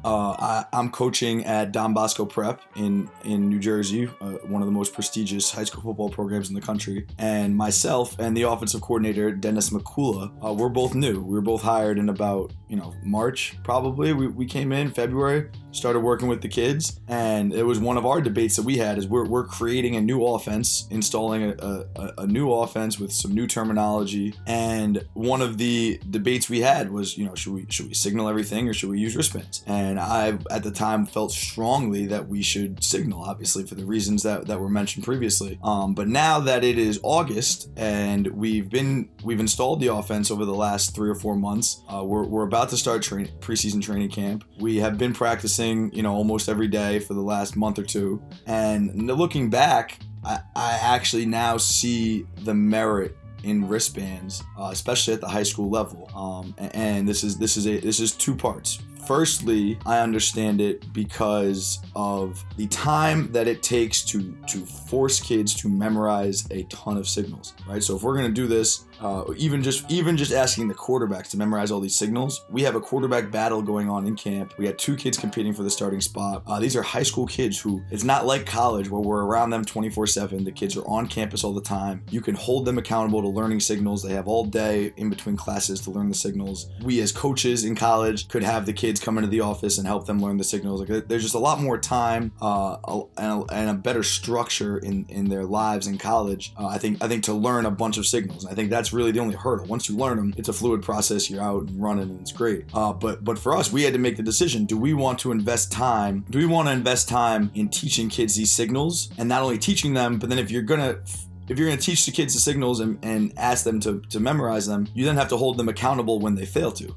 uh, 0.05 0.35
I, 0.38 0.65
I'm 0.71 0.91
coaching 0.91 1.43
at 1.45 1.71
Don 1.71 1.95
Bosco 1.95 2.25
Prep 2.25 2.62
in 2.75 3.09
in 3.24 3.50
New 3.50 3.59
Jersey, 3.59 4.07
uh, 4.21 4.33
one 4.43 4.62
of 4.62 4.67
the 4.67 4.71
most 4.71 4.93
prestigious 4.93 5.51
high 5.51 5.63
school 5.63 5.81
football 5.81 6.09
programs 6.09 6.50
in 6.50 6.55
the 6.55 6.62
country. 6.62 7.07
And 7.17 7.57
myself 7.57 8.17
and 8.19 8.38
the 8.38 8.43
offensive 8.43 8.81
coordinator 8.81 9.31
Dennis 9.31 9.71
McCula, 9.71 10.31
uh, 10.45 10.53
we're 10.53 10.69
both 10.69 10.93
new. 10.93 11.21
We 11.21 11.33
were 11.33 11.41
both 11.41 11.63
hired 11.63 11.97
in 11.97 12.09
about 12.09 12.53
you 12.67 12.75
know 12.75 12.93
March 13.03 13.57
probably. 13.63 14.13
We, 14.13 14.27
we 14.27 14.45
came 14.45 14.71
in 14.71 14.91
February, 14.91 15.50
started 15.71 16.01
working 16.01 16.27
with 16.27 16.41
the 16.41 16.50
kids, 16.50 17.00
and 17.07 17.51
it 17.51 17.63
was 17.63 17.79
one 17.79 17.97
of 17.97 18.05
our 18.05 18.21
debates 18.21 18.55
that 18.57 18.63
we 18.63 18.77
had 18.77 19.00
is 19.00 19.07
we're, 19.07 19.25
we're 19.25 19.45
creating 19.45 19.95
a 19.95 20.01
new 20.01 20.24
offense, 20.24 20.88
installing 20.91 21.43
a, 21.43 21.85
a, 21.95 22.13
a 22.19 22.27
new 22.27 22.51
offense 22.51 23.00
with 23.00 23.12
some 23.12 23.33
new 23.33 23.47
terminology. 23.47 24.35
And 24.45 25.03
one 25.13 25.41
of 25.41 25.57
the 25.57 26.00
debates 26.09 26.47
we 26.47 26.62
had 26.62 26.91
was 26.91 27.17
you 27.17 27.25
know 27.25 27.33
should 27.33 27.53
we 27.53 27.65
should 27.69 27.88
we 27.88 27.95
signal 27.95 28.29
everything 28.29 28.69
or 28.69 28.74
should 28.74 28.89
we 28.89 29.00
use 29.00 29.15
wristbands? 29.15 29.63
And 29.65 29.94
I 29.99 30.37
at 30.51 30.63
the 30.63 30.71
time 30.71 31.05
felt 31.05 31.31
strongly 31.31 32.05
that 32.07 32.27
we 32.27 32.41
should 32.41 32.83
signal, 32.83 33.23
obviously 33.23 33.65
for 33.65 33.75
the 33.75 33.85
reasons 33.85 34.23
that, 34.23 34.47
that 34.47 34.59
were 34.59 34.69
mentioned 34.69 35.05
previously. 35.05 35.59
Um, 35.63 35.93
but 35.93 36.07
now 36.07 36.39
that 36.39 36.63
it 36.63 36.77
is 36.77 36.99
August 37.03 37.69
and 37.77 38.27
we've 38.27 38.69
been 38.69 39.09
we've 39.23 39.39
installed 39.39 39.79
the 39.79 39.93
offense 39.93 40.31
over 40.31 40.45
the 40.45 40.53
last 40.53 40.95
three 40.95 41.09
or 41.09 41.15
four 41.15 41.35
months, 41.35 41.81
uh, 41.93 42.03
we're, 42.03 42.25
we're 42.25 42.43
about 42.45 42.69
to 42.69 42.77
start 42.77 43.01
train, 43.01 43.29
preseason 43.39 43.81
training 43.81 44.09
camp. 44.09 44.43
We 44.59 44.77
have 44.77 44.97
been 44.97 45.13
practicing, 45.13 45.91
you 45.93 46.03
know, 46.03 46.13
almost 46.13 46.49
every 46.49 46.67
day 46.67 46.99
for 46.99 47.13
the 47.13 47.21
last 47.21 47.55
month 47.55 47.79
or 47.79 47.83
two. 47.83 48.21
And 48.45 49.07
looking 49.07 49.49
back, 49.49 49.99
I, 50.23 50.39
I 50.55 50.79
actually 50.81 51.25
now 51.25 51.57
see 51.57 52.25
the 52.43 52.53
merit 52.53 53.15
in 53.45 53.67
wristbands, 53.67 54.43
uh, 54.59 54.69
especially 54.71 55.13
at 55.13 55.21
the 55.21 55.27
high 55.27 55.43
school 55.43 55.69
level. 55.69 56.09
Um, 56.15 56.55
and, 56.57 56.75
and 56.75 57.07
this 57.07 57.23
is 57.23 57.37
this 57.37 57.55
is 57.57 57.67
a 57.67 57.79
this 57.79 57.99
is 57.99 58.11
two 58.11 58.35
parts. 58.35 58.79
Firstly, 59.05 59.77
I 59.85 60.00
understand 60.00 60.62
it 60.62 60.91
because 60.93 61.79
of 61.95 62.43
the 62.57 62.67
time 62.67 63.31
that 63.31 63.47
it 63.47 63.62
takes 63.62 64.03
to 64.05 64.35
to 64.47 64.65
force 64.65 65.19
kids 65.19 65.53
to 65.55 65.69
memorize 65.69 66.47
a 66.51 66.63
ton 66.63 66.97
of 66.97 67.07
signals, 67.07 67.53
right? 67.67 67.83
So 67.83 67.95
if 67.95 68.03
we're 68.03 68.15
gonna 68.15 68.29
do 68.29 68.47
this, 68.47 68.85
uh, 69.01 69.25
even 69.38 69.62
just 69.62 69.89
even 69.91 70.17
just 70.17 70.31
asking 70.31 70.67
the 70.67 70.74
quarterbacks 70.74 71.29
to 71.29 71.38
memorize 71.38 71.71
all 71.71 71.79
these 71.79 71.95
signals, 71.95 72.45
we 72.50 72.62
have 72.63 72.75
a 72.75 72.81
quarterback 72.81 73.31
battle 73.31 73.62
going 73.62 73.89
on 73.89 74.07
in 74.07 74.15
camp. 74.15 74.53
We 74.57 74.65
had 74.65 74.79
two 74.79 74.95
kids 74.95 75.17
competing 75.17 75.53
for 75.53 75.63
the 75.63 75.69
starting 75.69 76.01
spot. 76.01 76.43
Uh, 76.47 76.59
these 76.59 76.75
are 76.75 76.81
high 76.81 77.03
school 77.03 77.27
kids 77.27 77.59
who 77.59 77.83
it's 77.91 78.03
not 78.03 78.25
like 78.25 78.45
college 78.45 78.89
where 78.89 79.01
we're 79.01 79.25
around 79.25 79.50
them 79.50 79.63
24/7. 79.63 80.43
The 80.43 80.51
kids 80.51 80.77
are 80.77 80.88
on 80.88 81.07
campus 81.07 81.43
all 81.43 81.53
the 81.53 81.62
time. 81.62 82.03
You 82.09 82.21
can 82.21 82.35
hold 82.35 82.65
them 82.65 82.77
accountable 82.77 83.21
to 83.21 83.27
learning 83.27 83.59
signals. 83.59 84.01
They 84.03 84.13
have 84.13 84.27
all 84.27 84.45
day 84.45 84.93
in 84.97 85.09
between 85.09 85.35
classes 85.35 85.81
to 85.81 85.91
learn 85.91 86.09
the 86.09 86.15
signals. 86.15 86.67
We 86.83 87.01
as 87.01 87.12
coaches 87.12 87.65
in 87.65 87.75
college 87.75 88.27
could 88.27 88.43
have 88.43 88.65
the 88.65 88.74
kids 88.74 88.94
come 89.01 89.17
into 89.17 89.29
the 89.29 89.41
office 89.41 89.77
and 89.77 89.87
help 89.87 90.05
them 90.05 90.21
learn 90.21 90.37
the 90.37 90.43
signals. 90.43 90.81
Like 90.81 91.07
there's 91.07 91.23
just 91.23 91.35
a 91.35 91.39
lot 91.39 91.61
more 91.61 91.77
time 91.77 92.31
uh, 92.41 92.77
and, 93.17 93.43
a, 93.43 93.53
and 93.53 93.69
a 93.69 93.73
better 93.73 94.03
structure 94.03 94.77
in 94.77 95.05
in 95.09 95.29
their 95.29 95.45
lives 95.45 95.87
in 95.87 95.97
college. 95.97 96.53
Uh, 96.57 96.67
I 96.67 96.77
think 96.77 97.03
I 97.03 97.07
think 97.07 97.23
to 97.25 97.33
learn 97.33 97.65
a 97.65 97.71
bunch 97.71 97.97
of 97.97 98.05
signals. 98.05 98.45
I 98.45 98.53
think 98.53 98.69
that's 98.69 98.93
really 98.93 99.11
the 99.11 99.19
only 99.19 99.35
hurdle. 99.35 99.65
Once 99.65 99.89
you 99.89 99.97
learn 99.97 100.17
them, 100.17 100.33
it's 100.37 100.49
a 100.49 100.53
fluid 100.53 100.81
process. 100.81 101.29
You're 101.29 101.41
out 101.41 101.67
and 101.67 101.81
running, 101.81 102.09
and 102.09 102.21
it's 102.21 102.31
great. 102.31 102.65
Uh, 102.73 102.93
but 102.93 103.23
but 103.23 103.39
for 103.39 103.55
us, 103.55 103.71
we 103.71 103.83
had 103.83 103.93
to 103.93 103.99
make 103.99 104.17
the 104.17 104.23
decision: 104.23 104.65
Do 104.65 104.77
we 104.77 104.93
want 104.93 105.19
to 105.19 105.31
invest 105.31 105.71
time? 105.71 106.25
Do 106.29 106.39
we 106.39 106.45
want 106.45 106.67
to 106.67 106.73
invest 106.73 107.09
time 107.09 107.51
in 107.53 107.69
teaching 107.69 108.09
kids 108.09 108.35
these 108.35 108.51
signals, 108.51 109.09
and 109.17 109.29
not 109.29 109.41
only 109.41 109.57
teaching 109.57 109.93
them, 109.93 110.19
but 110.19 110.29
then 110.29 110.39
if 110.39 110.51
you're 110.51 110.61
gonna 110.61 110.99
if 111.47 111.59
you're 111.59 111.67
going 111.67 111.77
to 111.77 111.85
teach 111.85 112.05
the 112.05 112.11
kids 112.11 112.33
the 112.33 112.39
signals 112.39 112.79
and, 112.79 112.97
and 113.03 113.31
ask 113.37 113.63
them 113.63 113.79
to, 113.81 114.01
to 114.09 114.19
memorize 114.19 114.65
them, 114.65 114.87
you 114.93 115.05
then 115.05 115.15
have 115.15 115.27
to 115.27 115.37
hold 115.37 115.57
them 115.57 115.69
accountable 115.69 116.19
when 116.19 116.34
they 116.34 116.45
fail 116.45 116.71
to 116.71 116.95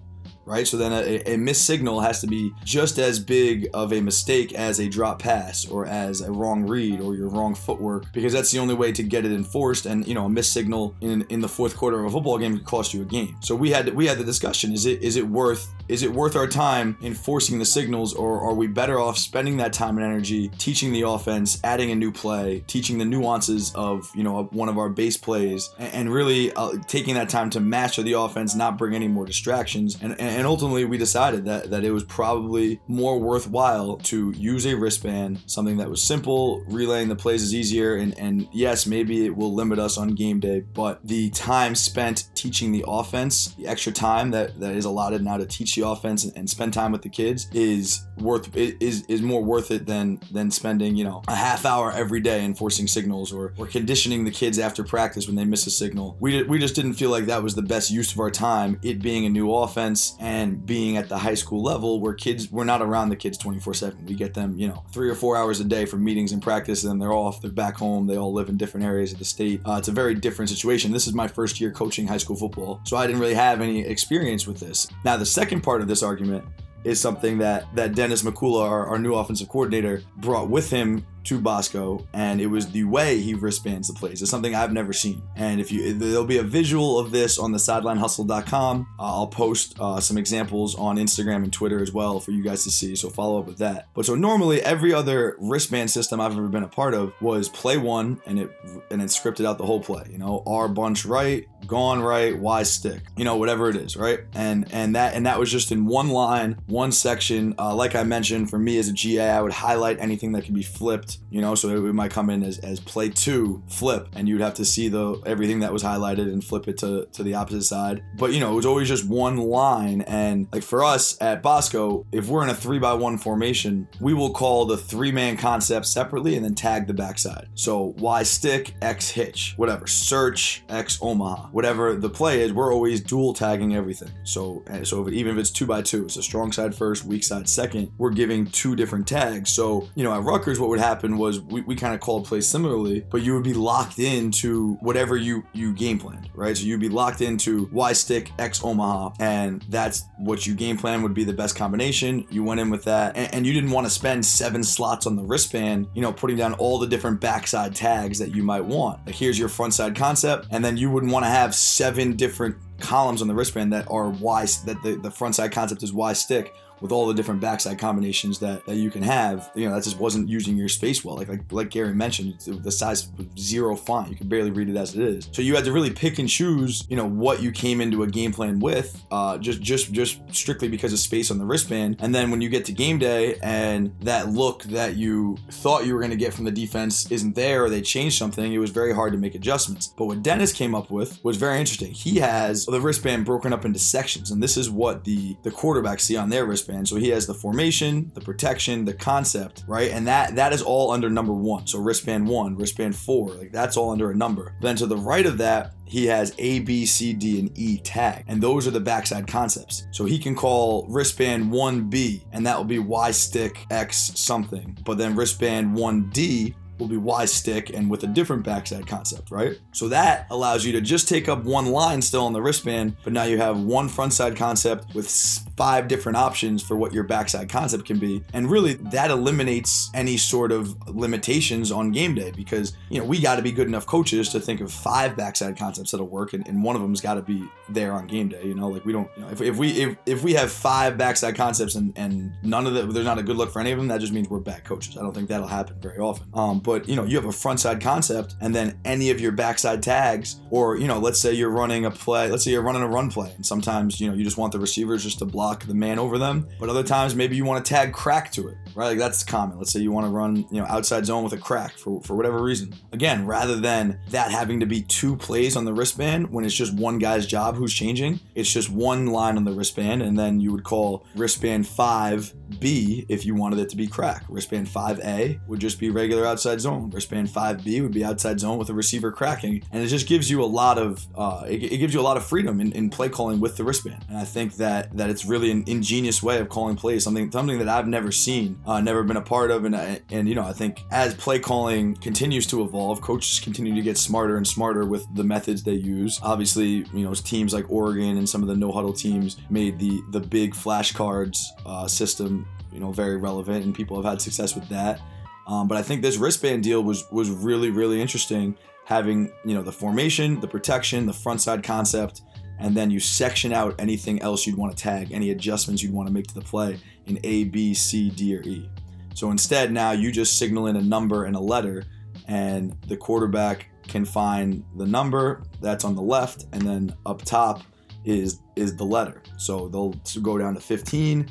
right? 0.48 0.66
So 0.66 0.76
then 0.76 0.92
a, 0.92 1.34
a 1.34 1.37
missed 1.37 1.64
signal 1.64 2.00
has 2.00 2.20
to 2.22 2.26
be 2.26 2.52
just 2.64 2.98
as 2.98 3.20
big 3.20 3.68
of 3.74 3.92
a 3.92 4.00
mistake 4.00 4.52
as 4.54 4.80
a 4.80 4.88
drop 4.88 5.20
pass 5.20 5.68
or 5.68 5.87
as 5.87 6.20
a 6.20 6.32
wrong 6.32 6.66
read 6.66 7.00
or 7.00 7.14
your 7.14 7.28
wrong 7.28 7.54
footwork 7.54 8.12
because 8.12 8.32
that's 8.32 8.50
the 8.50 8.58
only 8.58 8.74
way 8.74 8.92
to 8.92 9.02
get 9.02 9.24
it 9.24 9.32
enforced. 9.32 9.87
And 9.87 10.06
you 10.06 10.14
know, 10.14 10.26
a 10.26 10.30
missed 10.30 10.52
signal 10.52 10.94
in 11.00 11.22
in 11.28 11.40
the 11.40 11.48
fourth 11.48 11.76
quarter 11.76 12.00
of 12.00 12.06
a 12.06 12.11
football 12.11 12.38
game 12.38 12.56
could 12.56 12.66
cost 12.66 12.94
you 12.94 13.02
a 13.02 13.04
game. 13.04 13.37
So 13.40 13.54
we 13.54 13.70
had 13.70 13.94
we 13.94 14.06
had 14.06 14.18
the 14.18 14.24
discussion: 14.24 14.72
is 14.72 14.87
it 14.87 15.02
is 15.02 15.16
it 15.16 15.26
worth 15.28 15.72
is 15.88 16.03
it 16.03 16.12
worth 16.12 16.37
our 16.37 16.46
time 16.46 16.96
enforcing 17.03 17.59
the 17.59 17.64
signals, 17.64 18.14
or 18.14 18.40
are 18.40 18.55
we 18.55 18.66
better 18.66 19.01
off 19.01 19.18
spending 19.18 19.57
that 19.57 19.72
time 19.72 19.96
and 19.96 20.07
energy 20.07 20.48
teaching 20.59 20.92
the 20.92 21.03
offense, 21.03 21.61
adding 21.64 21.90
a 21.90 21.94
new 21.94 22.12
play, 22.12 22.62
teaching 22.66 22.98
the 22.98 23.05
nuances 23.05 23.72
of 23.74 24.11
you 24.14 24.22
know 24.22 24.44
one 24.53 24.68
of 24.68 24.79
our 24.79 24.88
base 24.88 25.16
plays, 25.16 25.70
and, 25.79 26.09
really 26.09 26.51
uh, 26.55 26.72
taking 26.87 27.14
that 27.14 27.29
time 27.29 27.51
to 27.51 27.61
master 27.61 28.03
the 28.03 28.14
offense, 28.14 28.55
not 28.55 28.79
bring 28.79 28.94
any 28.94 29.09
more 29.09 29.27
distractions, 29.27 29.98
and, 30.01 30.12
and 30.12 30.20
and 30.20 30.46
ultimately 30.46 30.85
we 30.85 30.96
decided 30.96 31.44
that 31.44 31.70
that 31.70 31.85
it 31.85 31.90
was 31.90 32.05
probably 32.05 32.81
more 32.87 33.18
worthwhile 33.18 33.96
to 33.98 34.33
use 34.33 34.66
a 34.66 34.74
wristband, 34.74 35.40
something 35.46 35.77
that 35.77 35.90
was 35.90 36.03
simple, 36.03 36.64
relaying 36.68 37.09
the 37.09 37.16
plays 37.16 37.42
is 37.42 37.55
easier, 37.55 37.96
and 37.96 38.18
and 38.18 38.48
yes, 38.53 38.87
maybe 38.87 39.27
it 39.27 39.37
will 39.37 39.55
limit 39.55 39.79
us 39.79 39.98
on 39.98 40.09
game 40.14 40.40
day, 40.40 40.61
but 40.61 41.07
the 41.07 41.31
time 41.31 41.74
spent 41.74 42.29
teaching 42.35 42.72
the 42.72 42.85
offense, 42.87 43.55
the 43.59 43.66
extra 43.66 43.92
time 43.92 44.31
that 44.31 44.59
that 44.61 44.74
is 44.74 44.85
allotted 44.85 45.22
now 45.22 45.37
to 45.37 45.46
teach 45.46 45.77
offense 45.82 46.24
and, 46.24 46.36
and 46.36 46.48
spend 46.48 46.72
time 46.72 46.92
with 46.92 47.02
the 47.02 47.08
kids 47.08 47.48
is 47.52 48.06
worth 48.18 48.54
is 48.56 49.04
is 49.06 49.22
more 49.22 49.42
worth 49.42 49.70
it 49.70 49.86
than 49.86 50.20
than 50.32 50.50
spending 50.50 50.96
you 50.96 51.04
know 51.04 51.22
a 51.28 51.34
half 51.34 51.64
hour 51.64 51.92
every 51.92 52.20
day 52.20 52.44
enforcing 52.44 52.86
signals 52.86 53.32
or 53.32 53.54
or 53.58 53.66
conditioning 53.66 54.24
the 54.24 54.30
kids 54.30 54.58
after 54.58 54.82
practice 54.84 55.26
when 55.26 55.36
they 55.36 55.44
miss 55.44 55.66
a 55.66 55.70
signal. 55.70 56.16
We 56.20 56.32
did, 56.32 56.48
we 56.48 56.58
just 56.58 56.74
didn't 56.74 56.94
feel 56.94 57.10
like 57.10 57.26
that 57.26 57.42
was 57.42 57.54
the 57.54 57.62
best 57.62 57.90
use 57.90 58.12
of 58.12 58.20
our 58.20 58.30
time. 58.30 58.78
It 58.82 59.00
being 59.00 59.26
a 59.26 59.30
new 59.30 59.52
offense 59.52 60.16
and 60.20 60.64
being 60.64 60.96
at 60.96 61.08
the 61.08 61.18
high 61.18 61.34
school 61.34 61.62
level 61.62 62.00
where 62.00 62.14
kids 62.14 62.50
we're 62.50 62.64
not 62.64 62.82
around 62.82 63.08
the 63.10 63.16
kids 63.16 63.38
24/7. 63.38 64.06
We 64.06 64.14
get 64.14 64.34
them, 64.34 64.58
you 64.58 64.68
know, 64.68 64.84
3 64.92 65.08
or 65.08 65.14
4 65.14 65.36
hours 65.36 65.60
a 65.60 65.64
day 65.64 65.84
for 65.84 65.96
meetings 65.96 66.32
and 66.32 66.42
practice 66.42 66.84
and 66.84 67.00
they're 67.00 67.12
off, 67.12 67.40
they're 67.40 67.50
back 67.50 67.76
home, 67.76 68.06
they 68.06 68.16
all 68.16 68.32
live 68.32 68.48
in 68.48 68.56
different 68.56 68.86
areas 68.86 69.12
of 69.12 69.18
the 69.18 69.24
state. 69.24 69.60
Uh, 69.66 69.76
it's 69.78 69.88
a 69.88 69.92
very 69.92 70.14
different 70.14 70.48
situation. 70.48 70.92
This 70.92 71.06
is 71.06 71.14
my 71.14 71.28
first 71.28 71.60
year 71.60 71.70
coaching 71.70 72.06
high 72.06 72.18
school 72.18 72.36
football. 72.36 72.80
So 72.84 72.96
I 72.96 73.06
didn't 73.06 73.20
really 73.20 73.34
have 73.34 73.60
any 73.60 73.80
experience 73.80 74.46
with 74.46 74.60
this. 74.60 74.88
Now 75.04 75.16
the 75.16 75.26
second 75.26 75.62
part 75.68 75.83
of 75.83 75.87
this 75.87 76.02
argument 76.02 76.42
is 76.83 76.98
something 76.98 77.37
that 77.37 77.66
that 77.74 77.94
Dennis 77.94 78.22
McCula, 78.22 78.62
our, 78.62 78.87
our 78.87 78.98
new 78.98 79.14
offensive 79.14 79.50
coordinator, 79.50 80.02
brought 80.16 80.48
with 80.48 80.70
him 80.70 81.07
to 81.24 81.38
Bosco, 81.38 82.07
and 82.14 82.40
it 82.40 82.46
was 82.46 82.70
the 82.70 82.85
way 82.85 83.20
he 83.20 83.35
wristbands 83.35 83.88
the 83.88 83.92
plays. 83.92 84.22
It's 84.22 84.31
something 84.31 84.54
I've 84.54 84.72
never 84.72 84.94
seen. 84.94 85.20
And 85.37 85.61
if 85.61 85.70
you, 85.70 85.92
there'll 85.92 86.24
be 86.24 86.38
a 86.38 86.42
visual 86.42 86.98
of 86.98 87.11
this 87.11 87.38
on 87.38 87.52
the 87.52 87.59
sidelinehustle.com. 87.59 88.87
Uh, 88.98 89.02
I'll 89.02 89.26
post 89.26 89.76
uh, 89.78 90.00
some 90.00 90.16
examples 90.16 90.74
on 90.76 90.96
Instagram 90.96 91.44
and 91.44 91.52
Twitter 91.52 91.83
as 91.83 91.92
well 91.92 92.18
for 92.18 92.31
you 92.31 92.42
guys 92.42 92.64
to 92.64 92.70
see. 92.70 92.96
So 92.96 93.11
follow 93.11 93.38
up 93.40 93.46
with 93.46 93.59
that. 93.59 93.88
But 93.92 94.07
so 94.07 94.14
normally 94.14 94.62
every 94.62 94.94
other 94.94 95.37
wristband 95.38 95.90
system 95.90 96.18
I've 96.18 96.33
ever 96.33 96.48
been 96.48 96.62
a 96.62 96.68
part 96.68 96.94
of 96.94 97.12
was 97.20 97.50
play 97.50 97.76
one, 97.76 98.22
and 98.24 98.38
it 98.38 98.50
and 98.90 99.02
it 99.02 99.11
scripted 99.11 99.44
out 99.44 99.59
the 99.59 99.66
whole 99.66 99.83
play. 99.83 100.04
You 100.11 100.16
know, 100.16 100.42
R 100.46 100.66
bunch 100.66 101.04
right, 101.04 101.46
gone 101.68 102.00
right, 102.00 102.37
Y 102.37 102.62
stick. 102.64 103.02
You 103.16 103.24
know, 103.24 103.37
whatever 103.37 103.68
it 103.68 103.76
is, 103.76 103.96
right? 103.96 104.20
And 104.35 104.66
and 104.72 104.96
that 104.96 105.14
and 105.14 105.26
that 105.26 105.38
was 105.38 105.52
just 105.52 105.70
in 105.70 105.87
one 105.87 106.09
line, 106.09 106.59
one 106.66 106.90
section. 106.90 107.54
Uh, 107.59 107.74
like 107.74 107.94
I 107.94 108.02
mentioned, 108.02 108.50
for 108.50 108.59
me 108.59 108.78
as 108.78 108.88
a 108.88 108.92
GA, 108.92 109.31
I 109.31 109.40
would 109.40 109.52
highlight 109.52 110.00
anything 110.00 110.33
that 110.33 110.44
could 110.44 110.54
be 110.54 110.62
flipped 110.62 111.18
you 111.31 111.40
know 111.40 111.54
so 111.54 111.68
it, 111.87 111.92
might 111.92 112.11
come 112.11 112.31
in 112.31 112.42
as, 112.42 112.59
as 112.59 112.81
play 112.81 113.09
two 113.09 113.62
flip 113.68 114.09
and 114.14 114.28
you'd 114.28 114.40
have 114.40 114.54
to 114.54 114.64
see 114.64 114.88
the 114.88 115.20
everything 115.26 115.61
that 115.61 115.72
was 115.72 115.83
highlighted 115.83 116.33
and 116.33 116.44
flip 116.44 116.68
it 116.68 116.78
to, 116.78 117.07
to 117.12 117.22
the 117.22 117.35
opposite 117.35 117.62
side 117.62 118.02
but 118.16 118.33
you 118.33 118.40
know 118.40 118.52
it 118.52 118.54
was 118.54 118.66
always 118.66 118.88
just 118.88 119.07
one 119.07 119.37
line 119.37 120.00
and 120.02 120.48
like 120.52 120.62
for 120.62 120.85
us 120.85 121.20
at 121.20 121.42
bosco 121.42 122.07
if 122.12 122.28
we're 122.28 122.42
in 122.42 122.48
a 122.48 122.54
three 122.54 122.78
by 122.78 122.92
one 122.92 123.18
formation 123.18 123.87
we 124.00 124.14
will 124.14 124.33
call 124.33 124.64
the 124.64 124.76
three 124.76 125.12
man 125.12 125.37
concept 125.37 125.87
separately 125.87 126.37
and 126.37 126.44
then 126.44 126.54
tag 126.54 126.87
the 126.87 126.94
backside 126.94 127.48
so 127.54 127.94
y 127.98 128.22
stick 128.22 128.74
x 128.81 129.11
hitch 129.11 129.54
whatever 129.57 129.87
search 129.87 130.62
x 130.68 130.98
omaha 131.02 131.48
whatever 131.59 131.97
the 131.97 132.09
play 132.09 132.42
is, 132.42 132.53
we're 132.53 132.73
always 132.73 133.01
dual 133.01 133.35
tagging 133.35 133.75
everything. 133.75 134.12
So 134.23 134.62
eh, 134.68 134.85
so 134.85 135.05
if 135.05 135.12
even 135.12 135.33
if 135.33 135.38
it's 135.40 135.51
two 135.51 135.66
by 135.66 135.83
two, 135.83 136.05
it's 136.05 136.16
a 136.16 136.23
strong 136.23 136.53
side 136.53 136.73
first, 136.73 137.05
weak 137.05 137.25
side 137.25 137.49
second. 137.49 137.90
We're 137.99 138.12
giving 138.12 138.47
two 138.47 138.77
different 138.77 139.09
tags. 139.09 139.51
So 139.51 139.88
you 139.97 140.05
know 140.05 140.14
at 140.14 140.23
Rutgers, 140.23 140.61
what 140.61 140.68
would 140.68 140.79
happen 140.79 141.18
was 141.18 141.40
we, 141.40 141.62
we 141.62 141.75
kind 141.75 141.94
of 141.94 142.01
called 142.01 142.27
plays 142.27 142.47
similarly, 142.47 143.05
but 143.11 143.23
you 143.23 143.35
would 143.35 143.42
be 143.42 143.55
locked 143.55 143.99
into 143.99 144.75
whatever 144.75 145.16
you 145.16 145.44
you 145.53 145.73
game 145.73 145.99
planned, 145.99 146.31
right? 146.33 146.57
So 146.57 146.64
you'd 146.64 146.79
be 146.79 146.88
locked 146.88 147.23
into 147.23 147.68
Y 147.73 147.92
stick 147.92 148.31
X 148.38 148.62
Omaha, 148.62 149.14
and 149.18 149.64
that's 149.68 150.05
what 150.16 150.47
you 150.47 150.55
game 150.55 150.79
plan 150.79 151.03
would 151.03 151.14
be 151.14 151.25
the 151.25 151.33
best 151.33 151.57
combination. 151.57 152.25
You 152.31 152.44
went 152.44 152.61
in 152.61 152.71
with 152.71 152.85
that, 152.85 153.16
and, 153.16 153.35
and 153.35 153.44
you 153.44 153.53
didn't 153.53 153.73
want 153.73 153.85
to 153.85 153.90
spend 153.90 154.25
seven 154.25 154.62
slots 154.62 155.09
on 155.09 155.16
the 155.16 155.25
wristband, 155.25 155.88
you 155.92 156.03
know, 156.03 156.12
putting 156.12 156.37
down 156.37 156.53
all 156.55 156.79
the 156.79 156.87
different 156.87 157.21
backside 157.21 157.75
tags 157.75 158.21
that 158.21 158.33
you 158.33 158.44
might 158.44 158.64
want. 158.64 159.05
Like 159.07 159.16
here's 159.16 159.37
your 159.37 159.49
front 159.49 159.75
side 159.75 159.97
concept, 159.97 160.47
and 160.53 160.64
then 160.64 160.77
you 160.77 160.88
wouldn't 160.88 161.12
want 161.12 161.25
to 161.25 161.31
have 161.31 161.47
seven 161.54 162.16
different 162.16 162.56
columns 162.80 163.22
on 163.22 163.28
the 163.28 163.34
wristband 163.34 163.72
that 163.72 163.90
are 163.90 164.08
Y 164.08 164.46
that 164.66 164.82
the, 164.82 164.98
the 165.02 165.11
front 165.11 165.34
side 165.34 165.52
concept 165.52 165.82
is 165.82 165.92
Y 165.92 166.12
stick 166.12 166.54
with 166.80 166.92
all 166.92 167.06
the 167.06 167.14
different 167.14 167.40
backside 167.40 167.78
combinations 167.78 168.38
that, 168.40 168.66
that 168.66 168.76
you 168.76 168.90
can 168.90 169.02
have, 169.02 169.50
you 169.54 169.68
know, 169.68 169.74
that 169.74 169.84
just 169.84 169.98
wasn't 169.98 170.28
using 170.28 170.56
your 170.56 170.68
space 170.68 171.04
well. 171.04 171.16
Like 171.16 171.28
like, 171.28 171.52
like 171.52 171.70
Gary 171.70 171.94
mentioned, 171.94 172.40
the 172.40 172.70
size 172.70 173.08
zero 173.38 173.76
font. 173.76 174.10
You 174.10 174.16
can 174.16 174.28
barely 174.28 174.50
read 174.50 174.68
it 174.68 174.76
as 174.76 174.94
it 174.94 175.02
is. 175.02 175.28
So 175.32 175.42
you 175.42 175.54
had 175.54 175.64
to 175.64 175.72
really 175.72 175.90
pick 175.90 176.18
and 176.18 176.28
choose, 176.28 176.84
you 176.88 176.96
know, 176.96 177.06
what 177.06 177.42
you 177.42 177.52
came 177.52 177.80
into 177.80 178.02
a 178.02 178.06
game 178.06 178.32
plan 178.32 178.60
with, 178.60 179.04
uh, 179.10 179.38
just 179.38 179.60
just 179.60 179.92
just 179.92 180.20
strictly 180.32 180.68
because 180.68 180.92
of 180.92 180.98
space 180.98 181.30
on 181.30 181.38
the 181.38 181.44
wristband. 181.44 181.96
And 182.00 182.14
then 182.14 182.30
when 182.30 182.40
you 182.40 182.48
get 182.48 182.64
to 182.66 182.72
game 182.72 182.98
day 182.98 183.36
and 183.42 183.92
that 184.00 184.28
look 184.28 184.62
that 184.64 184.96
you 184.96 185.36
thought 185.50 185.86
you 185.86 185.94
were 185.94 186.00
going 186.00 186.10
to 186.10 186.16
get 186.16 186.34
from 186.34 186.44
the 186.44 186.50
defense 186.50 187.10
isn't 187.10 187.34
there 187.34 187.64
or 187.64 187.70
they 187.70 187.82
changed 187.82 188.18
something, 188.18 188.52
it 188.52 188.58
was 188.58 188.70
very 188.70 188.94
hard 188.94 189.12
to 189.12 189.18
make 189.18 189.34
adjustments. 189.34 189.88
But 189.88 190.06
what 190.06 190.22
Dennis 190.22 190.52
came 190.52 190.74
up 190.74 190.90
with 190.90 191.22
was 191.24 191.36
very 191.36 191.58
interesting. 191.58 191.92
He 191.92 192.18
has 192.18 192.66
the 192.66 192.80
wristband 192.80 193.24
broken 193.24 193.52
up 193.52 193.64
into 193.64 193.78
sections, 193.78 194.30
and 194.30 194.42
this 194.42 194.56
is 194.56 194.70
what 194.70 195.04
the 195.04 195.36
the 195.42 195.50
quarterbacks 195.50 196.00
see 196.00 196.16
on 196.16 196.30
their 196.30 196.46
wristband. 196.46 196.67
So 196.68 196.96
he 196.96 197.09
has 197.09 197.26
the 197.26 197.35
formation, 197.35 198.11
the 198.14 198.20
protection, 198.20 198.85
the 198.85 198.94
concept, 198.94 199.64
right? 199.66 199.90
And 199.90 200.07
that 200.07 200.37
that 200.37 200.52
is 200.52 200.62
all 200.62 200.90
under 200.90 201.09
number 201.09 201.33
one. 201.33 201.66
So 201.66 201.78
wristband 201.78 202.28
one, 202.28 202.57
wristband 202.57 202.94
four, 202.96 203.31
like 203.31 203.52
that's 203.52 203.76
all 203.76 203.90
under 203.90 204.11
a 204.11 204.14
number. 204.14 204.54
Then 204.61 204.76
to 204.76 204.87
the 204.87 204.96
right 204.96 205.26
of 205.26 205.38
that, 205.38 205.72
he 205.87 206.07
has 206.07 206.35
A, 206.38 206.61
B, 206.61 206.85
C, 206.85 207.14
D, 207.14 207.40
and 207.40 207.59
E 207.59 207.78
tag. 207.78 208.24
And 208.28 208.42
those 208.42 208.66
are 208.66 208.70
the 208.70 208.81
backside 208.81 209.26
concepts. 209.26 209.87
So 209.90 210.04
he 210.04 210.18
can 210.18 210.35
call 210.35 210.87
wristband 210.88 211.50
1B, 211.50 212.24
and 212.33 212.46
that 212.46 212.59
will 212.59 212.64
be 212.64 212.78
Y 212.78 213.11
stick 213.11 213.66
X 213.70 214.12
something. 214.14 214.76
But 214.85 214.98
then 214.98 215.16
wristband 215.16 215.76
1D 215.76 216.54
will 216.78 216.88
be 216.88 216.96
Y 216.96 217.24
stick 217.24 217.70
and 217.70 217.90
with 217.90 218.02
a 218.04 218.06
different 218.06 218.44
backside 218.44 218.86
concept, 218.86 219.30
right? 219.30 219.58
So 219.72 219.88
that 219.88 220.26
allows 220.30 220.64
you 220.64 220.72
to 220.72 220.80
just 220.80 221.08
take 221.08 221.28
up 221.28 221.44
one 221.44 221.66
line 221.66 222.02
still 222.02 222.24
on 222.24 222.32
the 222.32 222.42
wristband, 222.42 222.96
but 223.04 223.12
now 223.12 223.24
you 223.24 223.38
have 223.38 223.60
one 223.60 223.88
frontside 223.88 224.36
concept 224.36 224.94
with 224.94 225.08
five 225.56 225.88
different 225.88 226.16
options 226.16 226.62
for 226.62 226.76
what 226.76 226.92
your 226.92 227.04
backside 227.04 227.48
concept 227.48 227.84
can 227.84 227.98
be. 227.98 228.22
And 228.32 228.50
really 228.50 228.74
that 228.74 229.10
eliminates 229.10 229.90
any 229.94 230.16
sort 230.16 230.52
of 230.52 230.76
limitations 230.88 231.72
on 231.72 231.90
game 231.90 232.14
day 232.14 232.30
because, 232.30 232.74
you 232.90 233.00
know, 233.00 233.04
we 233.04 233.20
got 233.20 233.36
to 233.36 233.42
be 233.42 233.52
good 233.52 233.66
enough 233.66 233.86
coaches 233.86 234.28
to 234.30 234.40
think 234.40 234.60
of 234.60 234.72
five 234.72 235.16
backside 235.16 235.56
concepts 235.58 235.90
that'll 235.90 236.06
work 236.06 236.32
and, 236.32 236.46
and 236.48 236.62
one 236.62 236.76
of 236.76 236.82
them's 236.82 237.00
got 237.00 237.14
to 237.14 237.22
be 237.22 237.48
there 237.68 237.92
on 237.92 238.06
game 238.06 238.28
day, 238.28 238.42
you 238.44 238.54
know, 238.54 238.68
like 238.68 238.84
we 238.84 238.92
don't, 238.92 239.10
you 239.16 239.22
know, 239.22 239.28
if, 239.30 239.40
if 239.40 239.56
we 239.56 239.70
if, 239.70 239.96
if 240.06 240.22
we 240.22 240.34
have 240.34 240.50
five 240.50 240.96
backside 240.96 241.34
concepts 241.34 241.74
and, 241.74 241.92
and 241.96 242.32
none 242.42 242.66
of 242.66 242.74
them, 242.74 242.90
there's 242.92 243.06
not 243.06 243.18
a 243.18 243.22
good 243.22 243.36
look 243.36 243.50
for 243.50 243.60
any 243.60 243.72
of 243.72 243.78
them, 243.78 243.88
that 243.88 244.00
just 244.00 244.12
means 244.12 244.28
we're 244.28 244.38
bad 244.38 244.64
coaches. 244.64 244.96
I 244.96 245.02
don't 245.02 245.12
think 245.12 245.28
that'll 245.28 245.46
happen 245.46 245.80
very 245.80 245.98
often. 245.98 246.28
Um, 246.34 246.60
but 246.68 246.87
you 246.87 246.94
know, 246.94 247.04
you 247.04 247.16
have 247.16 247.24
a 247.24 247.28
frontside 247.28 247.81
concept 247.81 248.35
and 248.42 248.54
then 248.54 248.78
any 248.85 249.09
of 249.09 249.22
your 249.22 249.33
backside 249.33 249.83
tags, 249.83 250.38
or 250.50 250.76
you 250.76 250.87
know, 250.87 250.98
let's 250.98 251.18
say 251.18 251.33
you're 251.33 251.48
running 251.48 251.87
a 251.87 251.90
play, 251.90 252.31
let's 252.31 252.44
say 252.44 252.50
you're 252.50 252.61
running 252.61 252.83
a 252.83 252.87
run 252.87 253.11
play, 253.11 253.33
and 253.37 253.46
sometimes 253.46 253.98
you 254.02 254.11
know 254.11 254.14
you 254.14 254.22
just 254.22 254.37
want 254.37 254.52
the 254.52 254.61
receivers 254.61 255.02
just 255.02 255.18
to 255.20 255.24
block 255.24 255.64
the 255.64 255.72
man 255.72 255.98
over 255.98 256.18
them, 256.18 256.46
but 256.61 256.68
other 256.68 256.83
times 256.83 257.14
maybe 257.14 257.37
you 257.37 257.44
want 257.46 257.64
to 257.64 257.68
tag 257.74 257.94
crack 257.94 258.31
to 258.33 258.48
it, 258.48 258.59
right? 258.78 258.90
Like 258.90 258.98
that's 258.98 259.24
common. 259.24 259.58
Let's 259.58 259.72
say 259.72 259.80
you 259.80 259.90
want 259.90 260.06
to 260.06 260.10
run 260.10 260.36
you 260.52 260.60
know 260.60 260.66
outside 260.66 261.04
zone 261.04 261.24
with 261.24 261.32
a 261.32 261.38
crack 261.38 261.76
for 261.76 262.00
for 262.02 262.14
whatever 262.14 262.40
reason. 262.40 262.72
Again, 262.92 263.26
rather 263.26 263.56
than 263.56 263.98
that 264.10 264.30
having 264.30 264.60
to 264.60 264.66
be 264.66 264.82
two 264.82 265.16
plays 265.16 265.56
on 265.56 265.64
the 265.64 265.72
wristband 265.72 266.30
when 266.30 266.44
it's 266.44 266.54
just 266.54 266.72
one 266.74 266.98
guy's 266.98 267.26
job 267.26 267.56
who's 267.56 267.74
changing, 267.74 268.20
it's 268.36 268.52
just 268.52 268.70
one 268.70 269.08
line 269.08 269.36
on 269.36 269.44
the 269.44 269.52
wristband, 269.52 270.02
and 270.02 270.16
then 270.16 270.40
you 270.40 270.52
would 270.52 270.62
call 270.62 271.04
wristband 271.16 271.66
five 271.66 272.32
B 272.60 273.04
if 273.08 273.24
you 273.26 273.34
wanted 273.34 273.58
it 273.58 273.68
to 273.70 273.76
be 273.76 273.86
crack. 273.86 274.24
Wristband 274.28 274.66
5A 274.66 275.46
would 275.46 275.60
just 275.60 275.78
be 275.78 275.90
regular 275.90 276.26
outside 276.26 276.60
zone. 276.60 276.90
Wristband 276.90 277.28
5B 277.28 277.82
would 277.82 277.92
be 277.92 278.04
outside 278.04 278.40
zone 278.40 278.58
with 278.58 278.70
a 278.70 278.74
receiver 278.74 279.12
cracking. 279.12 279.62
And 279.72 279.82
it 279.82 279.88
just 279.88 280.06
gives 280.06 280.30
you 280.30 280.42
a 280.42 280.46
lot 280.46 280.78
of 280.78 281.06
uh, 281.16 281.44
it, 281.46 281.62
it 281.62 281.78
gives 281.78 281.94
you 281.94 282.00
a 282.00 282.02
lot 282.02 282.16
of 282.16 282.24
freedom 282.24 282.60
in, 282.60 282.72
in 282.72 282.90
play 282.90 283.08
calling 283.08 283.40
with 283.40 283.56
the 283.56 283.64
wristband. 283.64 284.04
And 284.08 284.16
I 284.16 284.24
think 284.24 284.56
that 284.56 284.96
that 284.96 285.10
it's 285.10 285.24
really 285.24 285.50
an 285.50 285.64
ingenious 285.66 286.22
way 286.22 286.38
of 286.38 286.48
calling 286.48 286.76
plays, 286.76 287.04
something 287.04 287.30
something 287.30 287.58
that 287.58 287.68
I've 287.68 287.88
never 287.88 288.12
seen, 288.12 288.60
uh, 288.68 288.81
never 288.81 289.02
been 289.02 289.16
a 289.16 289.22
part 289.22 289.50
of. 289.50 289.64
And 289.64 289.74
I- 289.74 290.00
and 290.11 290.28
you 290.28 290.35
know 290.37 290.44
I 290.44 290.52
think 290.52 290.85
as 290.92 291.14
play 291.14 291.38
calling 291.40 291.96
continues 291.96 292.46
to 292.48 292.62
evolve, 292.62 293.00
coaches 293.00 293.40
continue 293.40 293.74
to 293.74 293.83
get 293.83 293.98
smarter 293.98 294.37
and 294.37 294.46
smarter 294.46 294.85
with 294.85 295.04
the 295.14 295.24
methods 295.24 295.64
they 295.64 295.72
use. 295.72 296.20
Obviously, 296.22 296.85
you 296.94 297.04
know 297.04 297.14
teams 297.14 297.52
like 297.52 297.64
Oregon 297.68 298.16
and 298.18 298.28
some 298.28 298.42
of 298.42 298.48
the 298.48 298.54
no 298.57 298.70
huddle 298.70 298.92
teams 298.92 299.38
made 299.50 299.78
the 299.81 300.00
the 300.11 300.20
big 300.20 300.54
flashcards 300.54 301.38
uh, 301.66 301.88
system 301.88 302.46
you 302.72 302.81
know 302.81 302.92
very 302.92 303.16
relevant 303.16 303.64
and 303.64 303.74
people 303.74 303.96
have 303.96 304.04
had 304.04 304.20
success 304.20 304.54
with 304.54 304.68
that 304.68 305.00
um, 305.46 305.66
but 305.66 305.78
i 305.78 305.83
think 305.83 306.02
this 306.02 306.18
wristband 306.18 306.62
deal 306.62 306.83
was 306.83 307.04
was 307.11 307.31
really 307.31 307.70
really 307.70 308.00
interesting 308.00 308.54
having 308.85 309.33
you 309.44 309.54
know 309.54 309.62
the 309.62 309.72
formation 309.72 310.38
the 310.40 310.46
protection 310.46 311.07
the 311.07 311.12
front 311.12 311.40
side 311.40 311.62
concept 311.62 312.20
and 312.59 312.76
then 312.76 312.90
you 312.90 313.00
section 313.00 313.52
out 313.54 313.74
anything 313.78 314.20
else 314.20 314.46
you'd 314.46 314.57
want 314.57 314.76
to 314.76 314.81
tag 314.83 315.12
any 315.12 315.31
adjustments 315.31 315.83
you'd 315.83 315.94
want 315.94 316.07
to 316.07 316.12
make 316.12 316.26
to 316.26 316.35
the 316.35 316.42
play 316.42 316.78
in 317.09 317.18
a 317.25 317.44
b 317.44 317.75
c 317.75 318.11
d 318.11 318.37
or 318.37 318.42
e. 318.42 318.68
So 319.14 319.31
instead 319.31 319.73
now 319.73 319.92
you 319.92 320.12
just 320.12 320.38
signal 320.38 320.66
in 320.68 320.77
a 320.77 320.83
number 320.83 321.25
and 321.25 321.35
a 321.35 321.40
letter 321.40 321.85
and 322.27 322.77
the 322.87 322.97
quarterback 322.97 323.68
can 323.88 324.05
find 324.05 324.62
the 324.77 324.87
number 324.87 325.42
that's 325.61 325.85
on 325.85 325.94
the 325.94 326.03
left 326.03 326.47
and 326.53 326.62
then 326.62 326.94
up 327.07 327.23
top 327.23 327.62
is 328.05 328.40
is 328.57 328.77
the 328.77 328.85
letter. 328.85 329.23
So 329.37 329.68
they'll 329.68 329.94
go 330.23 330.38
down 330.38 330.55
to 330.55 330.61
15 330.61 331.29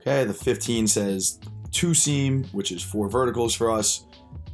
Okay, 0.00 0.24
the 0.24 0.32
15 0.32 0.86
says 0.86 1.38
two 1.70 1.92
seam, 1.92 2.44
which 2.52 2.72
is 2.72 2.82
four 2.82 3.08
verticals 3.08 3.54
for 3.54 3.70
us, 3.70 4.06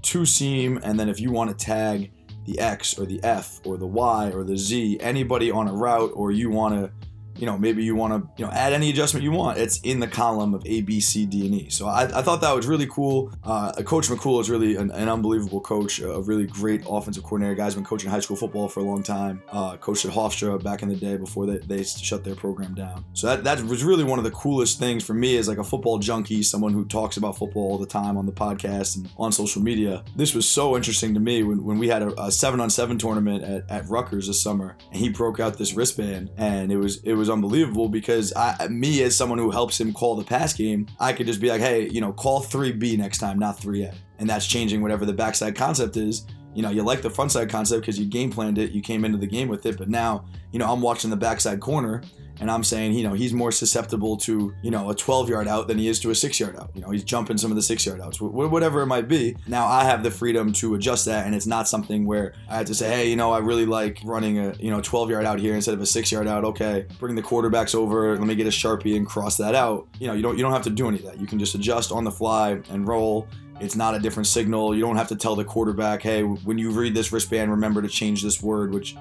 two 0.02 0.26
seam, 0.26 0.80
and 0.82 0.98
then 0.98 1.08
if 1.08 1.20
you 1.20 1.30
want 1.30 1.56
to 1.56 1.64
tag 1.64 2.10
the 2.46 2.58
X 2.58 2.98
or 2.98 3.06
the 3.06 3.22
F 3.22 3.60
or 3.64 3.76
the 3.76 3.86
Y 3.86 4.30
or 4.30 4.42
the 4.42 4.56
Z, 4.56 4.98
anybody 5.00 5.50
on 5.52 5.68
a 5.68 5.72
route, 5.72 6.10
or 6.14 6.32
you 6.32 6.50
want 6.50 6.74
to, 6.74 7.05
you 7.38 7.46
know, 7.46 7.58
maybe 7.58 7.84
you 7.84 7.94
want 7.94 8.12
to, 8.12 8.30
you 8.36 8.46
know, 8.46 8.52
add 8.52 8.72
any 8.72 8.90
adjustment 8.90 9.22
you 9.24 9.32
want, 9.32 9.58
it's 9.58 9.80
in 9.80 10.00
the 10.00 10.06
column 10.06 10.54
of 10.54 10.62
A, 10.66 10.82
B, 10.82 11.00
C, 11.00 11.26
D, 11.26 11.46
and 11.46 11.54
E. 11.54 11.70
So 11.70 11.86
I, 11.86 12.02
I 12.04 12.22
thought 12.22 12.40
that 12.40 12.54
was 12.54 12.66
really 12.66 12.86
cool. 12.86 13.32
Uh, 13.44 13.72
Coach 13.82 14.08
McCool 14.08 14.40
is 14.40 14.50
really 14.50 14.76
an, 14.76 14.90
an 14.90 15.08
unbelievable 15.08 15.60
coach, 15.60 16.00
a 16.00 16.20
really 16.20 16.46
great 16.46 16.82
offensive 16.88 17.22
coordinator. 17.22 17.54
Guy's 17.54 17.74
been 17.74 17.84
coaching 17.84 18.10
high 18.10 18.20
school 18.20 18.36
football 18.36 18.68
for 18.68 18.80
a 18.80 18.84
long 18.84 19.02
time. 19.02 19.42
Uh, 19.50 19.76
coached 19.76 20.04
at 20.04 20.10
Hofstra 20.12 20.62
back 20.62 20.82
in 20.82 20.88
the 20.88 20.96
day 20.96 21.16
before 21.16 21.46
they, 21.46 21.58
they 21.58 21.82
shut 21.82 22.24
their 22.24 22.34
program 22.34 22.74
down. 22.74 23.04
So 23.12 23.26
that, 23.28 23.44
that 23.44 23.62
was 23.64 23.84
really 23.84 24.04
one 24.04 24.18
of 24.18 24.24
the 24.24 24.30
coolest 24.30 24.78
things 24.78 25.04
for 25.04 25.14
me 25.14 25.36
as 25.36 25.48
like 25.48 25.58
a 25.58 25.64
football 25.64 25.98
junkie, 25.98 26.42
someone 26.42 26.72
who 26.72 26.84
talks 26.84 27.16
about 27.16 27.36
football 27.36 27.70
all 27.70 27.78
the 27.78 27.86
time 27.86 28.16
on 28.16 28.26
the 28.26 28.32
podcast 28.32 28.96
and 28.96 29.08
on 29.16 29.32
social 29.32 29.62
media. 29.62 30.04
This 30.14 30.34
was 30.34 30.48
so 30.48 30.76
interesting 30.76 31.14
to 31.14 31.20
me 31.20 31.42
when, 31.42 31.64
when 31.64 31.78
we 31.78 31.88
had 31.88 32.02
a, 32.02 32.22
a 32.22 32.30
seven 32.30 32.60
on 32.60 32.70
seven 32.70 32.98
tournament 32.98 33.44
at, 33.44 33.70
at 33.70 33.88
Rutgers 33.88 34.26
this 34.26 34.40
summer 34.40 34.76
and 34.90 35.00
he 35.00 35.08
broke 35.08 35.40
out 35.40 35.58
this 35.58 35.74
wristband 35.74 36.30
and 36.36 36.70
it 36.72 36.76
was 36.76 37.02
it 37.02 37.14
was 37.14 37.25
unbelievable 37.28 37.88
because 37.88 38.32
I 38.34 38.68
me 38.68 39.02
as 39.02 39.16
someone 39.16 39.38
who 39.38 39.50
helps 39.50 39.80
him 39.80 39.92
call 39.92 40.16
the 40.16 40.24
pass 40.24 40.52
game, 40.52 40.86
I 40.98 41.12
could 41.12 41.26
just 41.26 41.40
be 41.40 41.48
like, 41.48 41.60
hey, 41.60 41.88
you 41.88 42.00
know, 42.00 42.12
call 42.12 42.40
3B 42.40 42.98
next 42.98 43.18
time, 43.18 43.38
not 43.38 43.58
3A. 43.58 43.94
And 44.18 44.28
that's 44.28 44.46
changing 44.46 44.82
whatever 44.82 45.04
the 45.04 45.12
backside 45.12 45.54
concept 45.54 45.96
is. 45.96 46.26
You 46.54 46.62
know, 46.62 46.70
you 46.70 46.82
like 46.82 47.02
the 47.02 47.10
frontside 47.10 47.50
concept 47.50 47.82
because 47.82 47.98
you 47.98 48.06
game 48.06 48.30
planned 48.30 48.56
it, 48.56 48.70
you 48.70 48.80
came 48.80 49.04
into 49.04 49.18
the 49.18 49.26
game 49.26 49.48
with 49.48 49.66
it, 49.66 49.76
but 49.76 49.90
now, 49.90 50.24
you 50.52 50.58
know, 50.58 50.72
I'm 50.72 50.80
watching 50.80 51.10
the 51.10 51.16
backside 51.16 51.60
corner 51.60 52.02
and 52.40 52.50
I'm 52.50 52.64
saying, 52.64 52.92
you 52.92 53.02
know, 53.02 53.14
he's 53.14 53.32
more 53.32 53.50
susceptible 53.50 54.16
to, 54.18 54.54
you 54.62 54.70
know, 54.70 54.90
a 54.90 54.94
12 54.94 55.28
yard 55.28 55.48
out 55.48 55.68
than 55.68 55.78
he 55.78 55.88
is 55.88 56.00
to 56.00 56.10
a 56.10 56.14
six 56.14 56.38
yard 56.38 56.56
out. 56.56 56.70
You 56.74 56.82
know, 56.82 56.90
he's 56.90 57.04
jumping 57.04 57.38
some 57.38 57.50
of 57.50 57.56
the 57.56 57.62
six 57.62 57.86
yard 57.86 58.00
outs, 58.00 58.18
wh- 58.18 58.30
wh- 58.30 58.50
whatever 58.52 58.82
it 58.82 58.86
might 58.86 59.08
be. 59.08 59.36
Now 59.46 59.66
I 59.66 59.84
have 59.84 60.02
the 60.02 60.10
freedom 60.10 60.52
to 60.54 60.74
adjust 60.74 61.06
that, 61.06 61.26
and 61.26 61.34
it's 61.34 61.46
not 61.46 61.68
something 61.68 62.04
where 62.04 62.34
I 62.48 62.58
have 62.58 62.66
to 62.66 62.74
say, 62.74 62.90
hey, 62.90 63.08
you 63.08 63.16
know, 63.16 63.32
I 63.32 63.38
really 63.38 63.66
like 63.66 64.00
running 64.04 64.38
a, 64.38 64.54
you 64.58 64.70
know, 64.70 64.80
12 64.80 65.10
yard 65.10 65.24
out 65.24 65.38
here 65.38 65.54
instead 65.54 65.74
of 65.74 65.80
a 65.80 65.86
six 65.86 66.12
yard 66.12 66.26
out. 66.28 66.44
Okay, 66.44 66.86
bring 66.98 67.14
the 67.14 67.22
quarterbacks 67.22 67.74
over. 67.74 68.16
Let 68.16 68.26
me 68.26 68.34
get 68.34 68.46
a 68.46 68.50
sharpie 68.50 68.96
and 68.96 69.06
cross 69.06 69.36
that 69.38 69.54
out. 69.54 69.88
You 69.98 70.06
know, 70.08 70.12
you 70.12 70.22
don't 70.22 70.36
you 70.36 70.42
don't 70.42 70.52
have 70.52 70.62
to 70.64 70.70
do 70.70 70.88
any 70.88 70.98
of 70.98 71.04
that. 71.04 71.18
You 71.20 71.26
can 71.26 71.38
just 71.38 71.54
adjust 71.54 71.92
on 71.92 72.04
the 72.04 72.10
fly 72.12 72.60
and 72.70 72.86
roll. 72.86 73.28
It's 73.58 73.74
not 73.76 73.94
a 73.94 73.98
different 73.98 74.26
signal. 74.26 74.74
You 74.74 74.82
don't 74.82 74.96
have 74.96 75.08
to 75.08 75.16
tell 75.16 75.34
the 75.34 75.44
quarterback, 75.44 76.02
hey, 76.02 76.22
when 76.22 76.58
you 76.58 76.70
read 76.70 76.94
this 76.94 77.10
wristband, 77.10 77.50
remember 77.50 77.80
to 77.80 77.88
change 77.88 78.22
this 78.22 78.42
word, 78.42 78.74
which 78.74 78.92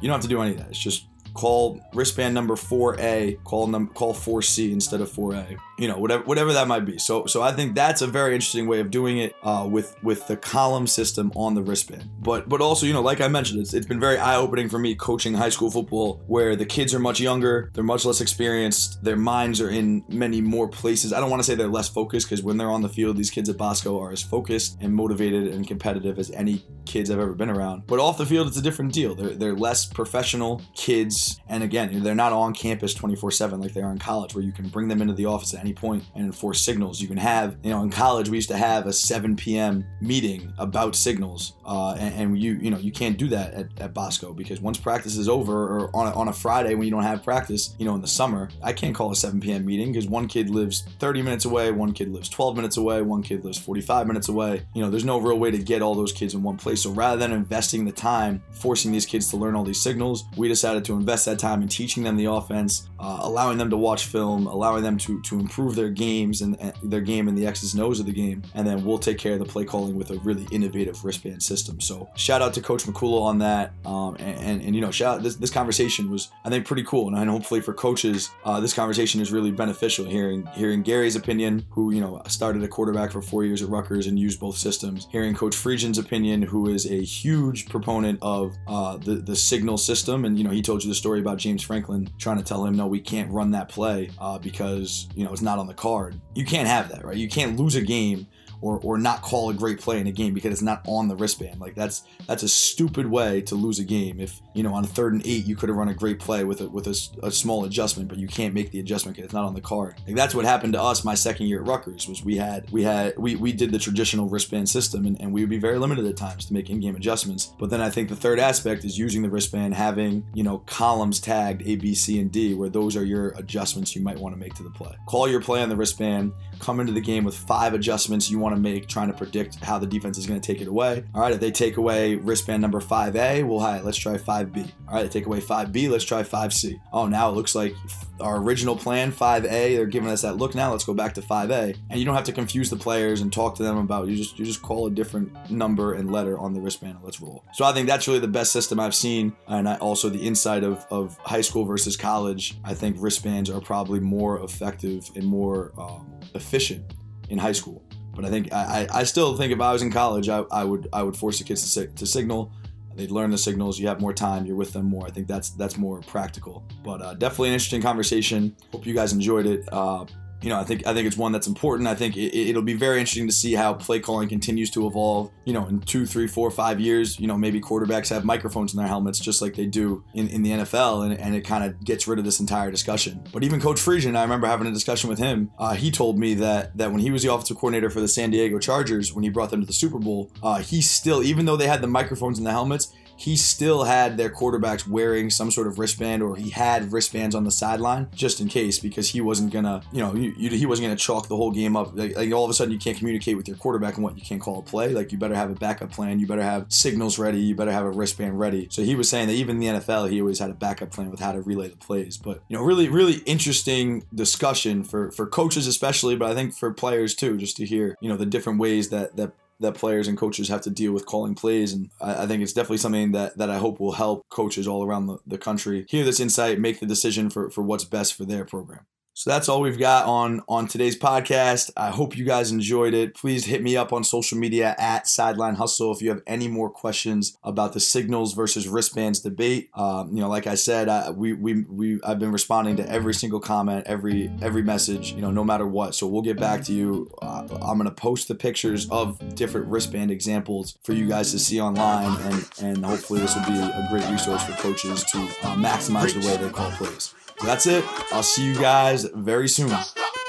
you 0.00 0.08
don't 0.08 0.12
have 0.12 0.20
to 0.22 0.28
do 0.28 0.40
any 0.40 0.52
of 0.52 0.58
that. 0.58 0.68
It's 0.68 0.78
just 0.78 1.06
call 1.36 1.80
wristband 1.92 2.34
number 2.34 2.54
4A, 2.54 3.42
call 3.44 3.66
num- 3.66 3.88
call 3.88 4.14
4C 4.14 4.72
instead 4.72 5.00
of 5.00 5.10
4A. 5.10 5.56
You 5.78 5.88
know 5.88 5.98
whatever 5.98 6.24
whatever 6.24 6.52
that 6.52 6.68
might 6.68 6.84
be. 6.84 6.98
So 6.98 7.26
so 7.26 7.42
I 7.42 7.52
think 7.52 7.74
that's 7.74 8.02
a 8.02 8.06
very 8.06 8.34
interesting 8.34 8.66
way 8.66 8.80
of 8.80 8.90
doing 8.90 9.18
it 9.18 9.34
uh, 9.42 9.66
with 9.70 9.96
with 10.02 10.26
the 10.26 10.36
column 10.36 10.86
system 10.86 11.32
on 11.34 11.54
the 11.54 11.62
wristband. 11.62 12.08
But 12.20 12.48
but 12.48 12.60
also 12.60 12.86
you 12.86 12.92
know 12.92 13.02
like 13.02 13.20
I 13.20 13.28
mentioned, 13.28 13.60
it's, 13.60 13.74
it's 13.74 13.86
been 13.86 14.00
very 14.00 14.18
eye 14.18 14.36
opening 14.36 14.68
for 14.68 14.78
me 14.78 14.94
coaching 14.94 15.34
high 15.34 15.48
school 15.50 15.70
football 15.70 16.22
where 16.26 16.56
the 16.56 16.66
kids 16.66 16.94
are 16.94 16.98
much 16.98 17.20
younger, 17.20 17.70
they're 17.74 17.84
much 17.84 18.04
less 18.04 18.20
experienced, 18.20 19.02
their 19.02 19.16
minds 19.16 19.60
are 19.60 19.70
in 19.70 20.04
many 20.08 20.40
more 20.40 20.68
places. 20.68 21.12
I 21.12 21.20
don't 21.20 21.30
want 21.30 21.40
to 21.40 21.46
say 21.46 21.54
they're 21.54 21.68
less 21.68 21.88
focused 21.88 22.28
because 22.28 22.42
when 22.42 22.56
they're 22.56 22.70
on 22.70 22.82
the 22.82 22.88
field, 22.88 23.16
these 23.16 23.30
kids 23.30 23.48
at 23.48 23.56
Bosco 23.56 24.00
are 24.00 24.12
as 24.12 24.22
focused 24.22 24.78
and 24.80 24.94
motivated 24.94 25.48
and 25.48 25.66
competitive 25.66 26.18
as 26.18 26.30
any 26.30 26.64
kids 26.86 27.10
I've 27.10 27.18
ever 27.18 27.34
been 27.34 27.50
around. 27.50 27.86
But 27.86 27.98
off 27.98 28.18
the 28.18 28.26
field, 28.26 28.48
it's 28.48 28.56
a 28.56 28.62
different 28.62 28.92
deal. 28.92 29.14
They're, 29.14 29.34
they're 29.34 29.54
less 29.54 29.86
professional 29.86 30.62
kids. 30.74 31.40
And 31.48 31.62
again, 31.62 32.02
they're 32.02 32.14
not 32.14 32.32
on 32.32 32.54
campus 32.54 32.94
24 32.94 33.30
7 33.32 33.60
like 33.60 33.74
they 33.74 33.82
are 33.82 33.92
in 33.92 33.98
college, 33.98 34.34
where 34.34 34.44
you 34.44 34.52
can 34.52 34.68
bring 34.68 34.88
them 34.88 35.02
into 35.02 35.14
the 35.14 35.26
office 35.26 35.54
at 35.54 35.65
any 35.66 35.74
point 35.74 36.04
and 36.14 36.24
enforce 36.26 36.60
signals. 36.60 37.00
You 37.00 37.08
can 37.08 37.16
have, 37.16 37.56
you 37.62 37.70
know, 37.70 37.82
in 37.82 37.90
college, 37.90 38.28
we 38.28 38.36
used 38.36 38.48
to 38.50 38.56
have 38.56 38.86
a 38.86 38.92
7 38.92 39.34
p.m. 39.36 39.84
meeting 40.00 40.52
about 40.58 40.94
signals. 40.94 41.54
Uh, 41.64 41.96
and, 41.98 42.14
and 42.14 42.38
you, 42.38 42.54
you 42.54 42.70
know, 42.70 42.78
you 42.78 42.92
can't 42.92 43.18
do 43.18 43.28
that 43.28 43.52
at, 43.54 43.66
at 43.80 43.94
Bosco 43.94 44.32
because 44.32 44.60
once 44.60 44.78
practice 44.78 45.16
is 45.16 45.28
over 45.28 45.54
or 45.54 45.96
on 45.96 46.06
a, 46.06 46.14
on 46.14 46.28
a 46.28 46.32
Friday 46.32 46.74
when 46.74 46.84
you 46.84 46.90
don't 46.90 47.02
have 47.02 47.24
practice, 47.24 47.74
you 47.78 47.84
know, 47.84 47.94
in 47.96 48.00
the 48.00 48.06
summer, 48.06 48.48
I 48.62 48.72
can't 48.72 48.94
call 48.94 49.10
a 49.10 49.16
7 49.16 49.40
p.m. 49.40 49.66
meeting 49.66 49.92
because 49.92 50.06
one 50.06 50.28
kid 50.28 50.50
lives 50.50 50.84
30 51.00 51.22
minutes 51.22 51.44
away, 51.44 51.72
one 51.72 51.92
kid 51.92 52.12
lives 52.12 52.28
12 52.28 52.54
minutes 52.54 52.76
away, 52.76 53.02
one 53.02 53.22
kid 53.22 53.44
lives 53.44 53.58
45 53.58 54.06
minutes 54.06 54.28
away. 54.28 54.62
You 54.74 54.82
know, 54.82 54.90
there's 54.90 55.04
no 55.04 55.18
real 55.18 55.38
way 55.38 55.50
to 55.50 55.58
get 55.58 55.82
all 55.82 55.94
those 55.94 56.12
kids 56.12 56.34
in 56.34 56.42
one 56.42 56.56
place. 56.56 56.82
So 56.82 56.90
rather 56.90 57.16
than 57.16 57.32
investing 57.32 57.84
the 57.84 57.92
time 57.92 58.42
forcing 58.52 58.92
these 58.92 59.06
kids 59.06 59.28
to 59.30 59.36
learn 59.36 59.56
all 59.56 59.64
these 59.64 59.82
signals, 59.82 60.24
we 60.36 60.46
decided 60.46 60.84
to 60.84 60.94
invest 60.94 61.24
that 61.26 61.40
time 61.40 61.62
in 61.62 61.68
teaching 61.68 62.04
them 62.04 62.16
the 62.16 62.26
offense, 62.26 62.88
uh, 63.00 63.18
allowing 63.22 63.58
them 63.58 63.70
to 63.70 63.76
watch 63.76 64.06
film, 64.06 64.46
allowing 64.46 64.82
them 64.82 64.96
to 64.98 65.16
to 65.22 65.40
improve 65.40 65.55
their 65.74 65.90
games 65.90 66.42
and, 66.42 66.58
and 66.60 66.72
their 66.82 67.00
game 67.00 67.28
and 67.28 67.36
the 67.36 67.46
X's 67.46 67.74
and 67.74 67.82
O's 67.82 68.00
of 68.00 68.06
the 68.06 68.12
game, 68.12 68.42
and 68.54 68.66
then 68.66 68.84
we'll 68.84 68.98
take 68.98 69.18
care 69.18 69.34
of 69.34 69.38
the 69.38 69.44
play 69.44 69.64
calling 69.64 69.96
with 69.96 70.10
a 70.10 70.18
really 70.18 70.46
innovative 70.50 71.04
wristband 71.04 71.42
system. 71.42 71.80
So 71.80 72.08
shout 72.16 72.42
out 72.42 72.54
to 72.54 72.60
Coach 72.60 72.84
McCullough 72.84 73.22
on 73.22 73.38
that, 73.38 73.72
um, 73.84 74.16
and, 74.16 74.38
and, 74.38 74.62
and 74.62 74.74
you 74.74 74.80
know 74.80 74.90
shout 74.90 75.16
out, 75.16 75.22
this 75.22 75.36
this 75.36 75.50
conversation 75.50 76.10
was 76.10 76.30
I 76.44 76.50
think 76.50 76.66
pretty 76.66 76.84
cool, 76.84 77.08
and, 77.08 77.16
and 77.16 77.30
hopefully 77.30 77.60
for 77.60 77.72
coaches 77.72 78.30
uh, 78.44 78.60
this 78.60 78.72
conversation 78.72 79.20
is 79.20 79.32
really 79.32 79.50
beneficial. 79.50 80.04
Hearing 80.04 80.46
hearing 80.54 80.82
Gary's 80.82 81.16
opinion, 81.16 81.64
who 81.70 81.92
you 81.92 82.00
know 82.00 82.22
started 82.28 82.62
a 82.62 82.68
quarterback 82.68 83.12
for 83.12 83.22
four 83.22 83.44
years 83.44 83.62
at 83.62 83.68
Rutgers 83.68 84.06
and 84.06 84.18
used 84.18 84.40
both 84.40 84.56
systems. 84.56 85.06
Hearing 85.10 85.34
Coach 85.34 85.56
Friedgen's 85.56 85.98
opinion, 85.98 86.42
who 86.42 86.68
is 86.68 86.90
a 86.90 87.02
huge 87.02 87.68
proponent 87.68 88.18
of 88.22 88.56
uh, 88.66 88.96
the 88.98 89.16
the 89.16 89.36
signal 89.36 89.78
system, 89.78 90.24
and 90.24 90.38
you 90.38 90.44
know 90.44 90.50
he 90.50 90.62
told 90.62 90.82
you 90.82 90.88
the 90.88 90.94
story 90.94 91.20
about 91.20 91.38
James 91.38 91.62
Franklin 91.62 92.08
trying 92.18 92.38
to 92.38 92.44
tell 92.44 92.64
him 92.64 92.76
no, 92.76 92.86
we 92.86 93.00
can't 93.00 93.30
run 93.30 93.50
that 93.52 93.68
play 93.68 94.10
uh, 94.18 94.38
because 94.38 95.08
you 95.14 95.24
know 95.24 95.32
it's 95.32 95.42
not 95.46 95.58
on 95.58 95.66
the 95.66 95.74
card. 95.74 96.20
You 96.34 96.44
can't 96.44 96.68
have 96.68 96.90
that, 96.90 97.04
right? 97.06 97.16
You 97.16 97.28
can't 97.28 97.58
lose 97.58 97.74
a 97.74 97.80
game 97.80 98.26
or, 98.60 98.80
or 98.80 98.98
not 98.98 99.22
call 99.22 99.50
a 99.50 99.54
great 99.54 99.80
play 99.80 100.00
in 100.00 100.06
a 100.06 100.12
game 100.12 100.34
because 100.34 100.52
it's 100.52 100.62
not 100.62 100.82
on 100.86 101.08
the 101.08 101.16
wristband. 101.16 101.60
Like 101.60 101.74
that's 101.74 102.04
that's 102.26 102.42
a 102.42 102.48
stupid 102.48 103.06
way 103.06 103.40
to 103.42 103.54
lose 103.54 103.78
a 103.78 103.84
game. 103.84 104.20
If 104.20 104.40
you 104.54 104.62
know 104.62 104.74
on 104.74 104.84
a 104.84 104.88
third 104.88 105.12
and 105.12 105.26
eight 105.26 105.46
you 105.46 105.56
could 105.56 105.68
have 105.68 105.76
run 105.76 105.88
a 105.88 105.94
great 105.94 106.18
play 106.18 106.44
with 106.44 106.60
a, 106.60 106.68
with 106.68 106.86
a, 106.86 107.26
a 107.26 107.30
small 107.30 107.64
adjustment, 107.64 108.08
but 108.08 108.18
you 108.18 108.28
can't 108.28 108.54
make 108.54 108.70
the 108.70 108.80
adjustment 108.80 109.16
because 109.16 109.26
it's 109.26 109.34
not 109.34 109.44
on 109.44 109.54
the 109.54 109.60
card. 109.60 109.94
Like 110.06 110.16
that's 110.16 110.34
what 110.34 110.44
happened 110.44 110.72
to 110.74 110.82
us 110.82 111.04
my 111.04 111.14
second 111.14 111.46
year 111.46 111.60
at 111.60 111.66
Rutgers 111.66 112.08
was 112.08 112.24
we 112.24 112.36
had 112.36 112.70
we 112.70 112.82
had 112.82 113.16
we, 113.16 113.36
we 113.36 113.52
did 113.52 113.72
the 113.72 113.78
traditional 113.78 114.28
wristband 114.28 114.68
system 114.68 115.06
and, 115.06 115.20
and 115.20 115.32
we 115.32 115.40
would 115.42 115.50
be 115.50 115.58
very 115.58 115.78
limited 115.78 116.06
at 116.06 116.16
times 116.16 116.46
to 116.46 116.54
make 116.54 116.70
in-game 116.70 116.96
adjustments. 116.96 117.52
But 117.58 117.70
then 117.70 117.80
I 117.80 117.90
think 117.90 118.08
the 118.08 118.16
third 118.16 118.38
aspect 118.38 118.84
is 118.84 118.98
using 118.98 119.22
the 119.22 119.30
wristband, 119.30 119.74
having 119.74 120.26
you 120.34 120.42
know 120.42 120.58
columns 120.66 121.20
tagged 121.20 121.62
A, 121.66 121.76
B, 121.76 121.94
C, 121.94 122.20
and 122.20 122.30
D, 122.30 122.54
where 122.54 122.68
those 122.68 122.96
are 122.96 123.04
your 123.04 123.30
adjustments 123.30 123.94
you 123.94 124.02
might 124.02 124.18
want 124.18 124.34
to 124.34 124.38
make 124.38 124.54
to 124.54 124.62
the 124.62 124.70
play. 124.70 124.94
Call 125.06 125.28
your 125.28 125.40
play 125.40 125.62
on 125.62 125.68
the 125.68 125.76
wristband. 125.76 126.32
Come 126.58 126.80
into 126.80 126.92
the 126.92 127.00
game 127.00 127.24
with 127.24 127.36
five 127.36 127.74
adjustments 127.74 128.30
you 128.30 128.38
want 128.38 128.45
to 128.54 128.60
make, 128.60 128.86
trying 128.86 129.08
to 129.08 129.16
predict 129.16 129.56
how 129.56 129.78
the 129.78 129.86
defense 129.86 130.18
is 130.18 130.26
going 130.26 130.40
to 130.40 130.46
take 130.46 130.60
it 130.60 130.68
away. 130.68 131.04
All 131.14 131.22
right, 131.22 131.32
if 131.32 131.40
they 131.40 131.50
take 131.50 131.76
away 131.76 132.16
wristband 132.16 132.62
number 132.62 132.80
5A, 132.80 133.46
well, 133.46 133.60
hi, 133.60 133.80
let's 133.80 133.98
try 133.98 134.16
5B. 134.16 134.70
All 134.88 134.94
right, 134.94 135.02
they 135.02 135.08
take 135.08 135.26
away 135.26 135.40
5B, 135.40 135.90
let's 135.90 136.04
try 136.04 136.22
5C. 136.22 136.80
Oh, 136.92 137.06
now 137.06 137.30
it 137.30 137.32
looks 137.32 137.54
like 137.54 137.74
our 138.20 138.38
original 138.38 138.76
plan, 138.76 139.12
5A, 139.12 139.76
they're 139.76 139.86
giving 139.86 140.08
us 140.10 140.22
that 140.22 140.36
look 140.36 140.54
now. 140.54 140.72
Let's 140.72 140.84
go 140.84 140.94
back 140.94 141.14
to 141.14 141.20
5A. 141.20 141.76
And 141.90 141.98
you 141.98 142.04
don't 142.04 142.14
have 142.14 142.24
to 142.24 142.32
confuse 142.32 142.70
the 142.70 142.76
players 142.76 143.20
and 143.20 143.32
talk 143.32 143.56
to 143.56 143.62
them 143.62 143.76
about 143.76 144.08
you 144.08 144.16
just 144.16 144.38
you 144.38 144.44
just 144.44 144.62
call 144.62 144.86
a 144.86 144.90
different 144.90 145.50
number 145.50 145.94
and 145.94 146.10
letter 146.10 146.38
on 146.38 146.54
the 146.54 146.60
wristband 146.60 146.96
and 146.96 147.04
let's 147.04 147.20
roll. 147.20 147.44
So 147.52 147.64
I 147.64 147.72
think 147.72 147.88
that's 147.88 148.08
really 148.08 148.20
the 148.20 148.28
best 148.28 148.52
system 148.52 148.80
I've 148.80 148.94
seen. 148.94 149.34
And 149.46 149.68
I, 149.68 149.76
also 149.76 150.08
the 150.08 150.20
insight 150.20 150.64
of, 150.64 150.86
of 150.90 151.18
high 151.18 151.40
school 151.40 151.64
versus 151.64 151.96
college. 151.96 152.58
I 152.64 152.74
think 152.74 152.96
wristbands 152.98 153.50
are 153.50 153.60
probably 153.60 154.00
more 154.00 154.42
effective 154.42 155.10
and 155.14 155.24
more 155.24 155.72
um, 155.78 156.18
efficient 156.34 156.94
in 157.28 157.38
high 157.38 157.52
school. 157.52 157.82
But 158.16 158.24
I 158.24 158.30
think 158.30 158.52
I, 158.52 158.88
I 158.92 159.04
still 159.04 159.36
think 159.36 159.52
if 159.52 159.60
I 159.60 159.72
was 159.72 159.82
in 159.82 159.92
college, 159.92 160.28
I, 160.28 160.38
I 160.50 160.64
would 160.64 160.88
I 160.92 161.02
would 161.02 161.16
force 161.16 161.38
the 161.38 161.44
kids 161.44 161.74
to, 161.74 161.86
to 161.86 162.06
signal. 162.06 162.50
They'd 162.96 163.10
learn 163.10 163.30
the 163.30 163.36
signals. 163.36 163.78
You 163.78 163.88
have 163.88 164.00
more 164.00 164.14
time. 164.14 164.46
You're 164.46 164.56
with 164.56 164.72
them 164.72 164.86
more. 164.86 165.06
I 165.06 165.10
think 165.10 165.28
that's 165.28 165.50
that's 165.50 165.76
more 165.76 166.00
practical. 166.00 166.64
But 166.82 167.02
uh, 167.02 167.12
definitely 167.14 167.48
an 167.48 167.54
interesting 167.54 167.82
conversation. 167.82 168.56
Hope 168.72 168.86
you 168.86 168.94
guys 168.94 169.12
enjoyed 169.12 169.46
it. 169.46 169.68
Uh, 169.70 170.06
you 170.46 170.50
know, 170.50 170.60
I 170.60 170.62
think 170.62 170.86
I 170.86 170.94
think 170.94 171.08
it's 171.08 171.16
one 171.16 171.32
that's 171.32 171.48
important. 171.48 171.88
I 171.88 171.96
think 171.96 172.16
it, 172.16 172.32
it'll 172.32 172.62
be 172.62 172.74
very 172.74 173.00
interesting 173.00 173.26
to 173.26 173.32
see 173.32 173.54
how 173.54 173.74
play 173.74 173.98
calling 173.98 174.28
continues 174.28 174.70
to 174.70 174.86
evolve. 174.86 175.32
You 175.44 175.52
know, 175.52 175.66
in 175.66 175.80
two, 175.80 176.06
three, 176.06 176.28
four, 176.28 176.52
five 176.52 176.78
years, 176.78 177.18
you 177.18 177.26
know, 177.26 177.36
maybe 177.36 177.60
quarterbacks 177.60 178.10
have 178.10 178.24
microphones 178.24 178.72
in 178.72 178.78
their 178.78 178.86
helmets 178.86 179.18
just 179.18 179.42
like 179.42 179.56
they 179.56 179.66
do 179.66 180.04
in, 180.14 180.28
in 180.28 180.44
the 180.44 180.50
NFL, 180.50 181.04
and, 181.04 181.18
and 181.18 181.34
it 181.34 181.40
kind 181.40 181.64
of 181.64 181.82
gets 181.82 182.06
rid 182.06 182.20
of 182.20 182.24
this 182.24 182.38
entire 182.38 182.70
discussion. 182.70 183.24
But 183.32 183.42
even 183.42 183.60
Coach 183.60 183.78
Friedgen, 183.78 184.16
I 184.16 184.22
remember 184.22 184.46
having 184.46 184.68
a 184.68 184.72
discussion 184.72 185.10
with 185.10 185.18
him. 185.18 185.50
Uh, 185.58 185.74
he 185.74 185.90
told 185.90 186.16
me 186.16 186.34
that 186.34 186.76
that 186.76 186.92
when 186.92 187.00
he 187.00 187.10
was 187.10 187.24
the 187.24 187.32
offensive 187.32 187.56
coordinator 187.56 187.90
for 187.90 188.00
the 188.00 188.06
San 188.06 188.30
Diego 188.30 188.60
Chargers, 188.60 189.12
when 189.12 189.24
he 189.24 189.30
brought 189.30 189.50
them 189.50 189.58
to 189.62 189.66
the 189.66 189.72
Super 189.72 189.98
Bowl, 189.98 190.30
uh, 190.44 190.60
he 190.60 190.80
still, 190.80 191.24
even 191.24 191.46
though 191.46 191.56
they 191.56 191.66
had 191.66 191.82
the 191.82 191.88
microphones 191.88 192.38
in 192.38 192.44
the 192.44 192.52
helmets, 192.52 192.94
he 193.16 193.36
still 193.36 193.84
had 193.84 194.16
their 194.16 194.30
quarterbacks 194.30 194.86
wearing 194.86 195.30
some 195.30 195.50
sort 195.50 195.66
of 195.66 195.78
wristband 195.78 196.22
or 196.22 196.36
he 196.36 196.50
had 196.50 196.92
wristbands 196.92 197.34
on 197.34 197.44
the 197.44 197.50
sideline 197.50 198.08
just 198.14 198.40
in 198.40 198.48
case 198.48 198.78
because 198.78 199.10
he 199.10 199.20
wasn't 199.20 199.52
gonna 199.52 199.82
you 199.90 200.00
know 200.00 200.14
you, 200.14 200.32
he 200.50 200.66
wasn't 200.66 200.84
gonna 200.84 200.96
chalk 200.96 201.28
the 201.28 201.36
whole 201.36 201.50
game 201.50 201.76
up. 201.76 201.96
Like, 201.96 202.14
like 202.16 202.32
all 202.32 202.44
of 202.44 202.50
a 202.50 202.54
sudden 202.54 202.72
you 202.72 202.78
can't 202.78 202.96
communicate 202.96 203.36
with 203.36 203.48
your 203.48 203.56
quarterback 203.56 203.94
and 203.94 204.04
what 204.04 204.16
you 204.16 204.22
can't 204.22 204.40
call 204.40 204.58
a 204.58 204.62
play? 204.62 204.90
Like 204.90 205.12
you 205.12 205.18
better 205.18 205.34
have 205.34 205.50
a 205.50 205.54
backup 205.54 205.90
plan 205.90 206.20
you 206.20 206.26
better 206.26 206.42
have 206.42 206.66
signals 206.68 207.18
ready 207.18 207.40
you 207.40 207.54
better 207.54 207.72
have 207.72 207.84
a 207.84 207.90
wristband 207.90 208.38
ready. 208.38 208.68
So 208.70 208.82
he 208.82 208.94
was 208.94 209.08
saying 209.08 209.28
that 209.28 209.34
even 209.34 209.62
in 209.62 209.74
the 209.74 209.80
NFL 209.80 210.10
he 210.10 210.20
always 210.20 210.38
had 210.38 210.50
a 210.50 210.54
backup 210.54 210.90
plan 210.90 211.10
with 211.10 211.20
how 211.20 211.32
to 211.32 211.40
relay 211.40 211.68
the 211.68 211.76
plays. 211.76 212.16
But 212.16 212.42
you 212.48 212.56
know 212.56 212.62
really 212.62 212.88
really 212.88 213.18
interesting 213.24 214.04
discussion 214.14 214.84
for 214.84 215.10
for 215.10 215.26
coaches 215.26 215.66
especially 215.66 216.16
but 216.16 216.30
I 216.30 216.34
think 216.34 216.54
for 216.54 216.72
players 216.72 217.14
too 217.14 217.38
just 217.38 217.56
to 217.56 217.64
hear 217.64 217.96
you 218.00 218.08
know 218.08 218.16
the 218.16 218.26
different 218.26 218.58
ways 218.58 218.90
that 218.90 219.16
that 219.16 219.32
that 219.60 219.74
players 219.74 220.08
and 220.08 220.18
coaches 220.18 220.48
have 220.48 220.60
to 220.62 220.70
deal 220.70 220.92
with 220.92 221.06
calling 221.06 221.34
plays. 221.34 221.72
And 221.72 221.90
I, 222.00 222.24
I 222.24 222.26
think 222.26 222.42
it's 222.42 222.52
definitely 222.52 222.78
something 222.78 223.12
that, 223.12 223.36
that 223.38 223.50
I 223.50 223.58
hope 223.58 223.80
will 223.80 223.92
help 223.92 224.26
coaches 224.30 224.66
all 224.66 224.84
around 224.84 225.06
the, 225.06 225.18
the 225.26 225.38
country 225.38 225.86
hear 225.88 226.04
this 226.04 226.20
insight, 226.20 226.60
make 226.60 226.80
the 226.80 226.86
decision 226.86 227.30
for, 227.30 227.50
for 227.50 227.62
what's 227.62 227.84
best 227.84 228.14
for 228.14 228.24
their 228.24 228.44
program. 228.44 228.86
So 229.18 229.30
that's 229.30 229.48
all 229.48 229.62
we've 229.62 229.78
got 229.78 230.04
on 230.04 230.42
on 230.46 230.68
today's 230.68 230.94
podcast. 230.94 231.70
I 231.74 231.88
hope 231.88 232.18
you 232.18 232.24
guys 232.26 232.50
enjoyed 232.50 232.92
it. 232.92 233.14
Please 233.14 233.46
hit 233.46 233.62
me 233.62 233.74
up 233.74 233.90
on 233.90 234.04
social 234.04 234.36
media 234.36 234.76
at 234.78 235.08
Sideline 235.08 235.54
Hustle 235.54 235.90
if 235.90 236.02
you 236.02 236.10
have 236.10 236.20
any 236.26 236.48
more 236.48 236.68
questions 236.68 237.38
about 237.42 237.72
the 237.72 237.80
signals 237.80 238.34
versus 238.34 238.68
wristbands 238.68 239.20
debate. 239.20 239.70
Um, 239.72 240.10
you 240.14 240.20
know, 240.20 240.28
like 240.28 240.46
I 240.46 240.54
said, 240.54 240.90
I, 240.90 241.12
we 241.12 241.32
we 241.32 241.62
we 241.62 241.98
I've 242.04 242.18
been 242.18 242.30
responding 242.30 242.76
to 242.76 242.86
every 242.90 243.14
single 243.14 243.40
comment, 243.40 243.86
every 243.86 244.30
every 244.42 244.62
message. 244.62 245.12
You 245.12 245.22
know, 245.22 245.30
no 245.30 245.44
matter 245.44 245.66
what. 245.66 245.94
So 245.94 246.06
we'll 246.06 246.20
get 246.20 246.38
back 246.38 246.62
to 246.64 246.74
you. 246.74 247.10
Uh, 247.22 247.48
I'm 247.62 247.78
gonna 247.78 247.92
post 247.92 248.28
the 248.28 248.34
pictures 248.34 248.86
of 248.90 249.34
different 249.34 249.68
wristband 249.68 250.10
examples 250.10 250.76
for 250.82 250.92
you 250.92 251.08
guys 251.08 251.32
to 251.32 251.38
see 251.38 251.58
online, 251.58 252.20
and 252.20 252.50
and 252.60 252.84
hopefully 252.84 253.20
this 253.20 253.34
will 253.34 253.46
be 253.46 253.56
a 253.56 253.88
great 253.90 254.06
resource 254.10 254.44
for 254.44 254.52
coaches 254.60 255.04
to 255.04 255.18
uh, 255.18 255.56
maximize 255.56 256.12
the 256.12 256.28
way 256.28 256.36
they 256.36 256.50
call 256.50 256.70
plays. 256.72 257.14
That's 257.44 257.66
it. 257.66 257.84
I'll 258.12 258.22
see 258.22 258.44
you 258.44 258.54
guys 258.54 259.04
very 259.04 259.48
soon. 259.48 259.70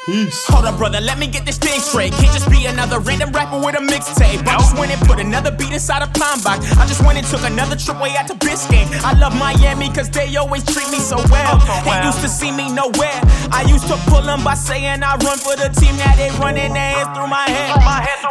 Peace. 0.07 0.47
Hold 0.47 0.63
up, 0.63 0.79
brother, 0.79 1.01
let 1.01 1.19
me 1.19 1.27
get 1.27 1.45
this 1.45 1.57
thing 1.57 1.81
straight. 1.81 2.13
Can't 2.13 2.31
just 2.31 2.49
be 2.49 2.65
another 2.65 2.99
random 2.99 3.29
rapper 3.35 3.59
with 3.59 3.75
a 3.75 3.83
mixtape. 3.83 4.39
I 4.47 4.55
just 4.55 4.71
went 4.79 4.89
and 4.89 5.01
put 5.03 5.19
another 5.19 5.51
beat 5.51 5.73
inside 5.75 6.01
a 6.01 6.07
pine 6.07 6.39
box. 6.47 6.63
I 6.79 6.87
just 6.87 7.03
went 7.03 7.19
and 7.19 7.27
took 7.27 7.43
another 7.43 7.75
trip 7.75 7.99
way 7.99 8.15
out 8.15 8.25
to 8.31 8.35
Biscayne. 8.39 8.87
I 9.03 9.19
love 9.19 9.35
Miami 9.35 9.91
cause 9.91 10.09
they 10.09 10.33
always 10.37 10.63
treat 10.63 10.87
me 10.95 10.99
so 11.03 11.19
well. 11.27 11.59
They 11.83 12.07
used 12.07 12.23
to 12.23 12.29
see 12.31 12.55
me 12.55 12.71
nowhere. 12.71 13.19
I 13.51 13.67
used 13.67 13.87
to 13.91 13.99
pull 14.07 14.21
them 14.23 14.45
by 14.45 14.55
saying 14.55 15.03
I 15.03 15.19
run 15.27 15.39
for 15.43 15.59
the 15.59 15.67
team. 15.75 15.91
Now 15.99 16.15
they 16.15 16.31
running 16.39 16.71
their 16.71 16.91
hands 16.95 17.11
through 17.11 17.27
my 17.27 17.43
head. 17.43 17.75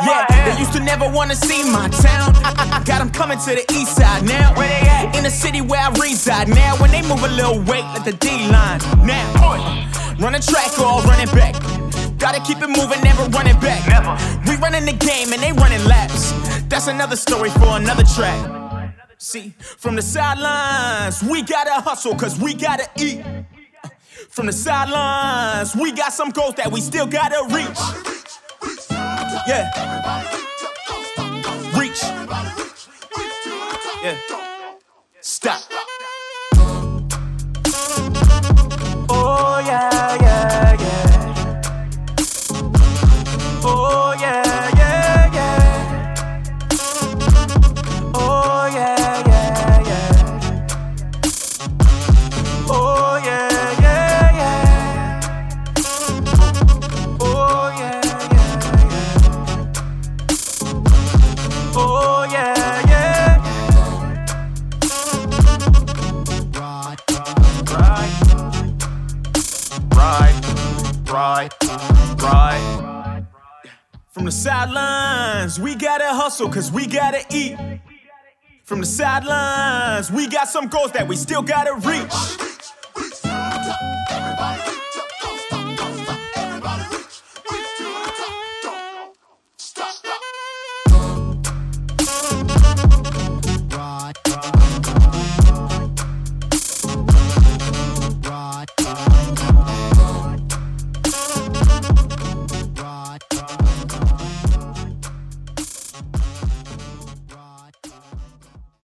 Yeah, 0.00 0.48
they 0.48 0.56
used 0.58 0.72
to 0.72 0.80
never 0.80 1.04
wanna 1.04 1.36
see 1.36 1.60
my 1.60 1.92
town. 1.92 2.32
I, 2.40 2.56
I, 2.56 2.80
I 2.80 2.84
got 2.88 3.04
them 3.04 3.12
coming 3.12 3.36
to 3.36 3.52
the 3.52 3.68
east 3.76 4.00
side 4.00 4.24
now. 4.24 4.56
Where 4.56 4.64
they 4.64 4.88
at? 4.88 5.14
In 5.14 5.24
the 5.24 5.30
city 5.30 5.60
where 5.60 5.84
I 5.84 5.92
reside 6.00 6.48
now. 6.48 6.80
When 6.80 6.90
they 6.90 7.02
move 7.02 7.20
a 7.20 7.28
little 7.28 7.60
weight, 7.68 7.84
let 7.92 8.06
the 8.08 8.16
D 8.16 8.48
line 8.48 8.80
now. 9.04 9.84
Run 10.18 10.34
a 10.34 10.40
track 10.40 10.78
or 10.78 11.02
running 11.02 11.32
back. 11.34 11.54
Gotta 12.18 12.40
keep 12.40 12.62
it 12.62 12.68
moving, 12.68 13.00
never 13.02 13.24
running 13.30 13.58
back. 13.60 13.86
Never. 13.88 14.16
We 14.50 14.56
running 14.56 14.86
the 14.86 14.92
game 14.92 15.32
and 15.32 15.42
they 15.42 15.52
running 15.52 15.84
laps. 15.84 16.32
That's 16.68 16.86
another 16.86 17.16
story 17.16 17.50
for 17.50 17.76
another 17.76 18.04
track. 18.04 18.92
See, 19.18 19.54
from 19.58 19.94
the 19.96 20.02
sidelines, 20.02 21.22
we 21.22 21.42
gotta 21.42 21.74
hustle 21.74 22.14
cause 22.14 22.38
we 22.40 22.54
gotta 22.54 22.88
eat. 22.98 23.24
From 24.30 24.46
the 24.46 24.52
sidelines, 24.52 25.76
we 25.76 25.92
got 25.92 26.12
some 26.12 26.30
goals 26.30 26.54
that 26.54 26.70
we 26.72 26.80
still 26.80 27.06
gotta 27.06 27.42
reach. 27.54 27.78
Yeah. 29.46 29.70
Reach. 31.78 32.02
Yeah. 34.02 34.18
Stop. 35.20 35.62
Oh 39.08 39.62
yeah, 39.64 39.88
we 75.54 75.76
gotta 75.76 76.08
hustle 76.08 76.48
cause 76.50 76.72
we 76.72 76.86
gotta 76.86 77.22
eat. 77.30 77.56
From 78.64 78.80
the 78.80 78.86
sidelines, 78.86 80.10
we 80.10 80.26
got 80.26 80.48
some 80.48 80.66
goals 80.66 80.90
that 80.92 81.06
we 81.06 81.14
still 81.14 81.42
gotta 81.42 81.74
reach. 81.74 82.45